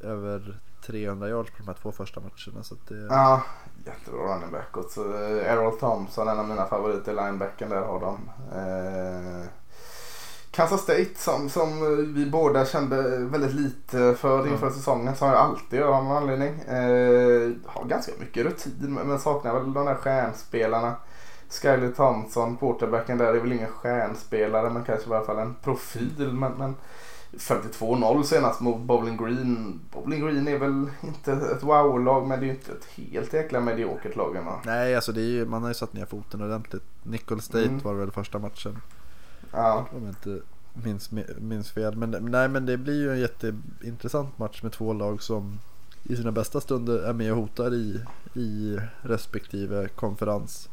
över 0.00 0.58
300 0.86 1.28
yards 1.28 1.50
på 1.50 1.56
de 1.58 1.66
här 1.66 1.74
två 1.74 1.92
första 1.92 2.20
matcherna. 2.20 2.62
Så 2.62 2.74
det... 2.88 3.06
Ja, 3.10 3.42
jättebra 3.86 4.34
running 4.34 4.50
back. 4.50 4.76
Och 4.76 4.90
så, 4.90 5.04
uh, 5.04 5.52
Errol 5.52 5.78
Thompson, 5.78 6.28
en 6.28 6.38
av 6.38 6.48
mina 6.48 6.66
favoriter, 6.66 7.12
linebacken 7.12 7.70
där 7.70 7.82
har 7.82 8.00
de. 8.00 8.30
Uh, 8.58 9.46
Kansas 10.54 10.80
State 10.80 11.10
som, 11.16 11.48
som 11.48 11.80
vi 12.14 12.26
båda 12.26 12.66
kände 12.66 13.18
väldigt 13.18 13.54
lite 13.54 14.14
för 14.14 14.46
inför 14.46 14.66
mm. 14.66 14.74
säsongen. 14.74 15.16
Som 15.16 15.28
jag 15.28 15.36
alltid 15.36 15.78
gör 15.78 15.88
av 15.88 16.04
någon 16.04 16.16
anledning. 16.16 16.60
Eh, 16.60 17.52
har 17.66 17.84
ganska 17.88 18.12
mycket 18.20 18.44
rutin 18.46 18.98
men 19.04 19.18
saknar 19.18 19.54
väl 19.54 19.72
de 19.72 19.86
där 19.86 19.94
stjärnspelarna. 19.94 20.94
Skyler 21.48 21.92
Thompson, 21.92 22.56
quarterbacken 22.56 23.18
där 23.18 23.34
är 23.34 23.40
väl 23.40 23.52
ingen 23.52 23.70
stjärnspelare 23.70 24.70
men 24.70 24.84
kanske 24.84 25.10
i 25.10 25.14
alla 25.14 25.24
fall 25.24 25.38
en 25.38 25.54
profil. 25.54 26.32
Men, 26.32 26.52
men 26.52 26.74
52-0 27.32 28.22
senast 28.22 28.60
mot 28.60 28.80
Bowling 28.80 29.16
Green. 29.16 29.80
Bowling 29.92 30.20
Green 30.20 30.48
är 30.48 30.58
väl 30.58 30.86
inte 31.00 31.32
ett 31.32 31.62
wow-lag 31.62 32.26
men 32.26 32.40
det 32.40 32.44
är 32.44 32.48
ju 32.48 32.54
inte 32.54 32.72
ett 32.72 32.84
helt 32.84 33.32
jäkla 33.32 33.60
mediokert 33.60 34.16
lag 34.16 34.36
ändå. 34.36 34.60
Nej, 34.64 34.96
alltså 34.96 35.12
det 35.12 35.20
är 35.20 35.30
ju, 35.30 35.46
man 35.46 35.62
har 35.62 35.70
ju 35.70 35.74
satt 35.74 35.92
ner 35.92 36.06
foten 36.06 36.42
ordentligt. 36.42 36.84
Nickel 37.02 37.40
State 37.40 37.64
mm. 37.64 37.78
var 37.78 37.94
väl 37.94 38.10
första 38.10 38.38
matchen. 38.38 38.80
Ja. 39.54 39.86
Om 39.92 40.02
jag 40.04 40.10
inte 40.10 40.44
minns, 40.72 41.10
minns 41.38 41.70
fel. 41.70 41.96
Men, 41.96 42.10
nej, 42.10 42.48
men 42.48 42.66
det 42.66 42.76
blir 42.76 43.00
ju 43.00 43.12
en 43.12 43.20
jätteintressant 43.20 44.38
match 44.38 44.62
med 44.62 44.72
två 44.72 44.92
lag 44.92 45.22
som 45.22 45.60
i 46.02 46.16
sina 46.16 46.32
bästa 46.32 46.60
stunder 46.60 46.98
är 46.98 47.12
med 47.12 47.32
och 47.32 47.38
hotar 47.38 47.74
i, 47.74 48.00
i 48.34 48.78
respektive 49.02 49.88
konferens. 49.88 50.68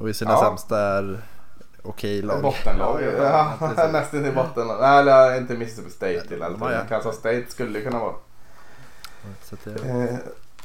Och 0.00 0.08
i 0.08 0.14
sina 0.14 0.30
ja. 0.30 0.40
sämsta 0.40 0.78
är 0.78 1.20
okej 1.82 2.22
lag. 2.22 2.42
Bottenlag. 2.42 3.02
Ja, 3.02 3.52
ja, 3.76 3.88
nästan 3.92 4.26
i 4.26 4.32
bottenlag. 4.32 4.80
Nej, 4.80 5.00
eller 5.00 5.36
inte 5.38 5.56
Mississippi 5.56 5.90
State 5.90 6.28
till 6.28 6.42
allt. 6.42 6.56
Ja, 6.60 6.84
Kansas 6.88 7.16
State 7.16 7.44
skulle 7.48 7.78
det 7.78 7.84
kunna 7.84 7.98
vara. 7.98 8.14
Så 9.42 9.56
det... 9.64 9.88
eh, 9.88 10.18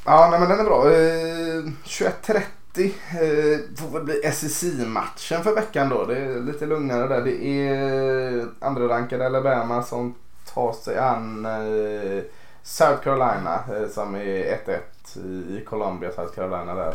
ja, 0.04 0.28
nej, 0.30 0.40
men 0.40 0.48
den 0.48 0.60
är 0.60 0.64
bra. 0.64 0.90
Eh, 0.90 1.62
21-30 1.84 2.42
30 2.74 2.84
eh, 2.84 3.76
får 3.76 3.88
väl 3.88 4.04
bli 4.04 4.32
SEC-matchen 4.32 5.42
för 5.42 5.54
veckan 5.54 5.88
då. 5.88 6.04
Det 6.04 6.18
är 6.18 6.40
lite 6.40 6.66
lugnare 6.66 7.08
där. 7.08 7.22
Det 7.22 7.44
är 7.44 8.46
andra 8.60 8.88
rankade 8.88 9.26
Alabama 9.26 9.82
som 9.82 10.14
tar 10.54 10.72
sig 10.72 10.98
an 10.98 11.46
eh, 11.46 12.22
South 12.62 13.02
Carolina 13.02 13.60
eh, 13.74 13.88
som 13.88 14.14
är 14.14 14.58
1-1 14.66 14.78
i 15.48 15.64
Columbia, 15.64 16.12
South 16.12 16.34
Carolina 16.34 16.74
där. 16.74 16.94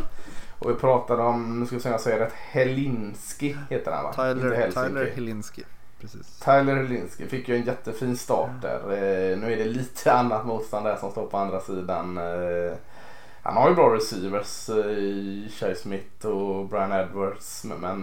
Och 0.59 0.69
vi 0.69 0.73
pratade 0.75 1.23
om, 1.23 1.59
nu 1.59 1.65
ska 1.65 1.75
vi 1.75 1.81
se 1.81 1.89
om 1.89 1.91
jag 1.91 2.01
säger 2.01 2.19
rätt, 2.19 2.33
Helinski 2.33 3.57
heter 3.69 3.91
han 3.91 4.03
va? 4.03 4.13
Tyler, 4.13 4.71
Tyler 4.71 5.11
Helinski. 5.15 5.63
Precis. 6.01 6.39
Tyler 6.39 6.75
Helinski 6.75 7.25
fick 7.27 7.49
ju 7.49 7.55
en 7.55 7.63
jättefin 7.63 8.17
start 8.17 8.49
där. 8.61 8.81
Eh, 8.81 9.37
nu 9.37 9.53
är 9.53 9.57
det 9.57 9.65
lite 9.65 10.13
annat 10.13 10.45
motstånd 10.45 10.85
där 10.85 10.95
som 10.95 11.11
står 11.11 11.25
på 11.25 11.37
andra 11.37 11.61
sidan. 11.61 12.17
Eh, 12.17 12.73
han 13.47 13.57
har 13.57 13.69
ju 13.69 13.75
bra 13.75 13.95
receivers 13.95 14.69
eh, 14.69 14.75
i 14.85 15.49
Shai 15.51 15.75
Smith 15.75 16.25
och 16.25 16.69
Brian 16.69 16.91
Edwards. 16.91 17.63
Men 17.63 18.01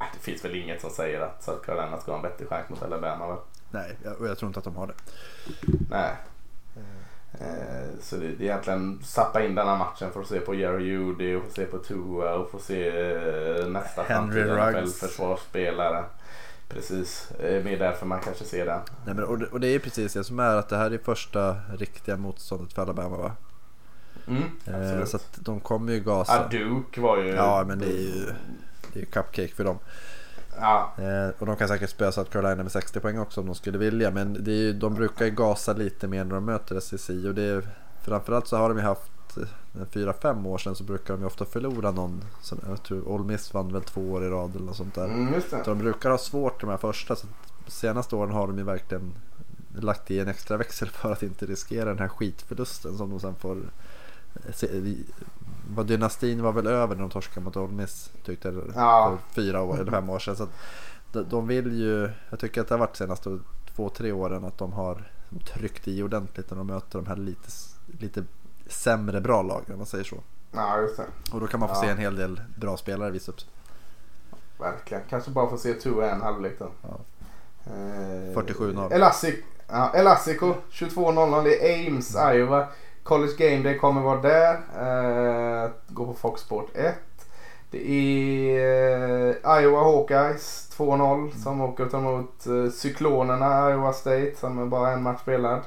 äh, 0.00 0.06
det 0.12 0.18
finns 0.20 0.44
väl 0.44 0.56
inget 0.56 0.80
som 0.80 0.90
säger 0.90 1.20
att 1.20 1.42
South 1.42 1.66
Carolina 1.66 2.00
ska 2.00 2.10
ha 2.10 2.16
en 2.16 2.22
bättre 2.22 2.46
chans 2.46 2.68
mot 2.68 2.82
Alabama 2.82 3.26
väl? 3.26 3.36
Nej, 3.70 3.96
och 4.18 4.28
jag 4.28 4.38
tror 4.38 4.48
inte 4.48 4.58
att 4.58 4.64
de 4.64 4.76
har 4.76 4.86
det. 4.86 4.94
Nej. 5.90 6.16
Eh, 7.32 8.00
så 8.00 8.16
det 8.16 8.26
är 8.26 8.42
egentligen 8.42 9.00
sappa 9.02 9.44
in 9.44 9.54
denna 9.54 9.76
matchen 9.76 10.12
för 10.12 10.20
att 10.20 10.26
se 10.26 10.40
på 10.40 10.54
Jerry 10.54 10.84
Judy 10.84 11.36
och 11.36 11.44
få 11.44 11.50
se 11.50 11.64
på 11.64 11.78
Tua 11.78 12.34
och 12.34 12.50
få 12.50 12.58
se 12.58 12.88
eh, 12.88 13.66
nästa 13.66 14.04
framtida 14.04 14.86
försvarsspelare. 14.86 16.04
Precis, 16.68 17.32
mer 17.40 17.78
därför 17.78 18.06
man 18.06 18.20
kanske 18.20 18.44
ser 18.44 18.66
den. 18.66 18.80
Nej, 19.06 19.14
men, 19.14 19.24
och, 19.24 19.38
det, 19.38 19.46
och 19.46 19.60
det 19.60 19.68
är 19.68 19.78
precis 19.78 20.12
det 20.12 20.24
som 20.24 20.38
är 20.40 20.56
att 20.56 20.68
det 20.68 20.76
här 20.76 20.90
är 20.90 20.98
första 20.98 21.56
riktiga 21.78 22.16
motståndet 22.16 22.72
för 22.72 22.82
Alabama 22.82 23.16
va? 23.16 23.32
Mm, 24.28 24.98
eh, 24.98 25.04
så 25.04 25.16
att 25.16 25.38
de 25.40 25.60
kommer 25.60 25.92
ju 25.92 26.00
gasa. 26.00 26.48
Duke 26.48 27.00
var 27.00 27.18
ju... 27.18 27.28
Ja 27.28 27.64
men 27.66 27.78
det 27.78 27.86
är 27.86 28.00
ju, 28.00 28.26
det 28.92 29.00
är 29.00 29.04
cupcake 29.04 29.54
för 29.54 29.64
dem. 29.64 29.78
Ja. 30.60 30.92
Eh, 30.98 31.28
och 31.38 31.46
de 31.46 31.56
kan 31.56 31.68
säkert 31.68 31.90
spöa 31.90 32.12
South 32.12 32.30
Carolina 32.30 32.62
med 32.62 32.72
60 32.72 33.00
poäng 33.00 33.18
också 33.18 33.40
om 33.40 33.46
de 33.46 33.54
skulle 33.54 33.78
vilja. 33.78 34.10
Men 34.10 34.44
det 34.44 34.50
är 34.50 34.56
ju, 34.56 34.72
de 34.72 34.94
brukar 34.94 35.24
ju 35.24 35.30
gasa 35.30 35.72
lite 35.72 36.08
mer 36.08 36.24
när 36.24 36.34
de 36.34 36.44
möter 36.44 36.80
SEC. 36.80 37.08
Och 37.08 37.34
det 37.34 37.42
är, 37.42 37.68
framförallt 38.02 38.46
så 38.46 38.56
har 38.56 38.68
de 38.68 38.78
ju 38.78 38.84
haft 38.84 39.10
4-5 39.74 40.46
år 40.46 40.58
sedan 40.58 40.74
så 40.74 40.84
brukar 40.84 41.14
de 41.14 41.20
ju 41.20 41.26
ofta 41.26 41.44
förlora 41.44 41.90
någon. 41.90 42.24
Så 42.42 42.56
jag 42.68 42.82
tror 42.82 43.08
Ole 43.08 43.24
Miss 43.24 43.54
vann 43.54 43.72
väl 43.72 43.82
två 43.82 44.12
år 44.12 44.24
i 44.24 44.28
rad 44.28 44.56
eller 44.56 44.66
något 44.66 44.76
sånt 44.76 44.94
där. 44.94 45.04
Mm, 45.04 45.40
så 45.50 45.56
de 45.64 45.78
brukar 45.78 46.10
ha 46.10 46.18
svårt 46.18 46.60
de 46.60 46.70
här 46.70 46.76
första. 46.76 47.16
Så 47.16 47.26
senaste 47.66 48.16
åren 48.16 48.32
har 48.32 48.46
de 48.46 48.58
ju 48.58 48.64
verkligen 48.64 49.12
lagt 49.76 50.10
i 50.10 50.20
en 50.20 50.28
extra 50.28 50.56
växel 50.56 50.88
för 50.88 51.12
att 51.12 51.22
inte 51.22 51.46
riskera 51.46 51.84
den 51.84 51.98
här 51.98 52.08
skitförlusten 52.08 52.96
som 52.96 53.10
de 53.10 53.20
sen 53.20 53.34
får 53.34 53.56
vad 55.74 55.86
dynastin 55.86 56.42
var 56.42 56.52
väl 56.52 56.66
över 56.66 56.94
när 56.94 57.02
de 57.02 57.10
torskade 57.10 57.44
mot 57.44 57.56
Ole 57.56 57.72
Miss 57.72 58.10
tyckte 58.24 58.48
jag 58.48 58.72
ja. 58.74 59.18
för 59.32 59.42
fyra 59.42 59.62
år 59.62 59.80
eller 59.80 59.90
fem 59.90 60.10
år 60.10 60.18
sedan. 60.18 60.36
Så 60.36 60.42
att 60.42 61.30
de 61.30 61.46
vill 61.46 61.80
ju, 61.80 62.10
jag 62.30 62.38
tycker 62.38 62.60
att 62.60 62.68
det 62.68 62.74
har 62.74 62.78
varit 62.78 62.96
senaste 62.96 63.38
två, 63.76 63.88
tre 63.88 64.12
åren 64.12 64.44
att 64.44 64.58
de 64.58 64.72
har 64.72 65.10
tryckt 65.54 65.88
i 65.88 66.02
ordentligt 66.02 66.50
när 66.50 66.58
de 66.58 66.66
möter 66.66 66.98
de 66.98 67.06
här 67.06 67.16
lite, 67.16 67.48
lite 68.00 68.24
sämre 68.66 69.20
bra 69.20 69.42
lagen 69.42 69.72
om 69.72 69.78
man 69.78 69.86
säger 69.86 70.04
så. 70.04 70.16
Ja, 70.52 70.80
just 70.80 70.96
det. 70.96 71.06
Och 71.32 71.40
då 71.40 71.46
kan 71.46 71.60
man 71.60 71.68
få 71.68 71.74
ja. 71.74 71.80
se 71.80 71.88
en 71.88 71.98
hel 71.98 72.16
del 72.16 72.40
bra 72.56 72.76
spelare 72.76 73.10
visa 73.10 73.32
upp 73.32 73.40
sig. 73.40 73.50
Verkligen. 74.58 75.02
Kanske 75.08 75.30
bara 75.30 75.50
få 75.50 75.58
se 75.58 75.74
Tua 75.74 76.10
en 76.10 76.20
halvlek 76.20 76.58
då. 76.58 76.70
Ja. 76.82 77.00
Eh, 77.66 78.36
47-0. 78.36 78.92
Elastico, 78.92 79.42
ja, 79.68 79.92
Elastico 79.94 80.54
22-0 80.70 81.44
det 81.44 81.84
är 81.84 81.88
Ames, 81.88 82.16
Iowa. 82.34 82.68
College 83.08 83.32
Game 83.38 83.62
Day 83.62 83.78
kommer 83.78 84.00
vara 84.00 84.20
där. 84.20 84.54
Uh, 84.54 85.70
gå 85.88 86.06
på 86.06 86.14
Fox 86.14 86.40
Sport 86.40 86.70
1. 86.74 86.94
Det 87.70 87.90
är 87.90 89.28
uh, 89.28 89.62
Iowa 89.62 89.80
Hawkeyes 89.82 90.70
2-0 90.76 91.14
mm. 91.14 91.32
som 91.32 91.60
åker 91.60 91.84
och 91.84 91.90
tar 91.90 91.98
emot 91.98 92.46
uh, 92.46 92.70
Cyklonerna 92.70 93.70
Iowa 93.70 93.92
State 93.92 94.32
som 94.36 94.58
är 94.58 94.66
bara 94.66 94.90
en 94.90 95.02
match 95.02 95.20
spelad. 95.20 95.60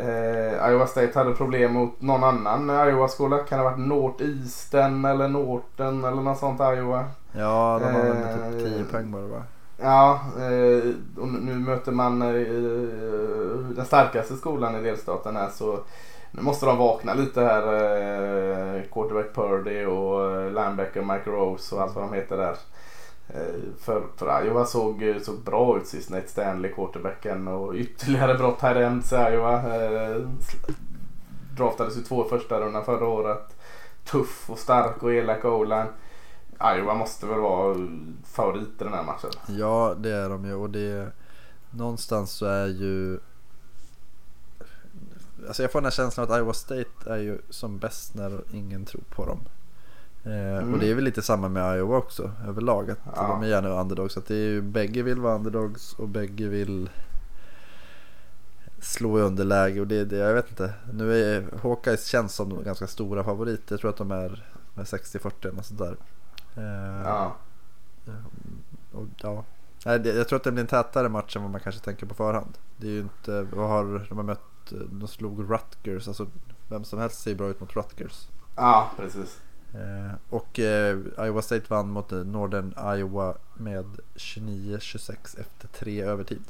Uh, 0.00 0.70
Iowa 0.70 0.86
State 0.86 1.18
hade 1.18 1.34
problem 1.34 1.72
mot 1.72 2.00
någon 2.00 2.24
annan 2.24 2.88
Iowa-skola. 2.88 3.38
Kan 3.38 3.58
det 3.58 3.64
ha 3.64 3.70
varit 3.70 3.86
Northeastern 3.86 5.04
eller 5.04 5.28
Norton 5.28 6.04
eller 6.04 6.22
något 6.22 6.38
sånt 6.38 6.60
Iowa. 6.60 7.04
Ja, 7.32 7.80
de 7.82 7.94
har 7.94 8.02
väl 8.02 8.58
typ 8.58 8.74
10 8.74 8.84
poäng 8.84 9.10
bara 9.10 9.26
va? 9.26 9.42
Ja, 9.76 10.20
och 11.16 11.28
nu 11.28 11.54
möter 11.54 11.92
man 11.92 12.18
den 13.76 13.84
starkaste 13.84 14.34
skolan 14.34 14.76
i 14.76 14.82
delstaten 14.82 15.36
här 15.36 15.48
så 15.48 15.78
nu 16.36 16.42
måste 16.42 16.66
de 16.66 16.78
vakna 16.78 17.14
lite 17.14 17.40
här. 17.40 17.62
Eh, 17.62 18.82
quarterback 18.92 19.34
Purdy 19.34 19.84
och 19.84 20.32
eh, 20.32 20.46
linebacker 20.46 21.02
Mike 21.02 21.30
Rose 21.30 21.74
och 21.74 21.82
allt 21.82 21.94
vad 21.94 22.04
de 22.04 22.12
heter 22.12 22.36
där. 22.36 22.56
Eh, 23.28 23.60
för, 23.80 24.02
för 24.16 24.44
Iowa 24.44 24.64
såg, 24.64 25.02
eh, 25.02 25.18
såg 25.18 25.38
bra 25.40 25.78
ut 25.78 25.86
sist. 25.86 26.10
Nate 26.10 26.28
Stanley, 26.28 26.72
quarterbacken 26.72 27.48
och 27.48 27.74
ytterligare 27.74 28.34
bra 28.34 28.56
här 28.60 28.80
i 28.80 29.34
Iowa. 29.34 29.74
Eh, 29.74 30.16
draftades 31.56 31.96
ju 31.96 32.00
två 32.02 32.24
första 32.24 32.60
rundan 32.60 32.84
förra 32.84 33.06
året. 33.06 33.56
Tuff 34.04 34.50
och 34.50 34.58
stark 34.58 35.02
och 35.02 35.14
elak 35.14 35.44
Olan. 35.44 35.86
Iowa 36.76 36.94
måste 36.94 37.26
väl 37.26 37.40
vara 37.40 37.76
favorit 38.24 38.80
i 38.80 38.84
den 38.84 38.92
här 38.92 39.04
matchen. 39.04 39.30
Ja 39.46 39.94
det 39.98 40.10
är 40.10 40.28
de 40.28 40.44
ju 40.44 40.54
och 40.54 40.70
det 40.70 41.12
någonstans 41.70 42.30
så 42.32 42.46
är 42.46 42.66
ju 42.66 43.18
Alltså 45.46 45.62
jag 45.62 45.72
får 45.72 45.80
den 45.80 45.84
här 45.84 45.90
känslan 45.90 46.30
att 46.30 46.38
Iowa 46.38 46.52
State 46.52 46.90
är 47.06 47.16
ju 47.16 47.38
som 47.50 47.78
bäst 47.78 48.14
när 48.14 48.40
ingen 48.52 48.84
tror 48.84 49.02
på 49.10 49.26
dem. 49.26 49.40
Eh, 50.24 50.56
mm. 50.58 50.74
Och 50.74 50.80
det 50.80 50.90
är 50.90 50.94
väl 50.94 51.04
lite 51.04 51.22
samma 51.22 51.48
med 51.48 51.78
Iowa 51.78 51.96
också 51.96 52.30
överlag. 52.48 52.90
Att 52.90 52.98
ja. 53.16 53.26
De 53.28 53.42
är 53.42 53.46
gärna 53.46 53.80
underdogs. 53.80 54.16
Att 54.16 54.26
det 54.26 54.34
är 54.34 54.48
ju, 54.48 54.62
bägge 54.62 55.02
vill 55.02 55.20
vara 55.20 55.34
underdogs 55.34 55.92
och 55.92 56.08
bägge 56.08 56.48
vill 56.48 56.90
slå 58.78 59.18
i 59.18 59.22
underläge 59.22 59.80
och 59.80 59.86
det, 59.86 60.04
det 60.04 60.16
jag 60.16 60.34
vet 60.34 60.50
inte. 60.50 60.72
Nu 60.92 61.14
är 61.14 61.44
Hawkeyes 61.62 62.06
känns 62.06 62.34
som 62.34 62.64
ganska 62.64 62.86
stora 62.86 63.24
favoriter. 63.24 63.72
Jag 63.72 63.80
tror 63.80 63.90
att 63.90 63.96
de 63.96 64.10
är 64.10 64.44
med 64.74 64.84
60-40 64.84 65.48
eller 65.48 65.62
sådär. 65.62 65.96
Eh, 66.56 67.02
Ja. 67.04 67.36
och, 68.92 69.06
ja. 69.16 69.44
Nej, 69.86 70.08
jag 70.08 70.28
tror 70.28 70.36
att 70.36 70.44
det 70.44 70.52
blir 70.52 70.62
en 70.62 70.68
tätare 70.68 71.08
match 71.08 71.36
än 71.36 71.42
vad 71.42 71.50
man 71.50 71.60
kanske 71.60 71.80
tänker 71.80 72.06
på 72.06 72.14
förhand. 72.14 72.58
Det 72.76 72.86
är 72.86 72.90
ju 72.90 73.00
inte, 73.00 73.42
vad 73.42 73.68
har 73.68 74.06
de 74.08 74.16
har 74.16 74.24
mött, 74.24 74.40
de 74.70 75.08
slog 75.08 75.50
Rutgers, 75.50 76.08
alltså 76.08 76.26
vem 76.68 76.84
som 76.84 76.98
helst 76.98 77.20
ser 77.22 77.34
bra 77.34 77.46
ut 77.48 77.60
mot 77.60 77.76
Rutgers. 77.76 78.28
ja, 78.56 78.90
precis. 78.96 79.40
Eh, 79.74 80.14
och 80.30 80.58
eh, 80.58 80.98
Iowa 81.18 81.42
State 81.42 81.64
vann 81.68 81.88
mot 81.90 82.12
eh, 82.12 82.18
Northern 82.18 82.74
Iowa 82.98 83.34
med 83.54 83.86
29-26 84.14 85.40
efter 85.40 85.68
tre 85.68 86.02
övertid. 86.02 86.42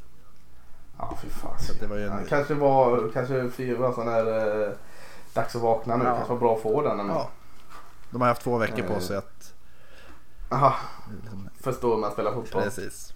Ja, 0.99 1.19
fy 1.23 1.29
fan. 1.29 1.59
Så 1.59 1.73
det 1.81 1.87
var 1.87 1.97
ju 1.97 2.07
en- 2.07 2.12
ja, 2.12 2.19
kanske 2.29 2.55
var, 2.55 3.11
kanske 3.15 3.51
fyra 3.51 3.93
sån 3.93 4.09
eh, 4.09 4.73
dags 5.35 5.57
att 5.57 5.62
vakna 5.62 5.97
nu. 5.97 6.05
Ja. 6.05 6.15
Kanske 6.15 6.33
var 6.33 6.41
bra 6.41 6.55
att 6.57 6.62
få 6.62 6.83
den. 6.83 7.01
ändå. 7.01 7.15
Ja. 7.15 7.31
De 8.11 8.21
har 8.21 8.29
haft 8.29 8.43
två 8.43 8.59
veckor 8.59 8.83
på 8.87 8.93
Eh. 8.93 8.99
sig 8.99 9.17
att 9.17 9.55
Aha, 10.51 10.75
liksom, 11.23 11.49
förstå 11.61 11.95
hur 11.95 12.01
man 12.01 12.12
spelar 12.12 12.33
fotboll. 12.33 12.62
Precis. 12.62 13.14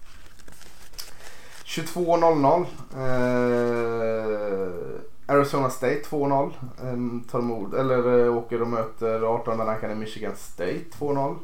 22.00. 1.68 2.66
Eh, 2.96 4.72
Arizona 5.26 5.70
State 5.70 6.02
2-0. 6.10 6.52
Eh, 6.82 7.30
tar 7.30 7.38
emot, 7.38 7.74
eller 7.74 8.24
eh, 8.24 8.36
åker 8.36 8.62
och 8.62 8.68
möter 8.68 9.22
18 9.22 9.58
rankade 9.58 9.94
Michigan 9.94 10.36
State 10.36 10.84
2-0. 10.98 11.36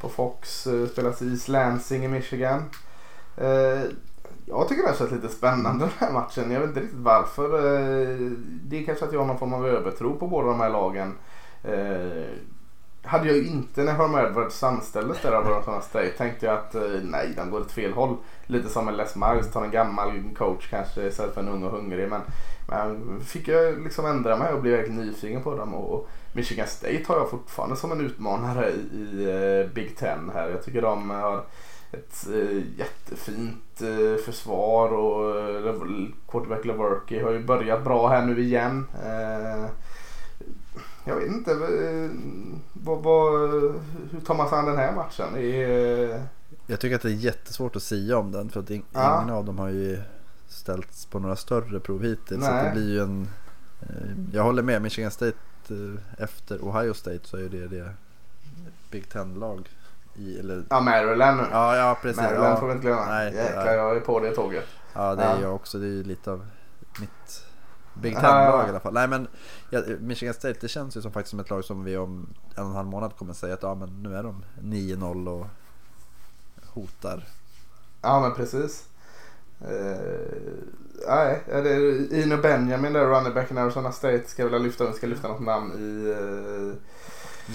På 0.00 0.08
Fox 0.08 0.66
eh, 0.66 0.86
spelas 0.86 1.22
East 1.22 1.48
Lansing 1.48 2.04
i 2.04 2.08
Michigan. 2.08 2.62
Eh, 3.36 3.80
jag 4.46 4.68
tycker 4.68 4.82
det 4.82 4.88
har 4.88 4.96
känts 4.96 5.12
lite 5.12 5.28
spännande 5.28 5.84
den 5.98 6.08
här 6.08 6.12
matchen. 6.12 6.50
Jag 6.50 6.60
vet 6.60 6.68
inte 6.68 6.80
riktigt 6.80 6.98
varför. 6.98 7.44
Eh, 7.44 8.30
det 8.64 8.78
är 8.78 8.84
kanske 8.84 9.04
att 9.04 9.12
jag 9.12 9.20
har 9.20 9.26
någon 9.26 9.38
form 9.38 9.54
av 9.54 9.66
övertro 9.66 10.16
på 10.16 10.26
båda 10.26 10.48
de 10.48 10.60
här 10.60 10.70
lagen. 10.70 11.14
Eh, 11.64 12.28
hade 13.04 13.26
jag 13.26 13.36
ju 13.36 13.46
inte 13.46 13.82
när 13.82 13.92
Herm 13.92 14.14
Edwards 14.14 14.54
samställdes 14.56 15.22
där 15.22 15.32
av 15.32 15.46
Arizona 15.46 15.80
State 15.80 16.08
tänkte 16.08 16.46
jag 16.46 16.54
att 16.54 16.74
eh, 16.74 16.82
nej, 17.02 17.32
de 17.36 17.50
går 17.50 17.60
åt 17.60 17.72
fel 17.72 17.92
håll. 17.92 18.16
Lite 18.46 18.68
som 18.68 18.88
en 18.88 18.96
Les 18.96 19.16
Miles, 19.16 19.52
tar 19.52 19.64
en 19.64 19.70
gammal 19.70 20.22
coach 20.36 20.70
kanske 20.70 21.06
istället 21.06 21.34
för 21.34 21.40
en 21.40 21.48
ung 21.48 21.64
och 21.64 21.70
hungrig. 21.70 22.08
Men, 22.08 22.20
men 22.68 23.20
fick 23.20 23.48
jag 23.48 23.82
liksom 23.82 24.06
ändra 24.06 24.36
mig 24.36 24.52
och 24.52 24.62
bli 24.62 24.70
verkligen 24.70 25.00
nyfiken 25.00 25.42
på 25.42 25.56
dem. 25.56 25.74
Och 25.74 26.08
Michigan 26.32 26.66
State 26.66 27.04
har 27.06 27.16
jag 27.16 27.30
fortfarande 27.30 27.76
som 27.76 27.92
en 27.92 28.00
utmanare 28.00 28.70
i, 28.70 28.96
i 28.96 29.60
eh, 29.60 29.74
Big 29.74 29.96
Ten 29.96 30.30
här. 30.34 30.48
Jag 30.48 30.64
tycker 30.64 30.82
de 30.82 31.10
har 31.10 31.44
ett 31.92 32.26
eh, 32.28 32.78
jättefint 32.78 33.58
försvar 34.24 34.92
och 34.92 35.34
quarterback 36.28 36.64
Leverky 36.64 37.22
har 37.22 37.30
ju 37.30 37.44
börjat 37.44 37.84
bra 37.84 38.08
här 38.08 38.26
nu 38.26 38.40
igen. 38.40 38.86
Eh, 41.04 41.08
jag 41.08 41.16
vet 41.16 41.28
inte. 41.28 41.52
eh, 41.52 42.10
Vad, 42.72 43.02
vad, 43.02 43.40
hur 44.10 44.20
tar 44.26 44.34
man 44.34 44.48
sig 44.48 44.58
an 44.58 44.64
den 44.66 44.76
här 44.76 44.92
matchen? 44.94 45.36
Är, 45.36 46.26
Jag 46.66 46.80
tycker 46.80 46.96
att 46.96 47.02
det 47.02 47.08
är 47.08 47.12
jättesvårt 47.12 47.76
att 47.76 47.82
säga 47.82 48.18
om 48.18 48.32
den 48.32 48.48
för 48.50 48.60
att 48.60 48.68
ing- 48.70 48.84
Ja. 48.92 49.22
ingen 49.22 49.34
av 49.34 49.44
dem 49.44 49.58
har 49.58 49.68
ju 49.68 49.98
ställts 50.48 51.06
på 51.06 51.18
några 51.18 51.36
större 51.36 51.80
prov 51.80 52.02
hittills. 52.02 52.44
Så 52.46 52.52
det 52.52 52.70
blir 52.74 52.90
ju 52.90 53.00
en... 53.02 53.28
eh, 53.80 53.88
Jag 54.32 54.42
håller 54.42 54.62
med, 54.62 54.82
Michigan 54.82 55.10
State 55.10 55.36
eh, 55.70 56.22
efter 56.24 56.58
Ohio 56.62 56.94
State 56.94 57.20
så 57.22 57.36
är 57.36 57.48
det 57.48 57.68
det 57.68 57.90
Big 58.90 59.08
Ten-lag 59.08 59.68
i, 60.16 60.38
eller... 60.38 60.64
ja, 60.70 60.80
Maryland 60.80 61.36
nu. 61.36 61.42
Ja, 61.50 61.76
ja 61.76 61.98
precis. 62.02 62.22
Maryland 62.22 62.46
ja. 62.46 62.56
får 62.60 62.66
vi 62.66 62.72
inte 62.72 62.86
glömma. 62.86 63.06
Nej, 63.06 63.34
Jäklar, 63.34 63.72
jag 63.74 63.96
är 63.96 64.00
på 64.00 64.20
det 64.20 64.30
tåget. 64.34 64.64
Ja 64.94 65.14
det 65.14 65.22
är 65.22 65.34
Ja. 65.36 65.42
jag 65.42 65.54
också. 65.54 65.78
Det 65.78 65.86
är 65.86 65.90
ju 65.90 66.02
lite 66.04 66.30
av 66.30 66.46
mitt 67.00 67.44
Big 67.94 68.14
Ten-lag 68.14 68.60
ja. 68.62 68.66
i 68.66 68.70
alla 68.70 68.80
fall. 68.80 68.94
Nej 68.94 69.08
men 69.08 69.28
Michigan 70.00 70.34
State 70.34 70.58
det 70.60 70.68
känns 70.68 70.96
ju 70.96 71.02
som 71.02 71.12
faktiskt 71.12 71.30
som 71.30 71.40
ett 71.40 71.50
lag 71.50 71.64
som 71.64 71.84
vi 71.84 71.96
om 71.96 72.28
en 72.54 72.62
och 72.64 72.70
en 72.70 72.76
halv 72.76 72.88
månad 72.88 73.16
kommer 73.16 73.32
säga 73.32 73.54
att 73.54 73.62
ja 73.62 73.74
men 73.74 74.02
nu 74.02 74.16
är 74.16 74.22
de 74.22 74.44
9-0 74.62 75.28
och 75.28 75.46
hotar. 76.66 77.24
Ja 78.02 78.20
men 78.20 78.34
precis. 78.34 78.88
Uh, 79.62 79.68
nej, 81.08 81.42
är 81.46 81.62
det 81.62 81.76
Ino 82.22 82.36
Benjamin 82.36 82.92
där, 82.92 83.06
runnerbacken 83.06 83.58
i 83.58 83.60
Arizona 83.60 83.92
State. 83.92 84.22
Ska 84.26 84.44
vilja 84.44 84.58
lyfta, 84.58 84.86
vi 84.86 84.92
ska 84.92 85.06
lyfta 85.06 85.28
något 85.28 85.40
namn 85.40 85.72
i 85.72 86.14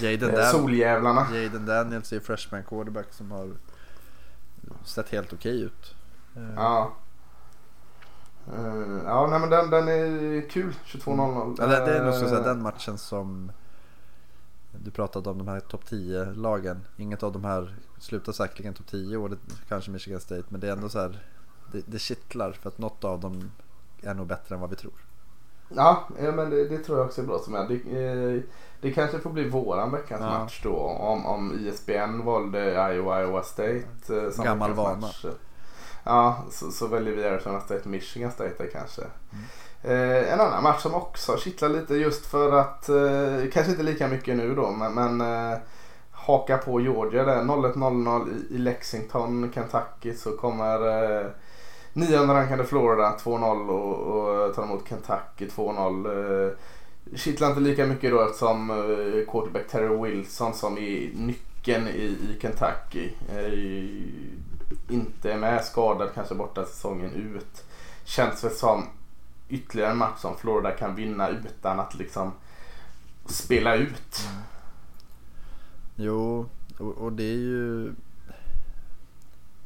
Jaden, 0.04 0.28
uh, 0.30 0.34
Dan- 0.36 0.52
Soljävlarna. 0.52 1.26
Jaden 1.34 1.66
Daniels 1.66 2.12
är 2.12 2.16
ju 2.16 2.20
freshman 2.20 2.62
quarterback 2.62 3.06
som 3.10 3.30
har 3.30 3.50
sett 4.84 5.08
helt 5.08 5.32
okej 5.32 5.62
ut. 5.62 5.94
Eh, 6.36 6.54
Ja. 6.56 6.92
Eh, 8.56 9.02
ja, 9.04 9.26
nej 9.30 9.40
men 9.40 9.50
den, 9.50 9.70
den 9.70 9.88
är 9.88 10.48
kul. 10.50 10.74
22.00. 10.86 11.56
Ja, 11.58 11.66
det, 11.66 11.84
det 11.84 11.98
är 11.98 12.04
nog 12.04 12.14
så 12.14 12.28
säga 12.28 12.38
Eh, 12.38 12.44
den 12.44 12.62
matchen 12.62 12.98
som 12.98 13.52
du 14.84 14.90
pratade 14.90 15.30
om 15.30 15.38
de 15.38 15.48
här 15.48 15.60
topp 15.60 15.86
10 15.88 16.24
lagen. 16.24 16.80
Inget 16.96 17.22
av 17.22 17.32
de 17.32 17.44
här 17.44 17.76
slutar 17.98 18.32
säkerligen 18.32 18.74
topp 18.74 18.86
10 18.86 19.16
och 19.16 19.30
det, 19.30 19.36
kanske 19.68 19.90
Michigan 19.90 20.20
State. 20.20 20.44
Men 20.48 20.60
det 20.60 20.68
är 20.68 20.72
ändå 20.72 20.88
så 20.88 20.98
här. 20.98 21.22
Det, 21.72 21.82
det 21.86 21.98
kittlar 21.98 22.52
för 22.52 22.68
att 22.68 22.78
något 22.78 23.04
av 23.04 23.20
dem 23.20 23.50
är 24.02 24.14
nog 24.14 24.26
bättre 24.26 24.54
än 24.54 24.60
vad 24.60 24.70
vi 24.70 24.76
tror. 24.76 24.92
Ja, 25.68 26.08
men 26.18 26.50
det, 26.50 26.68
det 26.68 26.78
tror 26.78 26.98
jag 26.98 27.06
också 27.06 27.22
är 27.22 27.26
bra 27.26 27.38
som 27.38 27.54
är. 27.54 27.68
Det, 27.68 27.74
eh, 27.74 28.42
det 28.80 28.92
kanske 28.92 29.18
får 29.18 29.30
bli 29.30 29.48
våran 29.48 29.90
veckans 29.92 30.22
Ja. 30.22 30.38
match 30.38 30.60
då. 30.62 30.76
Om, 30.76 31.26
om 31.26 31.58
ISBN 31.58 32.24
valde 32.24 32.92
Iowa, 32.94 33.22
Iowa 33.22 33.42
State. 33.42 33.84
Gammal 34.44 34.72
vana. 34.72 34.96
match. 35.00 35.24
Ja, 36.08 36.44
så, 36.50 36.70
så 36.70 36.86
väljer 36.86 37.14
vi 37.14 37.24
Arizona 37.24 37.60
State, 37.60 37.88
Michigan 37.88 38.30
State 38.30 38.66
kanske. 38.72 39.02
Mm. 39.02 39.44
Eh, 39.82 40.32
en 40.32 40.40
annan 40.40 40.62
match 40.62 40.82
som 40.82 40.94
också 40.94 41.36
kittlar 41.36 41.68
lite 41.68 41.94
just 41.94 42.26
för 42.26 42.52
att, 42.52 42.88
eh, 42.88 43.50
kanske 43.52 43.70
inte 43.70 43.82
lika 43.82 44.08
mycket 44.08 44.36
nu 44.36 44.54
då, 44.54 44.70
men, 44.70 44.94
men 44.94 45.20
eh, 45.20 45.58
haka 46.10 46.58
på 46.58 46.80
Georgia 46.80 47.24
där. 47.24 47.42
01.00 47.42 48.28
i, 48.50 48.54
i 48.54 48.58
Lexington, 48.58 49.52
Kentucky 49.54 50.14
så 50.14 50.36
kommer 50.36 50.74
eh, 51.20 51.26
nionde 51.92 52.34
rankade 52.34 52.64
Florida 52.64 53.16
2-0 53.24 53.68
och, 53.68 54.46
och 54.46 54.54
tar 54.54 54.62
emot 54.62 54.88
Kentucky 54.88 55.46
2-0. 55.46 56.46
Eh, 56.46 56.52
kittlar 57.16 57.48
inte 57.48 57.60
lika 57.60 57.86
mycket 57.86 58.10
då 58.10 58.20
eftersom 58.20 58.70
eh, 58.70 59.32
quarterback 59.32 59.68
Terry 59.68 60.12
Wilson 60.12 60.54
som 60.54 60.78
är 60.78 61.10
nyckeln 61.14 61.88
i, 61.88 62.02
i 62.02 62.38
Kentucky 62.40 63.10
eh, 63.36 63.52
inte 64.88 65.32
är 65.32 65.38
med 65.38 65.64
skadad 65.64 66.08
kanske 66.14 66.34
borta 66.34 66.64
säsongen 66.64 67.12
ut. 67.12 67.64
Känns 68.04 68.44
väl 68.44 68.50
som 68.50 68.86
ytterligare 69.48 69.90
en 69.90 69.96
match 69.98 70.18
som 70.20 70.36
Florida 70.36 70.70
kan 70.70 70.94
vinna 70.94 71.28
utan 71.28 71.80
att 71.80 71.94
liksom 71.94 72.32
spela 73.26 73.74
ut. 73.74 74.28
Jo, 75.96 76.46
och, 76.78 76.86
och 76.98 77.12
det 77.12 77.22
är 77.24 77.36
ju... 77.38 77.94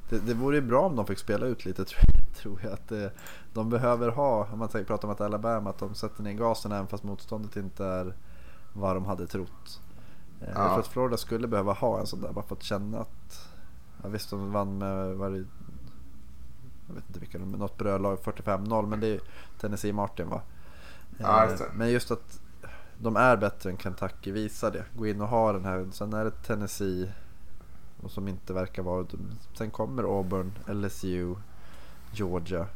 Det, 0.09 0.19
det 0.19 0.35
vore 0.35 0.57
ju 0.57 0.63
bra 0.63 0.81
om 0.87 0.97
de 0.97 1.07
fick 1.07 1.19
spela 1.19 1.47
ut 1.47 1.65
lite 1.65 1.85
tror 1.85 2.01
jag. 2.07 2.23
Tror 2.43 2.61
jag 2.63 2.73
att 2.73 2.89
det, 2.89 3.13
de 3.53 3.71
behöver 3.71 4.09
ha, 4.09 4.49
om 4.53 4.59
man 4.59 4.69
pratar 4.69 5.05
om 5.05 5.11
att 5.11 5.21
Alabama, 5.21 5.71
att 5.71 5.79
de 5.79 5.95
sätter 5.95 6.23
ner 6.23 6.33
gasen 6.33 6.73
även 6.73 6.87
fast 6.87 7.05
motståndet 7.05 7.57
inte 7.57 7.85
är 7.85 8.15
vad 8.73 8.97
de 8.97 9.05
hade 9.05 9.27
trott. 9.27 9.81
Eh, 10.41 10.49
Jag 10.49 10.57
Ja. 10.65 10.69
tror 10.69 10.79
att 10.81 10.87
Florida 10.87 11.17
skulle 11.17 11.49
behöva 11.49 11.73
ha 11.73 12.01
en 12.01 12.07
sån 12.07 12.21
där, 12.21 12.33
bara 12.33 12.45
för 12.45 12.57
att 12.57 12.63
känna 12.63 12.99
att... 12.99 13.49
Ja, 14.03 14.09
visst, 14.09 14.31
de 14.31 14.53
vann 14.53 14.79
med, 14.79 15.17
var 15.17 15.31
det, 15.31 15.45
jag 16.87 16.95
vet 16.95 17.05
inte 17.09 17.21
vilka 17.21 17.39
de 17.39 17.51
något 17.53 17.79
brödlag, 17.79 18.19
45-0, 18.19 18.87
men 18.87 19.01
det 19.01 19.07
är 19.07 19.21
Tennessee 19.61 19.93
Martin 19.93 20.29
va? 20.29 20.41
Ja, 21.19 21.45
Eh, 21.45 21.51
just 21.51 21.63
det. 21.63 21.71
Men 21.75 21.91
just 21.91 22.11
att 22.11 22.41
de 22.99 23.17
är 23.17 23.37
bättre 23.37 23.71
än 23.71 23.77
Kentucky 23.77 24.33
visar 24.33 24.71
det. 24.71 24.85
Gå 24.97 25.07
in 25.07 25.21
och 25.21 25.29
ha 25.29 25.53
den 25.53 25.65
här. 25.65 25.89
Sen 25.93 26.13
är 26.13 26.25
det 26.25 26.31
Tennessee 26.31 27.13
och 28.03 28.11
som 28.11 28.29
inte 28.29 28.53
verkar 28.53 28.83
vara. 28.83 29.07
Sen 29.59 29.71
kommer 29.71 30.03
Auburn, 30.03 30.53
LSU, 30.67 31.35
Georgia. 32.13 32.67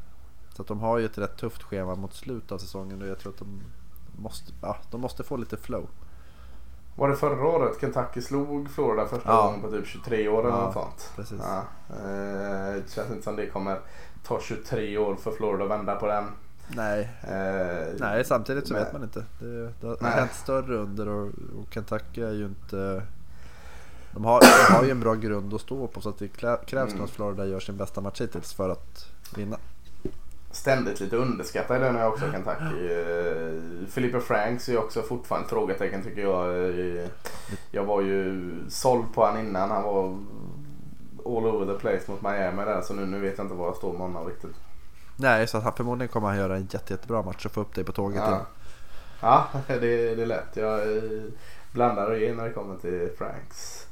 Så 0.54 0.62
att 0.62 0.68
de 0.68 0.80
har 0.80 0.98
ju 0.98 1.04
ett 1.04 1.18
rätt 1.18 1.36
tufft 1.36 1.62
schema 1.62 1.94
mot 1.94 2.14
slutet 2.14 2.52
av 2.52 2.58
säsongen 2.58 3.02
och 3.02 3.08
jag 3.08 3.18
tror 3.18 3.32
att 3.32 3.38
de 3.38 3.62
måste, 4.16 4.52
ja, 4.62 4.76
de 4.90 5.00
måste 5.00 5.24
få 5.24 5.36
lite 5.36 5.56
flow. 5.56 5.88
Var 6.96 7.08
det 7.08 7.16
förra 7.16 7.46
året 7.48 7.80
Kentucky 7.80 8.20
slog 8.22 8.70
Florida 8.70 9.06
första 9.06 9.28
Ja. 9.30 9.42
gången 9.46 9.60
på 9.62 9.70
typ 9.70 9.86
23 9.86 10.28
år 10.28 10.40
eller 10.40 10.50
Ja, 10.56 10.64
något 10.64 10.72
sånt? 10.72 11.12
precis. 11.16 11.40
Ja, 11.42 11.58
eh, 11.90 12.74
det 12.74 12.90
känns 12.90 13.10
inte 13.10 13.22
som 13.22 13.36
det 13.36 13.46
kommer 13.46 13.80
ta 14.26 14.40
23 14.40 14.98
år 14.98 15.14
för 15.16 15.30
Florida 15.30 15.64
att 15.64 15.70
vända 15.70 15.94
på 15.96 16.06
den. 16.06 16.24
Nej, 16.68 17.08
Eh, 17.22 17.94
nej 17.98 18.24
samtidigt 18.24 18.66
så 18.68 18.74
nej. 18.74 18.84
vet 18.84 18.92
man 18.92 19.02
inte. 19.02 19.24
Det, 19.40 19.72
det 19.80 19.86
har 19.86 19.96
Nej. 20.00 20.12
hänt 20.12 20.34
större 20.34 20.76
under 20.76 21.08
och, 21.08 21.26
och 21.58 21.66
Kentucky 21.74 22.22
är 22.22 22.32
ju 22.32 22.44
inte... 22.44 23.02
De 24.12 24.24
har, 24.24 24.40
de 24.68 24.74
har 24.74 24.84
ju 24.84 24.90
en 24.90 25.00
bra 25.00 25.14
grund 25.14 25.54
att 25.54 25.60
stå 25.60 25.86
på 25.86 26.00
så 26.00 26.08
att 26.08 26.18
det 26.18 26.28
krävs 26.28 26.72
Mm. 26.72 26.88
nog 26.96 27.04
att 27.04 27.10
Florida 27.10 27.46
gör 27.46 27.60
sin 27.60 27.76
bästa 27.76 28.00
match 28.00 28.20
hittills 28.20 28.52
för 28.54 28.68
att 28.70 29.06
vinna. 29.36 29.56
Ständigt 30.56 31.00
lite 31.00 31.16
underskattad 31.16 31.80
den 31.80 31.96
är 31.96 32.08
också 32.08 32.24
Kentucky. 32.32 32.92
Eh, 32.92 33.88
Philippa 33.94 34.20
Franks 34.20 34.68
är 34.68 34.78
också 34.78 35.02
fortfarande 35.02 35.44
ett 35.44 35.50
frågetecken 35.50 36.02
tycker 36.02 36.22
jag. 36.22 36.68
Eh, 36.68 37.08
Jag 37.70 37.84
var 37.84 38.00
ju 38.02 38.50
såld 38.68 39.14
på 39.14 39.24
han 39.26 39.40
innan. 39.40 39.70
Han 39.70 39.82
var 39.82 40.04
all 41.36 41.46
over 41.46 41.74
the 41.74 41.80
place 41.80 42.10
mot 42.10 42.22
Miami 42.22 42.64
där. 42.64 42.80
Så 42.82 42.94
nu, 42.94 43.06
nu 43.06 43.20
vet 43.20 43.38
jag 43.38 43.44
inte 43.44 43.54
var 43.56 43.66
jag 43.66 43.76
står 43.76 43.92
med 43.92 44.00
honom 44.00 44.26
riktigt. 44.26 44.56
Nej, 45.16 45.46
så 45.46 45.58
att 45.58 45.64
han, 45.64 45.72
förmodligen 45.72 46.08
kommer 46.08 46.28
han 46.28 46.36
göra 46.36 46.56
en 46.56 46.68
jätte, 46.70 46.92
jättebra 46.92 47.22
match 47.22 47.46
och 47.46 47.52
få 47.52 47.60
upp 47.60 47.74
dig 47.74 47.84
på 47.84 47.92
tåget 47.92 48.16
Ja, 48.18 48.28
igen. 48.28 48.40
ja 49.20 49.46
det, 49.66 50.14
det 50.14 50.22
är 50.22 50.26
lätt. 50.26 50.56
Jag 50.56 50.96
eh, 50.96 51.02
blandar 51.72 52.10
och 52.10 52.18
ger 52.18 52.34
när 52.34 52.44
det 52.44 52.52
kommer 52.52 52.76
till 52.76 53.10
Franks. 53.18 53.86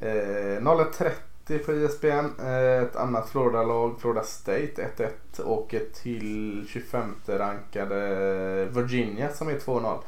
Eh, 0.00 0.06
01.30 0.08 1.10
på 1.46 1.72
ISBN. 1.72 2.46
Eh, 2.46 2.82
ett 2.82 2.96
annat 2.96 3.28
Florida-lag, 3.28 4.00
Florida 4.00 4.22
State 4.22 4.88
1-1. 4.96 5.42
Åker 5.44 5.82
till 6.02 6.66
25 6.68 7.14
rankade 7.26 7.98
Virginia 8.64 9.28
som 9.32 9.48
är 9.48 9.58
2-0. 9.58 9.98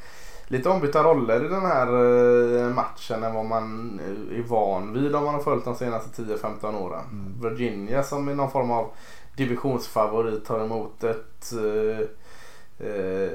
Lite 0.47 0.69
ombytta 0.69 1.03
roller 1.03 1.45
i 1.45 1.49
den 1.49 1.67
här 1.67 1.87
eh, 1.87 2.75
matchen 2.75 3.25
än 3.25 3.35
vad 3.35 3.45
man 3.45 4.01
eh, 4.01 4.39
är 4.39 4.43
van 4.43 4.93
vid 4.93 5.17
om 5.17 5.25
man 5.25 5.35
har 5.35 5.43
följt 5.43 5.65
de 5.65 5.75
senaste 5.75 6.23
10-15 6.23 6.83
åren. 6.83 7.05
Mm. 7.13 7.51
Virginia 7.51 8.03
som 8.03 8.29
är 8.29 8.35
någon 8.35 8.51
form 8.51 8.71
av 8.71 8.91
divisionsfavorit 9.37 10.45
tar 10.45 10.65
emot 10.65 11.05
ett 11.05 11.53
eh, 11.53 12.07
eh, 12.89 13.31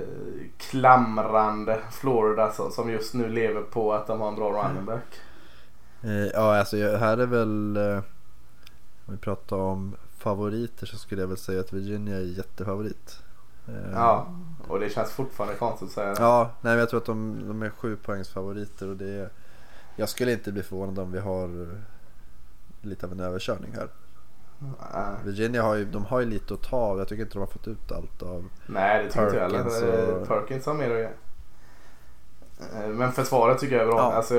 klamrande 0.57 1.79
Florida 1.91 2.51
som, 2.51 2.71
som 2.71 2.91
just 2.91 3.13
nu 3.13 3.29
lever 3.29 3.61
på 3.61 3.93
att 3.93 4.07
de 4.07 4.21
har 4.21 4.27
en 4.27 4.35
bra 4.35 4.51
running 4.51 4.85
back. 4.85 5.21
Eh, 6.03 6.11
ja, 6.27 6.57
alltså 6.59 6.77
här 6.77 7.17
är 7.17 7.25
väl... 7.25 7.77
Eh, 7.77 7.97
om 9.05 9.13
vi 9.13 9.17
pratar 9.17 9.57
om 9.57 9.95
favoriter 10.17 10.85
så 10.85 10.97
skulle 10.97 11.21
jag 11.21 11.27
väl 11.27 11.37
säga 11.37 11.59
att 11.59 11.73
Virginia 11.73 12.15
är 12.15 12.21
jättefavorit. 12.21 13.19
Eh, 13.67 13.91
Ja, 13.93 14.27
och 14.67 14.79
det 14.79 14.89
känns 14.89 15.11
fortfarande 15.11 15.55
konstigt 15.55 15.87
att 15.87 15.93
säga 15.93 16.13
det. 16.13 16.21
Ja, 16.21 16.51
nej 16.61 16.71
men 16.73 16.79
jag 16.79 16.89
tror 16.89 16.99
att 16.99 17.05
de, 17.05 17.47
de 17.47 17.61
är 17.63 17.69
sju 17.69 17.95
poängs 17.95 18.29
favoriter 18.29 18.89
och 18.89 18.97
det 18.97 19.09
är... 19.09 19.29
Jag 19.95 20.09
skulle 20.09 20.31
inte 20.31 20.51
bli 20.51 20.63
förvånad 20.63 20.99
om 20.99 21.11
vi 21.11 21.19
har 21.19 21.67
lite 22.81 23.05
av 23.05 23.11
en 23.11 23.19
överkörning 23.19 23.71
här. 23.75 23.87
Nej. 24.59 25.15
Virginia 25.25 25.63
har 25.63 25.75
ju, 25.75 25.85
de 25.85 26.05
har 26.05 26.19
ju 26.19 26.25
lite 26.25 26.53
att 26.53 26.61
ta 26.61 26.77
av. 26.77 26.97
Jag 26.97 27.07
tycker 27.07 27.23
inte 27.23 27.33
de 27.33 27.39
har 27.39 27.47
fått 27.47 27.67
ut 27.67 27.91
allt 27.91 28.23
av... 28.23 28.49
Nej, 28.65 29.03
det 29.03 29.09
tycker 29.11 29.33
jag 29.33 29.41
heller. 29.51 30.21
och- 30.21 30.27
Perkins 30.27 30.65
har 30.65 30.73
mer 30.73 30.91
att 30.91 30.97
ge. 30.99 31.09
Eh, 32.59 32.87
Men 32.87 33.11
försvaret 33.11 33.59
tycker 33.59 33.75
jag 33.75 33.83
är 33.83 33.87
bra. 33.91 33.97
Ja. 33.99 34.13
Alltså 34.13 34.35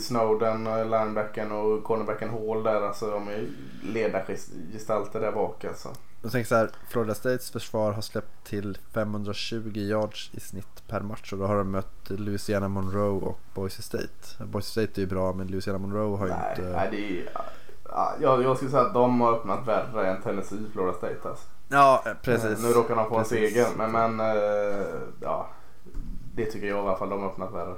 Snowden, 0.00 0.64
linebacken 0.64 1.52
och 1.52 1.84
cornerbacken 1.84 2.30
Hall 2.30 2.62
där. 2.62 2.82
Alltså 2.82 3.10
de 3.10 3.28
är 3.28 3.46
ledargestalter 3.82 5.20
där 5.20 5.32
bak 5.32 5.64
alltså. 5.64 5.88
Jag 6.22 6.32
tänker 6.32 6.48
så 6.48 6.54
här, 6.54 6.70
Florida 6.88 7.14
States 7.14 7.50
försvar 7.50 7.92
har 7.92 8.02
släppt 8.02 8.46
till 8.46 8.78
520 8.94 9.72
yards 9.74 10.30
i 10.34 10.40
snitt 10.40 10.88
per 10.88 11.00
match 11.00 11.32
och 11.32 11.38
då 11.38 11.46
har 11.46 11.56
de 11.56 11.70
mött 11.70 12.10
Louisiana 12.10 12.68
Monroe 12.68 13.20
och 13.20 13.38
Boise 13.54 13.82
State. 13.82 14.44
Boise 14.44 14.70
State 14.70 15.00
är 15.00 15.00
ju 15.00 15.06
bra 15.06 15.32
men 15.32 15.46
Louisiana 15.46 15.78
Monroe 15.78 16.16
har 16.16 16.26
ju 16.26 16.32
Nej, 16.32 16.56
inte... 16.56 16.70
nej 16.70 16.88
det 16.90 17.20
är, 17.20 17.28
ja, 17.88 18.12
jag, 18.20 18.42
jag 18.42 18.56
skulle 18.56 18.70
säga 18.70 18.82
att 18.82 18.94
de 18.94 19.20
har 19.20 19.32
öppnat 19.32 19.66
värre 19.68 20.10
än 20.10 20.22
Tennessee 20.22 20.58
Florida 20.72 20.92
State 20.98 21.28
alltså. 21.28 21.44
Ja, 21.68 22.04
precis. 22.22 22.62
Nu 22.62 22.68
råkar 22.68 22.96
de 22.96 23.08
få 23.08 23.18
en 23.18 23.24
Precis. 23.24 23.54
seger 23.54 23.66
men, 23.76 23.92
men 23.92 24.20
eh, 24.20 24.86
ja. 25.20 25.48
Det 26.34 26.44
tycker 26.46 26.66
jag 26.66 26.76
i 26.76 26.80
alla 26.80 26.96
fall 26.96 27.08
de 27.08 27.20
har 27.22 27.28
öppnat 27.28 27.52
värre. 27.52 27.74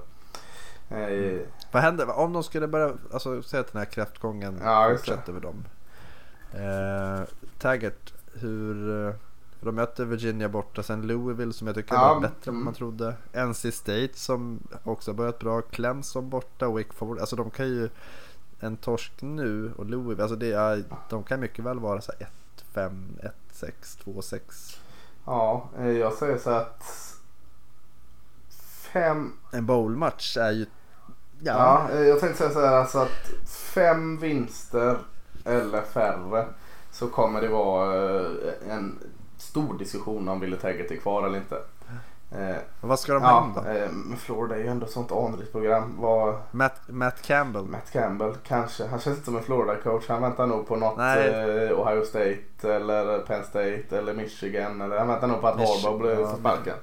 Eh, 0.90 1.40
Vad 1.72 1.82
händer 1.82 2.18
om 2.18 2.32
de 2.32 2.42
skulle 2.42 2.68
börja, 2.68 2.92
alltså 3.12 3.42
säg 3.42 3.60
att 3.60 3.72
den 3.72 3.78
här 3.78 3.86
kräftgången 3.90 4.60
Ja, 4.62 4.94
fortsätter 4.96 5.32
med 5.32 5.42
dem. 5.42 5.64
Eh, 6.52 7.20
Taggart, 7.58 8.12
hur... 8.34 9.06
eh, 9.08 9.14
De 9.60 9.74
möter 9.74 10.04
Virginia 10.04 10.48
borta, 10.48 10.82
sen 10.82 11.06
Louisville 11.06 11.52
som 11.52 11.66
jag 11.66 11.76
tycker 11.76 11.94
Ja, 11.94 12.14
var 12.14 12.20
bättre 12.20 12.48
än 12.50 12.54
mm. 12.54 12.64
man 12.64 12.74
trodde. 12.74 13.14
NC 13.32 13.72
State 13.72 14.10
som 14.14 14.60
också 14.84 15.10
har 15.10 15.16
börjat 15.16 15.38
bra. 15.38 15.62
Clemson 15.62 16.30
borta, 16.30 16.68
Wake 16.68 16.92
Forward. 16.92 17.18
Alltså 17.18 17.36
de 17.36 17.50
kan 17.50 17.66
ju... 17.68 17.88
En 18.60 18.76
torsk 18.76 19.12
nu 19.20 19.72
och 19.76 19.86
Louisville, 19.86 20.22
alltså 20.22 20.36
det 20.36 20.52
är, 20.52 20.84
de 21.08 21.22
kan 21.22 21.40
mycket 21.40 21.64
väl 21.64 21.78
vara 21.78 22.00
så 22.00 22.12
här 22.18 22.28
1-5, 22.74 23.30
1-6, 23.52 23.70
2-6. 24.04 24.76
Ja, 25.26 25.68
eh, 25.78 25.88
jag 25.90 26.12
säger 26.12 26.38
så 26.38 26.50
att 26.50 27.11
fem, 28.92 29.32
En 29.52 29.66
bowlmatch 29.66 30.36
är 30.36 30.50
ju... 30.50 30.66
ja. 31.40 31.88
eh, 31.92 32.00
jag 32.02 32.20
tänkte 32.20 32.38
säga 32.38 32.50
så 32.50 32.60
här 32.60 32.76
alltså 32.76 32.98
att 32.98 33.48
fem 33.48 34.18
vinster 34.18 34.98
eller 35.44 35.82
färre 35.82 36.46
så 36.90 37.06
kommer 37.06 37.40
det 37.40 37.48
vara 37.48 38.16
eh, 38.20 38.30
en 38.70 38.98
stor 39.36 39.78
diskussion 39.78 40.28
om 40.28 40.40
Ville 40.40 40.56
Taggart 40.56 40.90
är 40.90 40.96
kvar 40.96 41.26
eller 41.26 41.38
inte. 41.38 41.56
Eh, 42.34 42.56
vad 42.80 42.98
ska 42.98 43.12
de 43.12 43.22
ja, 43.22 43.52
då? 43.54 43.70
eh, 43.70 43.88
Florida 44.18 44.54
är 44.54 44.58
ju 44.58 44.66
ändå 44.66 44.86
ett 44.86 44.92
sånt 44.92 45.12
anrikt 45.12 45.52
program. 45.52 45.94
Vad, 45.98 46.34
Matt, 46.50 46.80
Matt 46.86 47.22
Campbell. 47.22 47.64
Matt 47.64 47.92
Campbell 47.92 48.34
kanske. 48.46 48.86
Han 48.86 49.00
känns 49.00 49.16
inte 49.16 49.24
som 49.24 49.36
en 49.36 49.42
Florida-coach. 49.42 50.08
Han 50.08 50.22
väntar 50.22 50.46
nog 50.46 50.66
på 50.66 50.76
något 50.76 50.98
eh, 50.98 51.80
Ohio 51.80 52.04
State 52.04 52.74
eller 52.74 53.18
Penn 53.18 53.44
State 53.44 53.98
eller 53.98 54.14
Michigan. 54.14 54.80
Eller 54.80 54.98
han 54.98 55.08
väntar 55.08 55.28
nog 55.28 55.40
på 55.40 55.46
att 55.46 55.58
Harbaugh 55.58 55.98
blir 55.98 56.20
ja, 56.20 56.36
sparken. 56.36 56.76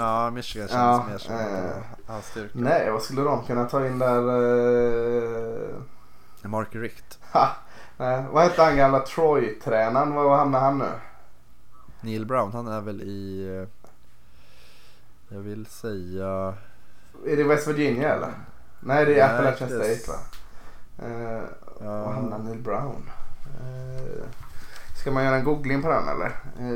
Ja, 0.00 0.30
Michigan 0.30 0.68
känns 0.68 0.78
Ja, 0.80 1.06
mer 1.10 1.18
som 1.18 1.34
eh, 1.34 1.40
var 1.40 2.14
hans 2.14 2.26
styrka. 2.26 2.50
Nej, 2.54 2.90
vad 2.90 3.02
skulle 3.02 3.22
de 3.22 3.44
kunna 3.44 3.64
ta 3.64 3.86
in 3.86 3.98
där? 3.98 4.18
Eh, 5.62 5.74
Mark 6.42 6.68
Richt. 6.74 7.18
ha, 7.32 7.48
nej, 7.96 8.24
vad 8.32 8.42
hette 8.44 8.62
han 8.62 8.76
gamla 8.76 9.00
Troy-tränaren? 9.00 10.14
Var 10.14 10.36
hamnar 10.36 10.60
han 10.60 10.78
nu? 10.78 10.88
Neil 12.00 12.26
Brown, 12.26 12.52
han 12.52 12.68
är 12.68 12.80
väl 12.80 13.02
i... 13.02 13.48
eh, 13.62 13.68
Jag 15.36 15.40
vill 15.40 15.66
säga... 15.66 16.54
Är 17.26 17.36
det 17.36 17.44
West 17.44 17.66
Virginia 17.68 18.14
eller? 18.14 18.28
Nej, 18.80 19.04
det 19.06 19.20
är 19.20 19.34
Appalachian 19.34 19.68
State 19.70 20.10
va? 20.10 20.18
Eh, 21.08 21.42
Ja. 21.84 22.04
Var 22.04 22.12
hamnar 22.12 22.38
Neil 22.38 22.58
Brown? 22.62 23.10
Eh, 23.60 24.24
ska 25.00 25.10
man 25.10 25.24
göra 25.24 25.36
en 25.36 25.44
googling 25.44 25.82
på 25.82 25.88
den 25.88 26.08
eller? 26.08 26.32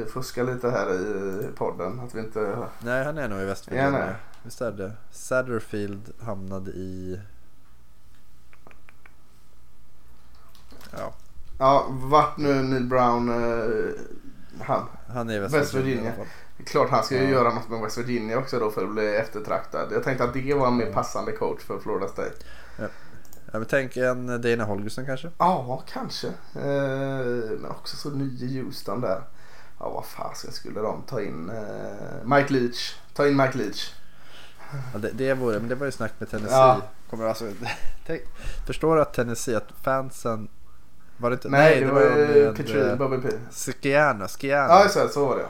Fuska 0.07 0.43
lite 0.43 0.71
här 0.71 0.95
i 0.95 1.49
podden. 1.57 2.01
Att 2.01 2.15
vi 2.15 2.21
inte... 2.21 2.67
Nej, 2.79 3.05
han 3.05 3.19
är 3.19 3.29
nog 3.29 3.41
i 3.41 3.45
det? 3.93 4.17
Visst 4.43 4.61
är 4.61 4.73
det? 4.73 4.93
Satterfield 5.11 6.13
hamnade 6.23 6.71
i... 6.71 7.21
Ja, 10.91 11.13
Ja, 11.59 11.87
vart 11.91 12.37
nu 12.37 12.63
Neil 12.63 12.87
Brown... 12.87 13.29
Eh, 13.29 13.91
han. 14.61 14.87
han 15.09 15.31
är 15.31 15.35
i 15.35 15.39
West, 15.39 15.55
West 15.55 15.75
Virginia. 15.75 16.03
Virginia. 16.03 16.27
klart 16.67 16.91
han 16.91 17.05
ska 17.05 17.15
ju 17.15 17.23
Ja. 17.25 17.29
göra 17.31 17.55
något 17.55 17.69
med 17.69 17.81
West 17.81 17.99
Virginia 17.99 18.39
också 18.39 18.59
då 18.59 18.71
för 18.71 18.85
att 18.85 18.93
bli 18.93 19.17
eftertraktad. 19.17 19.89
Jag 19.93 20.03
tänkte 20.05 20.25
att 20.25 20.33
det 20.33 20.55
var 20.55 20.67
en 20.67 20.77
mer 20.77 20.93
passande 20.93 21.33
coach 21.33 21.63
för 21.63 21.79
Florida 21.79 22.09
State. 22.09 22.35
Ja, 22.79 22.87
men 23.59 23.69
tänk 23.69 23.97
en 23.97 24.41
Dana 24.41 24.65
Holgerson 24.65 25.07
kanske? 25.07 25.31
Ja, 25.39 25.83
kanske. 25.93 26.27
Eh, 26.55 27.53
men 27.61 27.71
också 27.71 27.97
så 27.97 28.11
ny 28.11 28.45
i 28.45 28.61
Houston 28.61 29.01
där. 29.01 29.23
Ja, 29.81 29.91
vad 29.91 30.05
fasen 30.05 30.53
skulle 30.53 30.81
de 30.81 31.03
ta 31.03 31.21
in? 31.21 31.51
Eh, 31.51 32.25
Mike 32.25 32.53
Leach. 32.53 32.95
Ta 33.15 33.27
in 33.27 33.37
Mike 33.37 33.59
Leach. 33.59 33.93
Ja, 34.93 34.99
det, 34.99 35.11
det, 35.11 35.35
vore, 35.35 35.59
men 35.59 35.69
det 35.69 35.75
var 35.75 35.87
ju 35.87 35.93
snack 35.93 36.13
med 36.19 36.31
Tennessee. 36.31 36.57
Ja. 36.57 36.83
Kommer 37.11 37.27
alltså, 37.27 37.45
tänk, 38.07 38.23
förstår 38.67 38.97
du 38.97 39.03
att 39.03 39.15
Tennessee, 39.15 39.57
att 39.57 39.69
fansen... 39.83 40.49
Var 41.17 41.31
det 41.31 41.35
inte? 41.35 41.49
Nej, 41.49 41.81
det, 41.81 41.87
var 41.87 42.01
de 42.01 42.09
ju 42.09 42.45
med, 42.47 42.57
Katrina 42.57 42.91
eh, 42.91 42.97
Bobby 42.97 43.17
P. 43.17 43.29
Skiana, 43.51 44.29
Skiana. 44.29 44.69
Ja, 44.69 44.85
det. 44.85 45.09
Så 45.09 45.27
var 45.27 45.37
det. 45.37 45.47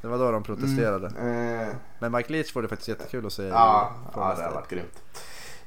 Det 0.00 0.08
var 0.08 0.18
då 0.18 0.30
de 0.32 0.42
protesterade. 0.42 1.12
Mm, 1.20 1.60
eh, 1.60 1.74
Men 1.98 2.12
Mike 2.12 2.32
Leach 2.32 2.54
var 2.54 2.62
det 2.62 2.68
faktiskt 2.68 2.88
jättekul 2.88 3.26
att 3.26 3.32
se. 3.32 3.42
ja, 3.42 3.92
ja, 4.14 4.30
det 4.30 4.36
State. 4.36 4.54
varit 4.54 4.68
grymt. 4.68 5.02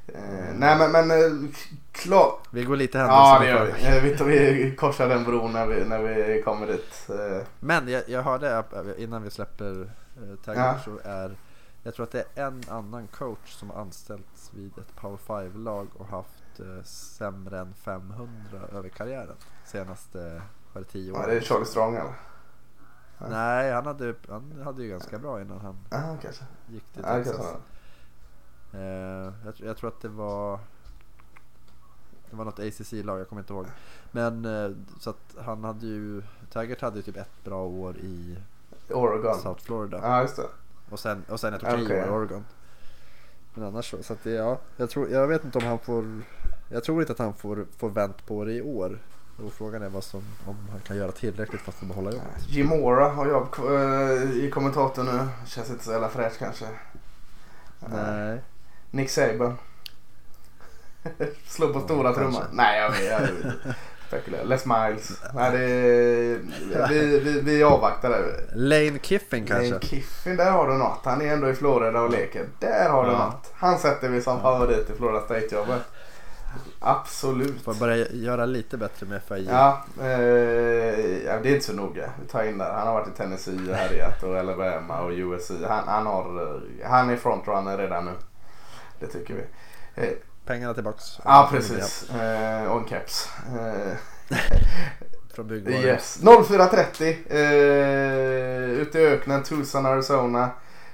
Eh, 0.08 0.54
nej, 0.56 0.78
men, 0.78 0.92
men 0.92 1.12
eh, 1.12 1.50
klart. 1.92 2.48
Vi 2.52 2.64
går 2.64 2.76
lite 2.76 2.98
Ja, 2.98 3.40
det 3.40 3.48
gör 3.48 3.66
före. 3.66 4.00
vi. 4.02 4.12
Eh, 4.14 4.26
Vi, 4.28 4.64
vi 4.64 4.76
korsar 4.76 5.10
den 5.10 5.24
bron 5.24 5.54
när 5.54 5.68
vi, 5.68 5.86
när 5.86 6.00
vi 6.04 6.42
kommer 6.42 6.68
dit. 6.68 7.10
Eh, 7.10 7.48
Men 7.60 7.88
jag, 7.88 8.10
jag 8.10 8.22
hörde 8.24 8.64
innan 8.98 9.24
vi 9.24 9.30
släpper 9.30 9.92
taggen 10.46 10.62
Ja. 10.64 10.80
så 10.86 11.00
är 11.04 11.36
jag 11.84 11.94
tror 11.96 12.04
att 12.04 12.12
det 12.12 12.26
är 12.36 12.46
en 12.48 12.62
annan 12.70 13.08
coach 13.08 13.52
som 13.54 13.70
har 13.70 13.82
anställts 13.82 14.52
vid 14.54 14.78
ett 14.78 14.96
Power 14.96 15.18
5-lag 15.28 15.88
och 15.98 16.06
haft 16.08 16.60
sämre 16.84 17.60
än 17.60 17.74
500 17.74 18.28
över 18.74 18.90
karriären 18.90 19.36
senaste 19.66 20.42
var 20.74 20.82
det 20.82 20.88
10 20.88 21.14
ja, 21.14 21.20
år. 21.24 21.28
det 21.28 21.34
är 21.38 21.42
Charlie 21.42 21.66
Strong 21.66 21.96
eller? 21.96 22.14
Nej, 23.30 23.72
han 23.72 23.86
hade, 23.86 24.14
han 24.30 24.62
hade 24.64 24.84
ju 24.84 24.90
ganska 24.90 25.20
bra 25.20 25.42
innan 25.42 25.60
han 25.62 25.78
Ja, 25.90 26.18
kanske. 26.22 26.44
gick 26.70 26.84
till 26.94 27.04
Ja, 27.08 27.14
Texas. 27.16 27.36
kanske. 27.36 27.56
Eh, 28.74 29.34
jag, 29.46 29.54
jag 29.58 29.78
tror 29.78 29.88
att 29.88 30.02
det 30.02 30.10
var 30.10 30.60
Det 32.30 32.36
var 32.36 32.46
något 32.46 32.60
ACC-lag, 32.60 33.20
jag 33.20 33.30
kommer 33.30 33.42
inte 33.42 33.54
ihåg. 33.54 33.66
Men 34.12 34.46
eh, 34.46 34.72
så 35.00 35.10
att 35.10 35.36
han 35.46 35.64
hade 35.64 35.86
ju 35.86 36.22
Taggart 36.52 36.82
hade 36.82 36.96
ju 36.98 37.02
typ 37.02 37.18
ett 37.18 37.44
bra 37.44 37.66
år 37.66 37.98
i 37.98 38.38
Oregon. 38.90 39.40
South 39.40 39.64
Florida. 39.64 40.00
Ja, 40.04 40.22
just 40.22 40.36
det. 40.36 40.48
Och 40.90 41.00
sen, 41.00 41.24
och 41.30 41.40
sen 41.40 41.54
ett 41.54 41.64
okej 41.64 41.84
Okej. 41.84 42.02
år 42.02 42.08
i 42.08 42.10
Oregon. 42.10 42.46
Men 43.54 43.64
annars 43.64 43.92
så. 43.92 44.04
så 44.04 44.14
att 44.14 44.24
det, 44.24 44.32
ja, 44.32 44.58
jag, 44.78 44.90
tror, 44.90 45.10
jag 45.10 45.28
vet 45.28 45.46
inte 45.46 45.58
om 45.58 45.64
han 45.64 45.80
får 45.80 46.22
Jag 46.70 46.84
tror 46.84 47.02
inte 47.02 47.14
att 47.14 47.20
han 47.20 47.34
får, 47.34 47.66
får 47.78 47.90
vänt 47.90 48.26
på 48.26 48.46
det 48.46 48.54
i 48.54 48.62
år. 48.62 49.00
Och 49.46 49.54
frågan 49.54 49.82
är 49.82 49.90
vad 49.90 50.04
som, 50.04 50.22
om 50.46 50.56
han 50.72 50.80
kan 50.80 50.98
göra 50.98 51.12
tillräckligt 51.12 51.62
för 51.62 51.72
att 51.72 51.78
få 51.78 51.86
behålla 51.86 52.12
jobbet. 52.12 52.48
Jim 52.48 52.68
Mora 52.68 53.10
har 53.10 53.28
jobb 53.28 53.48
eh, 53.60 54.32
i 54.32 54.52
kommentatorn 54.54 55.06
nu. 55.06 55.28
Känns 55.46 55.70
inte 55.70 55.84
så 55.84 55.92
jävla 55.92 56.10
fräscht 56.10 56.40
kanske. 56.40 56.66
Nej. 57.80 58.42
Nick 58.92 59.10
Saban. 59.10 59.58
Slå 61.48 61.74
på 61.74 61.80
stora 61.80 62.14
trumman. 62.14 62.44
Nej, 62.52 62.80
jag 62.82 62.92
vet, 62.92 63.06
jag 63.12 63.20
vet. 63.22 64.48
Les 64.48 64.66
Miles. 64.66 65.22
Nej, 65.34 65.52
det, 65.52 65.58
vi, 66.90 67.20
vi, 67.20 67.42
vi 67.42 67.64
avvaktar 67.64 68.10
det. 68.10 68.46
Lane 68.56 69.00
Kiffin 69.00 69.46
kanske? 69.46 69.70
Lane 69.70 69.82
Kiffin, 69.82 70.36
där 70.36 70.52
har 70.52 70.68
du 70.68 70.74
något. 70.74 71.00
Han 71.06 71.22
är 71.22 71.34
ändå 71.34 71.50
i 71.50 71.54
Florida 71.54 72.02
och 72.02 72.10
leker. 72.12 72.46
Där 72.60 72.90
har 72.90 73.06
du 73.06 73.12
Ja. 73.12 73.26
något. 73.26 73.52
Han 73.56 73.80
sätter 73.80 74.10
vi 74.10 74.22
som 74.22 74.42
favorit 74.42 74.90
i 74.90 74.94
Florida 74.98 75.22
State-jobbet. 75.22 75.82
Absolut. 76.80 77.62
Får 77.62 77.74
börja 77.74 78.08
göra 78.12 78.46
lite 78.46 78.78
bättre 78.78 79.06
med 79.06 79.22
FIU. 79.24 79.48
Ja, 79.50 79.84
eh, 80.00 80.06
det 80.06 81.30
är 81.30 81.48
inte 81.48 81.66
så 81.66 81.74
noga. 81.74 82.10
Vi 82.22 82.28
tar 82.28 82.44
in 82.44 82.58
där. 82.58 82.72
Han 82.74 82.88
har 82.88 82.94
varit 82.94 83.08
i 83.08 83.12
Tennessee 83.18 83.70
och 83.70 83.76
härjat 83.76 84.24
och 84.24 84.38
Alabama 84.38 85.02
och 85.02 85.12
USC. 85.12 85.52
Han, 85.68 85.88
han, 85.88 86.06
har, 86.06 86.42
eh, 86.42 86.90
han 86.90 87.10
är 87.10 87.16
frontrunner 87.16 87.78
redan 87.78 88.06
nu. 88.06 88.12
Det 89.02 89.08
tycker 89.08 89.34
vi. 89.34 89.44
Eh, 90.04 90.14
Pengarna 90.46 90.74
tillbaks. 90.74 91.20
ja, 91.26 91.48
precis. 91.52 92.10
Eh, 92.10 92.72
och 92.72 92.82
en 92.82 92.88
keps. 92.88 93.30
Eh, 93.48 93.98
Från 95.34 95.48
byggvaror. 95.48 95.86
yes. 95.86 96.20
04.30 96.22 97.16
eh, 97.30 98.80
ute 98.82 99.00
i 99.00 99.06
öknen, 99.06 99.44
Tucson, 99.44 99.86
Arizona. 99.86 100.50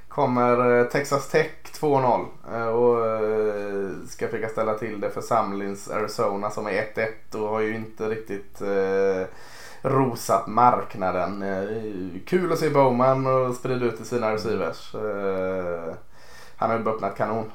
Kommer 0.08 0.80
eh, 0.80 0.86
Texas 0.88 1.30
Tech 1.30 1.51
2-0 1.80 2.26
eh, 2.53 2.68
och 2.68 3.05
eh, 3.05 3.89
ska 4.08 4.28
försöka 4.28 4.49
ställa 4.49 4.74
till 4.74 4.99
det 5.01 5.10
för 5.10 5.22
Samlins 5.22 5.89
Arizona 5.89 6.49
som 6.49 6.68
är 6.68 6.86
1-1 7.32 7.36
och 7.36 7.49
har 7.49 7.60
ju 7.60 7.76
inte 7.76 8.10
riktigt 8.10 8.62
rosat 9.82 10.47
marknaden. 10.47 11.43
Kul 12.26 12.51
att 12.51 12.60
se 12.60 12.70
Bowman 12.70 13.28
och 13.28 13.55
sprida 13.55 13.86
ut 13.86 13.97
till 13.97 14.05
sina 14.05 14.34
receivers. 14.34 14.93
Han 16.58 16.70
har 16.70 16.80
ju 16.80 16.89
öppnat 16.89 17.18
kanon. 17.18 17.51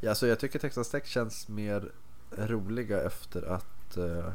Ja, 0.00 0.14
så 0.14 0.26
jag 0.26 0.38
tycker 0.38 0.58
Texas 0.58 0.90
Tech 0.90 1.06
känns 1.06 1.48
mer 1.48 1.92
roliga 2.30 3.02
efter 3.02 3.52
att 3.52 3.98
uh, 3.98 4.30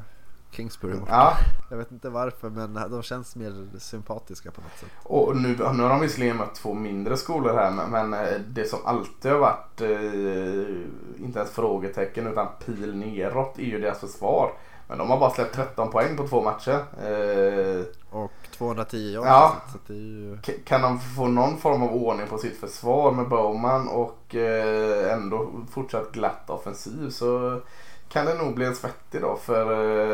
Kingsbury 0.55 0.97
borta. 0.97 1.11
Ja, 1.11 1.37
Jag 1.69 1.77
vet 1.77 1.91
inte 1.91 2.09
varför 2.09 2.49
men 2.49 2.73
de 2.73 3.03
känns 3.03 3.35
mer 3.35 3.79
sympatiska 3.79 4.51
på 4.51 4.61
något 4.61 4.79
sätt. 4.79 4.89
Och 5.03 5.37
nu, 5.37 5.49
nu 5.49 5.83
har 5.83 5.89
de 5.89 5.99
visserligen 5.99 6.37
mött 6.37 6.55
två 6.55 6.73
mindre 6.73 7.17
skolor 7.17 7.53
här 7.53 7.71
men, 7.71 7.91
men 7.91 8.13
eh, 8.13 8.39
det 8.47 8.65
som 8.65 8.79
alltid 8.85 9.31
har 9.31 9.39
varit, 9.39 9.81
eh, 9.81 11.23
inte 11.25 11.39
ens 11.39 11.51
frågetecken 11.51 12.27
utan 12.27 12.47
pil 12.65 12.95
neråt 12.95 13.59
är 13.59 13.63
ju 13.63 13.79
deras 13.79 13.99
försvar. 13.99 14.51
Men 14.87 14.97
de 14.97 15.09
har 15.09 15.19
bara 15.19 15.29
släppt 15.29 15.55
13 15.55 15.91
poäng 15.91 16.17
på 16.17 16.27
två 16.27 16.41
matcher. 16.41 16.85
Eh, 17.03 17.85
Och 18.09 18.31
210 18.57 18.97
yards. 18.97 19.27
Ja. 19.27 19.55
Så 19.71 19.93
ju... 19.93 20.37
kan 20.65 20.81
de 20.81 20.99
få 20.99 21.27
någon 21.27 21.57
form 21.57 21.83
av 21.83 21.93
ordning 21.93 22.27
på 22.27 22.37
sitt 22.37 22.57
försvar 22.59 23.11
med 23.11 23.29
Bowman 23.29 23.87
och 23.87 24.35
eh, 24.35 25.13
ändå 25.13 25.49
fortsatt 25.71 26.11
glatt 26.11 26.49
offensiv 26.49 27.09
så 27.09 27.61
kan 28.09 28.25
det 28.25 28.33
nog 28.33 28.55
bli 28.55 28.65
en 28.65 28.75
svettig 28.75 29.21
dag 29.21 29.39
för 29.39 29.71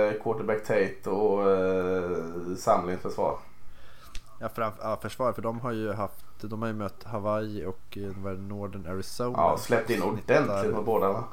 eh, 0.07 0.13
quarterback 0.23 0.63
Tate 0.63 1.09
och 1.09 1.51
eh, 1.51 2.17
Samlings 2.57 3.01
försvar. 3.01 3.37
Ja, 4.39 4.49
fram, 4.49 4.71
ja, 4.81 4.97
försvar 5.01 5.33
för 5.33 5.41
de 5.41 5.59
har 5.59 5.71
ju 5.71 5.93
haft, 5.93 6.25
de 6.41 6.61
har 6.61 6.69
ju 6.69 6.75
mött 6.75 7.03
Hawaii 7.03 7.65
och 7.65 7.97
eh, 7.97 8.31
Northern 8.37 8.87
Arizona. 8.87 9.37
Ja, 9.37 9.57
släppt 9.57 9.89
in 9.89 10.03
ordentligt 10.03 10.75
på 10.75 10.81
båda 10.81 11.11
va? 11.11 11.23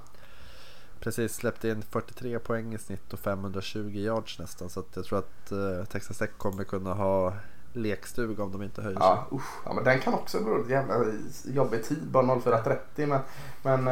Precis, 1.07 1.35
släppte 1.35 1.69
in 1.69 1.83
43 1.83 2.39
poäng 2.39 2.75
i 2.75 2.79
snitt 2.79 3.13
och 3.13 3.19
520 3.19 3.79
yards 3.79 4.39
nästan. 4.39 4.71
Så 4.71 4.85
jag 4.95 5.05
tror 5.05 5.19
att 5.19 5.53
eh, 5.53 5.85
Texas 5.85 6.19
Tech 6.19 6.31
kommer 6.39 6.65
kunna 6.65 6.95
ha 6.95 7.33
lekstuga 7.73 8.43
om 8.43 8.53
de 8.53 8.63
inte 8.63 8.83
höjer 8.83 8.97
sig. 8.97 9.07
Ja, 9.07 9.27
usch. 9.33 9.61
ja 9.65 9.73
men 9.73 9.85
den 9.85 10.01
kan 10.01 10.15
också 10.15 10.41
bli 10.45 10.53
en 10.53 10.69
jävla 10.71 11.05
jobbig 11.45 11.85
tid. 11.85 12.03
Bara 12.11 12.25
04.30 12.25 12.79
men, 13.07 13.21
men 13.63 13.89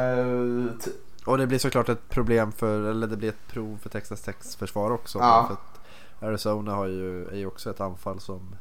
eh, 0.67 0.77
t- 0.77 0.91
Och 1.25 1.37
det 1.37 1.47
blir 1.47 1.59
såklart 1.59 1.89
ett 1.89 2.09
problem 2.09 2.51
för, 2.51 2.81
eller 2.83 3.07
det 3.07 3.17
blir 3.17 3.29
ett 3.29 3.47
prov 3.47 3.77
för 3.81 3.89
Texas 3.89 4.21
Techs 4.21 4.55
försvar 4.55 4.91
också. 4.91 5.19
Ja. 5.19 5.45
För 5.47 5.53
att 5.53 6.29
Arizona 6.29 6.75
har 6.75 6.85
ju, 6.85 7.27
är 7.27 7.37
ju 7.37 7.45
också 7.45 7.69
ett 7.69 7.81
anfall 7.81 8.19
som 8.19 8.55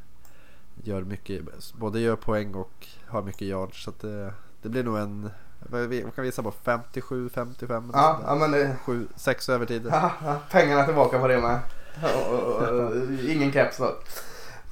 gör 0.82 1.02
mycket, 1.02 1.42
både 1.74 2.00
gör 2.00 2.16
poäng 2.16 2.54
och 2.54 2.86
har 3.06 3.22
mycket 3.22 3.42
yards. 3.42 3.84
Så 3.84 3.92
det, 4.00 4.34
det 4.62 4.68
blir 4.68 4.84
nog 4.84 4.98
en, 4.98 5.30
vi- 5.72 6.06
kan 6.14 6.24
gissa 6.24 6.42
på, 6.42 6.50
57-55? 6.64 7.90
ja, 7.92 8.18
ja 8.26 8.34
men 8.34 8.50
det, 8.50 8.76
7, 8.84 9.06
6 9.16 9.48
övertider. 9.48 9.90
ja, 9.90 10.10
ja, 10.24 10.36
pengarna 10.50 10.84
tillbaka 10.84 11.18
på 11.18 11.28
det 11.28 11.40
med. 11.40 11.58
Och, 12.02 12.34
och, 12.38 12.62
och, 12.68 12.92
ingen 13.28 13.52
caps 13.52 13.76
då. 13.76 13.92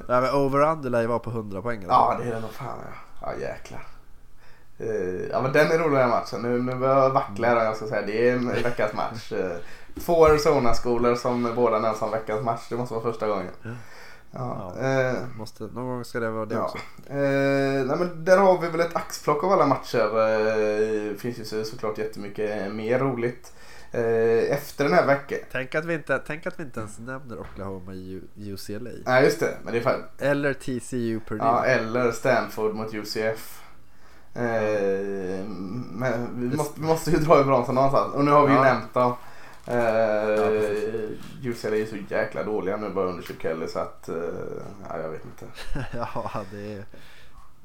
Ja, 0.09 0.21
men 0.21 0.31
over-under 0.35 0.91
lär 0.91 1.01
ju 1.01 1.07
vara 1.07 1.19
på 1.19 1.31
100 1.31 1.63
poäng. 1.63 1.79
eller? 1.83 1.93
Ja 1.95 2.17
det 2.23 2.29
är 2.31 2.35
det 2.35 2.41
nog 2.41 2.51
fan 2.51 2.79
ja. 2.85 2.99
Ja 3.27 3.41
jäklar. 3.41 3.87
Eh, 4.79 5.31
Ja 5.31 5.43
men 5.43 5.53
den 5.53 5.71
är 5.73 5.79
rolig 5.79 5.99
den 5.99 6.11
matchen. 6.11 6.43
Nu, 6.43 6.63
nu 6.63 6.75
börjar 6.75 6.97
jag 6.97 7.15
här 7.59 7.65
jag 7.65 7.77
ska 7.77 7.87
säga. 7.87 8.07
Det 8.07 8.29
är 8.29 8.33
en 8.37 8.49
veckans 8.49 8.93
match. 8.93 9.33
Eh, 9.33 9.51
Två 10.05 10.27
Arizona-skolor 10.27 11.15
som 11.15 11.53
båda 11.57 11.79
nämns 11.79 11.99
som 11.99 12.11
veckans 12.11 12.45
match. 12.45 12.67
Det 12.69 12.77
måste 12.77 12.95
vara 12.95 13.05
första 13.05 13.29
gången. 13.29 13.51
Ja. 14.35 14.73
Ja. 14.81 14.89
eh, 14.89 15.15
Måste, 15.37 15.65
någon 15.65 15.87
gång 15.87 16.05
ska 16.05 16.21
det 16.21 16.31
vara 16.31 16.47
det 16.47 16.55
Ja. 16.55 16.63
också. 16.65 16.79
Eh, 17.07 17.85
nej 17.87 17.97
men 17.99 18.25
där 18.25 18.39
har 18.39 18.59
vi 18.61 18.69
väl 18.69 18.81
ett 18.81 18.97
axplock 18.97 19.45
av 19.45 19.53
alla 19.53 19.67
matcher. 19.67 19.99
Eh, 21.11 21.17
finns 21.17 21.39
ju 21.39 21.45
så- 21.45 21.65
såklart 21.65 21.99
jättemycket 21.99 22.73
mer 22.73 22.99
roligt. 22.99 23.53
Eh, 23.95 24.53
efter 24.53 24.85
den 24.85 24.93
här 24.93 25.07
veckan. 25.07 25.39
Tänk 25.53 25.75
att 25.75 25.85
vi 25.85 25.95
inte, 25.95 26.19
tänk 26.27 26.47
att 26.47 26.59
vi 26.61 26.63
inte 26.63 26.81
ens 26.81 26.99
nämner 26.99 27.39
Oklahoma 27.41 27.93
UCLA. 28.37 28.91
Nej 29.07 29.25
just 29.25 29.41
det, 29.41 29.55
men 29.65 29.73
det 29.73 29.79
är 29.79 29.83
fan, 29.83 30.03
Eller 30.19 30.53
TCU 30.55 31.21
Purdue. 31.29 31.45
ja, 31.47 31.65
eller 31.65 32.13
Stanford 32.13 32.75
mot 32.75 32.95
UCF. 32.95 33.63
Eh, 34.35 35.45
men 35.93 36.29
vi 36.51 36.57
måste, 36.57 36.81
vi 36.81 36.87
måste 36.87 37.11
ju 37.11 37.17
dra 37.17 37.41
i 37.41 37.45
bromsen 37.45 37.75
någonstans. 37.75 38.15
Och 38.15 38.25
nu 38.25 38.31
har 38.31 38.47
vi 38.47 38.53
ju 38.53 38.59
Ja. 38.59 38.65
nämnt 38.65 38.95
dem. 38.95 39.15
Eh, 39.67 40.37
precis. 40.37 41.65
UCLA 41.65 41.77
är 41.77 41.87
så 41.87 41.97
jäkla 41.97 42.43
dåliga 42.43 42.77
nu 42.77 42.91
bara 42.91 43.07
under 43.07 43.23
Kelly 43.23 43.69
så 43.69 43.79
att, 43.79 44.09
eh, 44.09 44.17
ja, 44.89 44.99
jag 44.99 45.09
vet 45.09 45.25
inte. 45.25 45.47
ja, 45.93 46.45
det 46.51 46.75
är... 46.75 46.85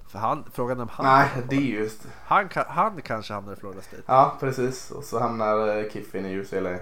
För 0.08 0.20
han, 0.20 0.44
frågan 0.54 0.80
om 0.80 0.90
han... 0.90 1.06
Nej, 1.06 1.30
det 1.50 1.56
är 1.56 1.62
just 1.62 2.08
Han, 2.26 2.50
han 2.68 3.02
kanske 3.02 3.34
hamnar 3.34 3.54
i 3.54 3.56
Florida 3.56 3.82
State. 3.82 4.04
Ja, 4.06 4.38
precis. 4.40 4.92
Och 4.92 5.04
så 5.04 5.20
hamnar 5.20 5.78
eh, 5.78 5.90
Kiffin 5.90 6.26
i 6.26 6.36
UCLA. 6.36 6.78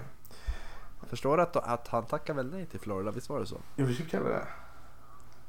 Förstår 1.09 1.38
du 1.38 1.43
att, 1.43 1.55
att 1.55 1.88
han 1.88 2.05
tackar 2.05 2.34
väl 2.34 2.51
nej 2.51 2.66
till 2.66 2.80
Florida? 2.80 3.11
Visst 3.11 3.30
var 3.30 3.39
det 3.39 3.45
så? 3.45 3.57
Gjorde 3.76 3.93
Chip 3.93 4.11
Kelly 4.11 4.30
det? 4.30 4.47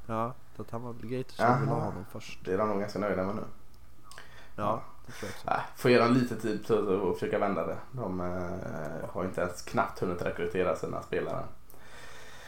Ja, 0.05 0.33
så 0.55 0.61
att 0.61 0.71
han 0.71 0.81
var 0.81 0.93
Gators 0.93 1.35
som 1.35 1.59
ville 1.59 1.71
ha 1.71 1.79
honom 1.79 2.05
först. 2.11 2.45
Det 2.45 2.53
är 2.53 2.57
de 2.57 2.69
nog 2.69 2.79
ganska 2.79 2.99
nöjda 2.99 3.23
med 3.23 3.35
nu. 3.35 3.43
Ja, 4.57 4.83
det 5.05 5.11
tror 5.11 5.29
jag 5.29 5.35
också. 5.35 5.49
Nej, 5.49 5.61
får 5.77 5.91
ge 5.91 5.97
dem 5.97 6.13
lite 6.13 6.35
tid 6.35 6.71
att 6.71 7.19
försöka 7.19 7.39
vända 7.39 7.67
det. 7.67 7.77
De 7.91 8.19
eh, 8.21 9.09
har 9.09 9.25
inte 9.25 9.41
ens 9.41 9.61
knappt 9.61 9.99
hunnit 9.99 10.21
rekrytera 10.21 10.75
sina 10.75 11.01
spelare. 11.01 11.43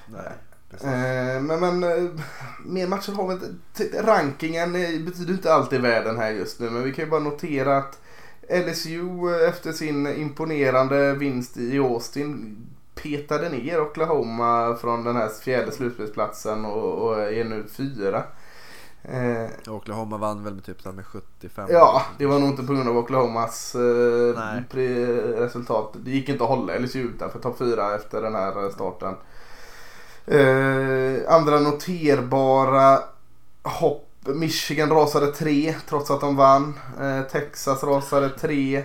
Nej. 0.05 0.31
Eh, 0.83 1.41
men 1.41 1.59
men 1.59 1.83
eh, 1.83 2.09
mer 2.65 2.87
matcher 2.87 3.11
har 3.11 3.27
vi 3.27 3.33
inte. 3.33 3.47
T- 3.73 4.01
Rankingen 4.01 4.75
eh, 4.75 4.99
betyder 5.01 5.33
inte 5.33 5.53
alltid 5.53 5.81
världen 5.81 6.17
här 6.17 6.29
just 6.31 6.59
nu. 6.59 6.69
Men 6.69 6.83
vi 6.83 6.93
kan 6.93 7.05
ju 7.05 7.11
bara 7.11 7.19
notera 7.19 7.77
att 7.77 7.99
LSU 8.49 9.35
efter 9.47 9.71
sin 9.71 10.07
imponerande 10.07 11.13
vinst 11.13 11.57
i 11.57 11.79
Austin 11.79 12.57
petade 12.95 13.49
ner 13.49 13.81
Oklahoma 13.81 14.75
från 14.81 15.03
den 15.03 15.15
här 15.15 15.29
fjärde 15.29 15.71
slutspelsplatsen 15.71 16.65
och, 16.65 16.93
och 17.07 17.19
är 17.19 17.43
nu 17.43 17.63
fyra. 17.71 18.23
Eh, 19.03 19.73
Oklahoma 19.73 20.17
vann 20.17 20.43
väl 20.43 20.53
med 20.53 20.65
typ 20.65 20.85
med 20.85 21.05
75. 21.05 21.67
Ja, 21.71 22.01
det 22.17 22.25
var 22.25 22.39
nog 22.39 22.49
inte 22.49 22.63
på 22.63 22.73
grund 22.73 22.89
av 22.89 22.97
Oklahomas 22.97 23.75
eh, 23.75 24.33
resultat. 25.39 25.93
Det 26.03 26.11
gick 26.11 26.29
inte 26.29 26.43
att 26.43 26.49
hålla 26.49 26.77
LSU 26.79 26.99
utanför 26.99 27.39
topp 27.39 27.57
4 27.57 27.95
efter 27.95 28.21
den 28.21 28.35
här 28.35 28.63
eh, 28.65 28.71
starten. 28.71 29.15
Eh, 30.25 31.33
andra 31.33 31.59
noterbara 31.59 32.99
hopp. 33.63 34.05
Michigan 34.25 34.89
rasade 34.89 35.31
3 35.31 35.75
trots 35.89 36.11
att 36.11 36.21
de 36.21 36.35
vann. 36.35 36.73
Eh, 37.01 37.21
Texas 37.21 37.83
rasade 37.83 38.29
3. 38.29 38.83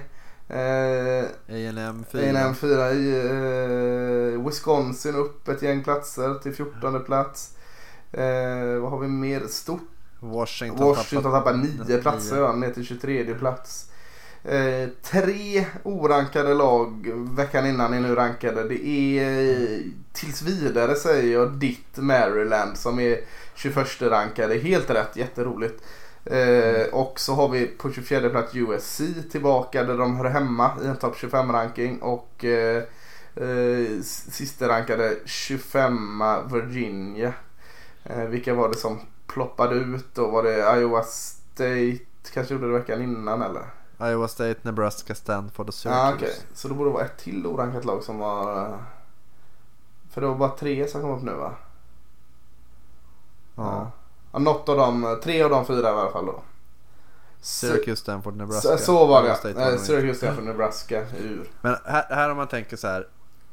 Eh, 0.49 1.25
A&M 1.49 2.05
4. 2.11 2.23
A&M 2.23 2.55
4 2.55 2.93
i 2.93 4.37
Wisconsin 4.47 5.15
upp 5.15 5.49
ett 5.49 5.63
gäng 5.63 5.85
platser 5.85 6.35
till 6.35 6.55
14 6.55 7.05
plats. 7.05 7.51
Eh, 8.13 8.81
vad 8.81 8.91
har 8.91 8.99
vi 8.99 9.09
mer 9.09 9.47
stort? 9.47 9.94
Washington, 10.25 10.87
Washington 10.87 11.33
tappar 11.33 11.55
nio 11.55 11.85
nio. 11.89 12.03
platser 12.03 12.37
ja, 12.37 12.53
ner 12.53 12.71
till 12.71 12.85
23 12.85 13.35
plats. 13.35 13.91
Eh, 14.45 14.89
tre 15.03 15.67
orankade 15.83 16.55
lag 16.55 17.13
veckan 17.15 17.67
innan 17.67 17.95
är 17.95 18.01
nu 18.01 18.15
rankade. 18.15 18.69
Det 18.69 18.87
är 18.87 19.23
eh, 19.23 19.79
tills 20.13 20.43
vidare 20.43 20.95
säger 20.95 21.33
jag 21.33 21.53
ditt 21.53 21.97
Maryland 21.97 22.77
som 22.77 22.99
är 23.01 23.21
21 23.55 24.03
rankade. 24.03 24.55
Helt 24.55 24.91
rätt, 24.91 25.17
jätteroligt. 25.17 25.85
Eh, 26.25 26.87
och 26.93 27.21
så 27.21 27.35
har 27.35 27.49
vi 27.49 27.67
på 27.67 27.93
24 27.93 28.31
plats 28.31 28.55
USC 28.55 29.01
tillbaka 29.31 29.85
där 29.85 29.99
de 29.99 30.17
hör 30.17 30.25
hemma 30.25 30.71
i 30.85 30.87
en 30.87 30.97
topp 30.97 31.17
25 31.17 31.53
ranking. 31.53 31.99
Och 31.99 32.45
eh, 32.45 32.83
eh, 33.37 34.01
sista 34.03 34.69
rankade 34.69 35.17
25 35.25 36.23
Virginia. 36.53 37.33
Eh, 38.05 38.25
vilka 38.25 38.55
var 38.55 38.69
det 38.69 38.79
som 38.79 39.01
ploppade 39.27 39.75
ut 39.75 40.15
då? 40.15 40.27
Var 40.31 40.43
det 40.43 40.81
Iowa 40.81 41.03
State 41.03 41.99
kanske 42.35 42.55
gjorde 42.55 42.67
det 42.67 42.79
veckan 42.79 43.03
innan 43.03 43.43
eller? 43.43 43.63
Iowa 44.03 44.29
State, 44.29 44.57
Nebraska, 44.63 45.15
Stanford 45.15 45.69
och 45.69 45.75
Ja 45.85 45.91
ah, 45.91 46.11
Syracuse. 46.11 46.33
okej. 46.41 46.47
Så 46.55 46.69
då 46.69 46.75
borde 46.75 46.91
det 46.91 46.95
vara 46.95 47.05
ett 47.05 47.19
till 47.19 47.47
orankat 47.47 47.85
lag 47.85 48.03
som 48.03 48.19
var... 48.19 48.63
eh, 48.69 48.75
För 50.11 50.21
det 50.21 50.27
var 50.27 50.35
bara 50.35 50.51
tre 50.51 50.89
som 50.89 51.01
kom 51.01 51.11
upp 51.11 51.23
nu 51.23 51.33
va? 51.33 51.53
Ja. 53.57 53.91
ja 54.33 54.39
något 54.39 54.69
av 54.69 54.77
dem, 54.77 55.21
tre 55.23 55.43
av 55.43 55.51
de 55.51 55.67
fyra 55.67 55.89
i 55.89 55.93
alla 55.93 56.11
fall 56.11 56.27
då. 56.27 56.43
Syracuse, 57.41 57.97
Stanford, 58.03 58.33
Så, 58.35 58.39
Nebraska. 58.39 58.79
så 58.79 59.07
var 59.07 59.23
Ohio 59.23 59.35
State 59.35 59.49
det. 59.49 59.55
var 59.61 59.67
de 59.71 59.77
Eh. 59.77 59.81
Syracuse, 59.83 60.19
Stanford, 60.19 60.45
Nebraska 60.45 61.07
ur. 61.19 61.51
Men 61.61 61.77
här, 61.85 62.05
här 62.11 62.31
om 62.31 62.37
man 62.37 62.49
tänker 62.49 62.77
så 62.77 62.87
här. 62.87 63.09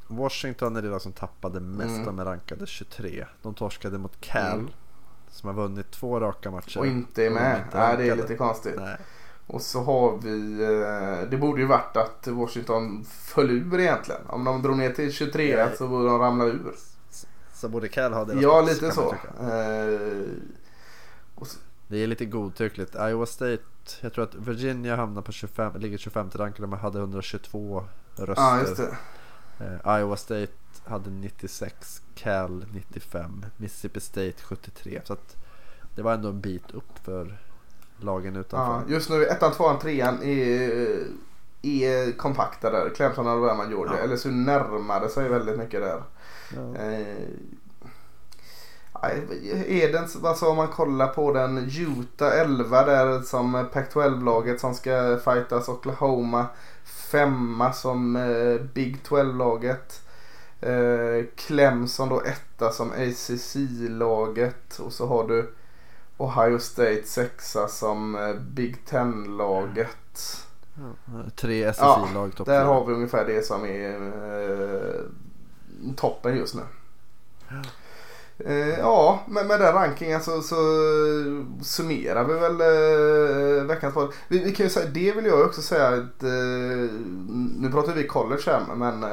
Washington 0.07 0.75
är 0.75 0.81
det 0.81 0.89
lag 0.89 1.01
som 1.01 1.11
tappade 1.11 1.59
mest. 1.59 1.89
Mm. 1.89 2.05
De 2.05 2.19
är 2.19 2.25
rankade 2.25 2.67
23. 2.67 3.25
De 3.41 3.53
torskade 3.53 3.97
mot 3.97 4.21
Cal. 4.21 4.53
Mm. 4.59 4.69
Som 5.31 5.47
har 5.47 5.53
vunnit 5.55 5.91
två 5.91 6.19
raka 6.19 6.51
matcher. 6.51 6.79
Och 6.79 6.85
inte 6.87 7.25
är 7.25 7.29
med. 7.29 7.61
inte 7.65 7.77
Nej, 7.77 7.97
det 7.97 8.09
är 8.09 8.15
lite 8.15 8.35
konstigt. 8.35 8.75
Nej. 8.77 8.97
Och 9.47 9.61
så 9.61 9.83
har 9.83 10.17
vi, 10.17 10.63
eh, 10.63 11.29
det 11.29 11.37
borde 11.37 11.61
ju 11.61 11.67
varit 11.67 11.97
att 11.97 12.27
Washington 12.27 13.03
föll 13.05 13.51
ur 13.51 13.79
egentligen. 13.79 14.21
Om 14.27 14.43
de 14.43 14.61
drog 14.61 14.77
ner 14.77 14.89
till 14.91 15.11
23 15.11 15.49
Ja. 15.49 15.67
så 15.77 15.87
borde 15.87 16.05
de 16.09 16.19
ramla 16.19 16.45
ur. 16.45 16.75
Så 17.53 17.69
borde 17.69 17.87
Cal 17.87 18.13
ha 18.13 18.25
deras 18.25 18.41
Ja, 18.41 18.61
plats, 18.63 18.81
lite 18.81 18.95
så. 18.95 19.01
Eh, 19.11 20.27
så. 21.45 21.57
Det 21.87 21.97
är 22.03 22.07
lite 22.07 22.25
godtyckligt. 22.25 22.95
Iowa 22.95 23.25
State. 23.25 23.63
Jag 24.01 24.13
tror 24.13 24.23
att 24.23 24.35
Virginia 24.35 24.95
hamnar 24.95 25.21
på 25.21 25.31
25, 25.31 25.75
ligger 25.79 25.97
25 25.97 26.29
rankade. 26.35 26.63
De 26.67 26.73
hade 26.73 26.99
122 26.99 27.83
röster. 28.15 28.43
Ja, 28.43 28.59
just 28.59 28.77
det. 28.77 28.95
Eh, 29.85 29.99
Iowa 29.99 30.17
State 30.17 30.51
hade 30.85 31.09
96, 31.09 32.01
Cal 32.15 32.65
95, 32.73 33.45
Mississippi 33.57 33.99
State 33.99 34.33
73. 34.43 35.01
Så 35.05 35.13
att 35.13 35.35
det 35.95 36.01
var 36.01 36.13
ändå 36.13 36.29
en 36.29 36.41
bit 36.41 36.71
upp 36.71 36.99
för 37.03 37.37
lagen 37.97 38.33
Ja, 38.35 38.39
utanför. 38.41 38.91
just 38.93 39.09
nu 39.09 39.25
ettan, 39.25 39.51
tvåan, 39.51 39.79
trean 39.79 40.23
är, 40.23 41.03
är 41.61 42.17
kompakta 42.17 42.71
där. 42.71 42.89
Clemson, 42.95 43.27
Alabama, 43.27 43.69
Georgia. 43.69 43.93
Ja. 43.97 44.03
Eller 44.03 44.17
så 44.17 44.29
närmar 44.29 44.99
det 45.01 45.09
sig 45.09 45.29
väldigt 45.29 45.57
mycket 45.57 45.81
där. 45.81 46.03
Ja. 46.55 46.75
Eh, 46.81 47.27
den, 49.91 50.07
alltså 50.23 50.45
om 50.49 50.57
man 50.57 50.67
kollar 50.67 51.07
på 51.07 51.33
den 51.33 51.57
Utah 51.57 52.39
11 52.39 52.85
där 52.85 53.21
som 53.21 53.65
Pac-12-laget 53.73 54.59
som 54.59 54.73
ska 54.73 55.19
fightas 55.23 55.69
Oklahoma. 55.69 56.45
Femma 56.83 57.73
som 57.73 58.15
eh, 58.15 58.61
Big 58.73 58.97
12-laget. 59.07 60.01
Eh, 60.61 61.25
Clemson 61.35 62.09
då 62.09 62.21
etta 62.21 62.71
som 62.71 62.91
ACC-laget. 62.91 64.79
Och 64.79 64.93
så 64.93 65.07
har 65.07 65.27
du 65.27 65.53
Ohio 66.17 66.59
State 66.59 67.03
sexa 67.03 67.67
som 67.67 68.15
eh, 68.15 68.33
Big 68.33 68.77
10-laget. 68.89 69.87
Tre 71.35 71.59
Ja, 71.59 71.71
SSI-lag 71.73 72.35
topp 72.35 72.47
Där 72.47 72.65
har 72.65 72.85
vi 72.85 72.93
ungefär 72.93 73.25
det 73.25 73.45
som 73.45 73.65
är 73.65 73.95
eh, 74.49 75.01
toppen 75.95 76.37
just 76.37 76.55
nu. 76.55 76.61
Eh, 78.45 78.79
ja, 78.79 79.23
med, 79.27 79.45
med 79.45 79.59
den 79.59 79.73
rankingen 79.73 80.21
så, 80.21 80.41
så 80.41 80.55
summerar 81.61 82.23
vi 82.23 82.33
väl 82.33 82.61
eh, 82.61 83.63
veckans 83.63 83.93
podd. 83.93 84.13
Vi, 84.27 84.43
vi 84.43 84.51
kan 84.51 84.65
ju 84.65 84.69
säga, 84.69 84.89
det 84.89 85.11
vill 85.11 85.25
jag 85.25 85.45
också 85.45 85.61
säga 85.61 85.87
att 85.87 86.23
eh, 86.23 86.89
nu 87.59 87.69
pratar 87.71 87.93
vi 87.93 88.07
college 88.07 88.43
här 88.45 88.75
men 88.75 89.03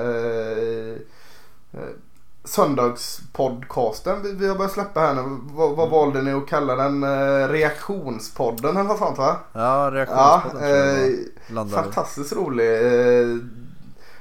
Söndagspodcasten 2.45 4.23
vi, 4.23 4.33
vi 4.33 4.49
har 4.49 4.57
börjat 4.57 4.73
släppa 4.73 5.01
här 5.01 5.15
nu. 5.15 5.39
Vad, 5.53 5.77
vad 5.77 5.91
valde 5.91 6.23
ni 6.23 6.33
att 6.33 6.47
kalla 6.49 6.77
den? 6.77 7.03
Eh, 7.03 7.49
reaktionspodden 7.49 8.77
eller 8.77 8.89
något 8.89 8.99
sånt 8.99 9.19
va? 9.19 9.37
Ja, 9.53 9.85
Ja, 9.85 9.91
reaktionspodden 9.91 10.69
jag 10.69 11.67
eh, 11.67 11.67
fantastiskt 11.83 12.33
rolig. 12.33 12.75
Eh, 12.77 13.37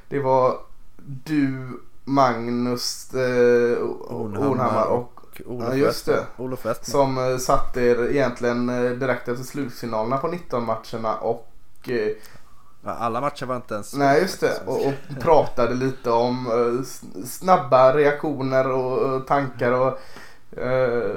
Det 0.09 0.19
var 0.19 0.57
du, 1.05 1.67
Magnus 2.03 3.13
eh, 3.13 3.77
Ornhammar 4.09 4.85
och 4.85 5.13
Olof 5.45 5.67
Ja, 5.69 5.75
just 5.75 6.05
det. 6.05 6.25
Olof 6.37 6.65
Westman. 6.65 6.85
som 6.91 7.17
eh, 7.31 7.37
satt 7.37 7.77
er 7.77 8.09
egentligen 8.09 8.69
eh, 8.69 8.91
direkt 8.91 9.27
efter 9.27 9.43
slutfinalerna 9.43 10.17
på 10.17 10.27
19 10.27 10.65
matcherna 10.65 11.15
och 11.15 11.47
eh, 11.83 11.95
Ja, 11.95 12.13
alla 12.88 13.21
matcher 13.21 13.45
var 13.45 13.55
inte 13.55 13.73
ens 13.73 13.93
Nej 13.93 14.21
just 14.21 14.39
det 14.39 14.61
och, 14.65 14.85
och 14.85 14.93
pratade 15.19 15.75
lite 15.75 16.11
om 16.11 16.47
eh, 16.47 16.85
snabba 17.25 17.93
reaktioner 17.93 18.71
och, 18.71 19.27
tankar 19.27 19.71
och 19.71 19.99
eh, 20.59 21.15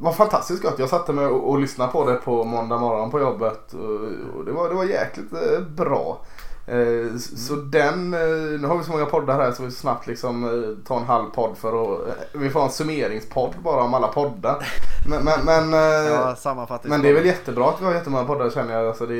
var 0.00 0.12
fantastiskt 0.12 0.62
gott. 0.62 0.78
Jag 0.78 0.88
satte 0.88 1.12
mig 1.12 1.26
och, 1.26 1.50
och 1.50 1.58
lyssnade 1.58 1.92
på 1.92 2.10
det 2.10 2.14
på 2.14 2.44
måndag 2.44 2.78
morgon 2.78 3.10
på 3.10 3.20
jobbet 3.20 3.72
och, 3.72 4.38
och 4.38 4.44
det, 4.44 4.52
var, 4.52 4.68
det 4.68 4.74
var 4.74 4.84
jäkligt 4.84 5.32
eh, 5.32 5.60
bra. 5.60 6.20
Eh, 6.66 7.16
Så 7.36 7.54
den, 7.54 8.14
eh, 8.14 8.60
nu 8.60 8.66
har 8.66 8.78
vi 8.78 8.84
så 8.84 8.90
många 8.92 9.06
poddar 9.06 9.34
här 9.34 9.52
så 9.52 9.62
vi 9.62 9.70
snabbt 9.70 10.06
liksom 10.06 10.76
ta 10.86 10.96
en 10.96 11.04
halv 11.04 11.24
podd 11.30 11.56
för 11.56 11.82
att, 11.82 11.98
vi 12.32 12.50
får 12.50 12.62
en 12.62 12.70
summeringspodd 12.70 13.54
bara 13.62 13.82
om 13.82 13.94
alla 13.94 14.08
poddar. 14.08 14.66
Men, 15.08 15.24
men, 15.24 15.44
men, 15.44 15.72
Ja, 16.10 16.88
men 16.90 17.02
det 17.02 17.08
är 17.08 17.14
väl 17.14 17.26
jättebra 17.26 17.68
att 17.68 17.80
vi 17.80 17.84
har 17.84 17.94
jättemånga 17.94 18.24
poddar 18.24 18.50
känner 18.50 18.74
jag. 18.78 18.86
Alltså 18.88 19.06
det 19.06 19.14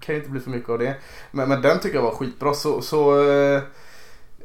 kan 0.00 0.14
ju 0.14 0.18
inte 0.20 0.30
bli 0.30 0.40
för 0.40 0.50
mycket 0.50 0.68
av 0.70 0.78
det. 0.78 0.96
Men, 1.30 1.48
men 1.48 1.62
den 1.62 1.78
tycker 1.80 1.96
jag 1.96 2.02
var 2.02 2.10
skitbra. 2.14 2.54
Så, 2.54 2.82
så 2.82 3.30
eh, 3.30 3.62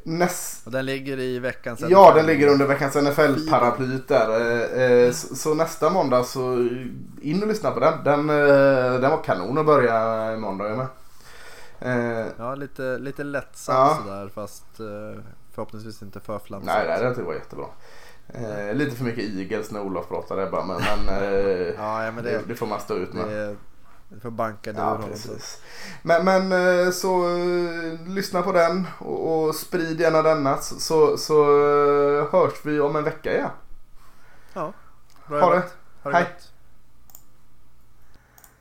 näst, 0.02 0.66
Och 0.66 0.72
den 0.72 0.86
ligger 0.86 1.18
i 1.18 1.38
veckans 1.38 1.80
Ja, 1.88 2.12
den 2.14 2.26
ligger 2.26 2.48
under 2.48 2.66
veckans 2.66 2.96
NFL-paraplyt 2.96 4.08
där. 4.08 4.40
Eh, 4.40 4.82
eh, 5.06 5.12
Så, 5.12 5.36
så 5.36 5.54
nästa 5.54 5.90
måndag 5.90 6.24
så 6.24 6.68
in 7.22 7.42
och 7.42 7.48
lyssna 7.48 7.70
på 7.70 7.80
den. 7.80 8.04
Den, 8.04 8.26
den 9.00 9.10
var 9.10 9.22
kanon 9.24 9.58
att 9.58 9.66
börja 9.66 10.32
i 10.32 10.36
måndag 10.36 10.76
med. 10.76 10.86
Ja, 12.38 12.54
lite, 12.54 12.98
lite 12.98 13.24
lättsamt 13.24 13.78
Ja. 13.78 13.98
sådär 14.04 14.28
fast 14.34 14.64
förhoppningsvis 15.54 16.02
inte 16.02 16.20
för 16.20 16.38
flamsigt. 16.38 16.74
Nej, 16.74 16.86
nej, 16.88 17.00
det 17.00 17.06
tyckte 17.08 17.20
jag 17.22 17.26
var 17.26 17.34
jättebra. 17.34 17.66
Eh, 18.28 18.74
lite 18.74 18.96
för 18.96 19.04
mycket 19.04 19.24
Eagles 19.24 19.70
när 19.70 19.80
Olof 19.80 20.08
pratade 20.08 20.46
bara, 20.50 20.64
men, 20.64 20.76
men 21.06 21.14
eh, 21.22 21.66
Ja, 21.78 22.04
ja, 22.04 22.10
men 22.12 22.24
det, 22.24 22.30
det, 22.30 22.42
det 22.48 22.54
får 22.54 22.66
man 22.66 22.80
stå 22.80 22.94
ut 22.94 23.12
med. 23.12 23.28
det, 23.28 23.56
det 24.08 24.20
får 24.20 24.30
banka 24.30 24.70
ur 24.70 24.74
Ja, 24.74 24.84
honom. 24.84 25.08
precis. 25.10 25.60
Men, 26.02 26.24
men 26.24 26.52
eh, 26.52 26.90
så 26.90 27.38
eh, 27.38 28.08
lyssna 28.08 28.42
på 28.42 28.52
den 28.52 28.86
och, 28.98 29.46
och 29.46 29.54
sprid 29.54 30.00
gärna 30.00 30.22
denna 30.22 30.56
så, 30.58 31.16
så, 31.18 31.42
eh, 31.42 32.32
hörs 32.32 32.52
vi 32.64 32.80
om 32.80 32.96
en 32.96 33.04
vecka 33.04 33.32
igen. 33.34 33.50
Ja, 34.52 34.72
bra 35.28 35.40
Ha 35.40 35.54
det. 35.54 35.62
Ha 36.02 36.10
det 36.10 36.16
Hej. 36.16 36.24
gott. 36.24 36.52